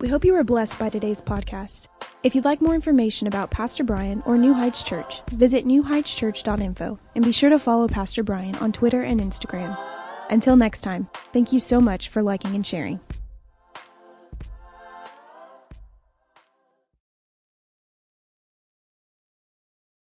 We 0.00 0.08
hope 0.08 0.24
you 0.24 0.34
were 0.34 0.44
blessed 0.44 0.78
by 0.78 0.88
today's 0.88 1.20
podcast. 1.20 1.88
If 2.24 2.34
you'd 2.34 2.44
like 2.44 2.60
more 2.60 2.74
information 2.74 3.28
about 3.28 3.52
Pastor 3.52 3.84
Brian 3.84 4.24
or 4.26 4.36
New 4.36 4.52
Heights 4.52 4.82
Church, 4.82 5.22
visit 5.30 5.64
newheightschurch.info 5.64 6.98
and 7.14 7.24
be 7.24 7.30
sure 7.30 7.48
to 7.48 7.60
follow 7.60 7.86
Pastor 7.86 8.24
Brian 8.24 8.56
on 8.56 8.72
Twitter 8.72 9.02
and 9.02 9.20
Instagram. 9.20 9.78
Until 10.28 10.56
next 10.56 10.80
time, 10.80 11.08
thank 11.32 11.52
you 11.52 11.60
so 11.60 11.80
much 11.80 12.08
for 12.08 12.20
liking 12.20 12.56
and 12.56 12.66
sharing. 12.66 12.98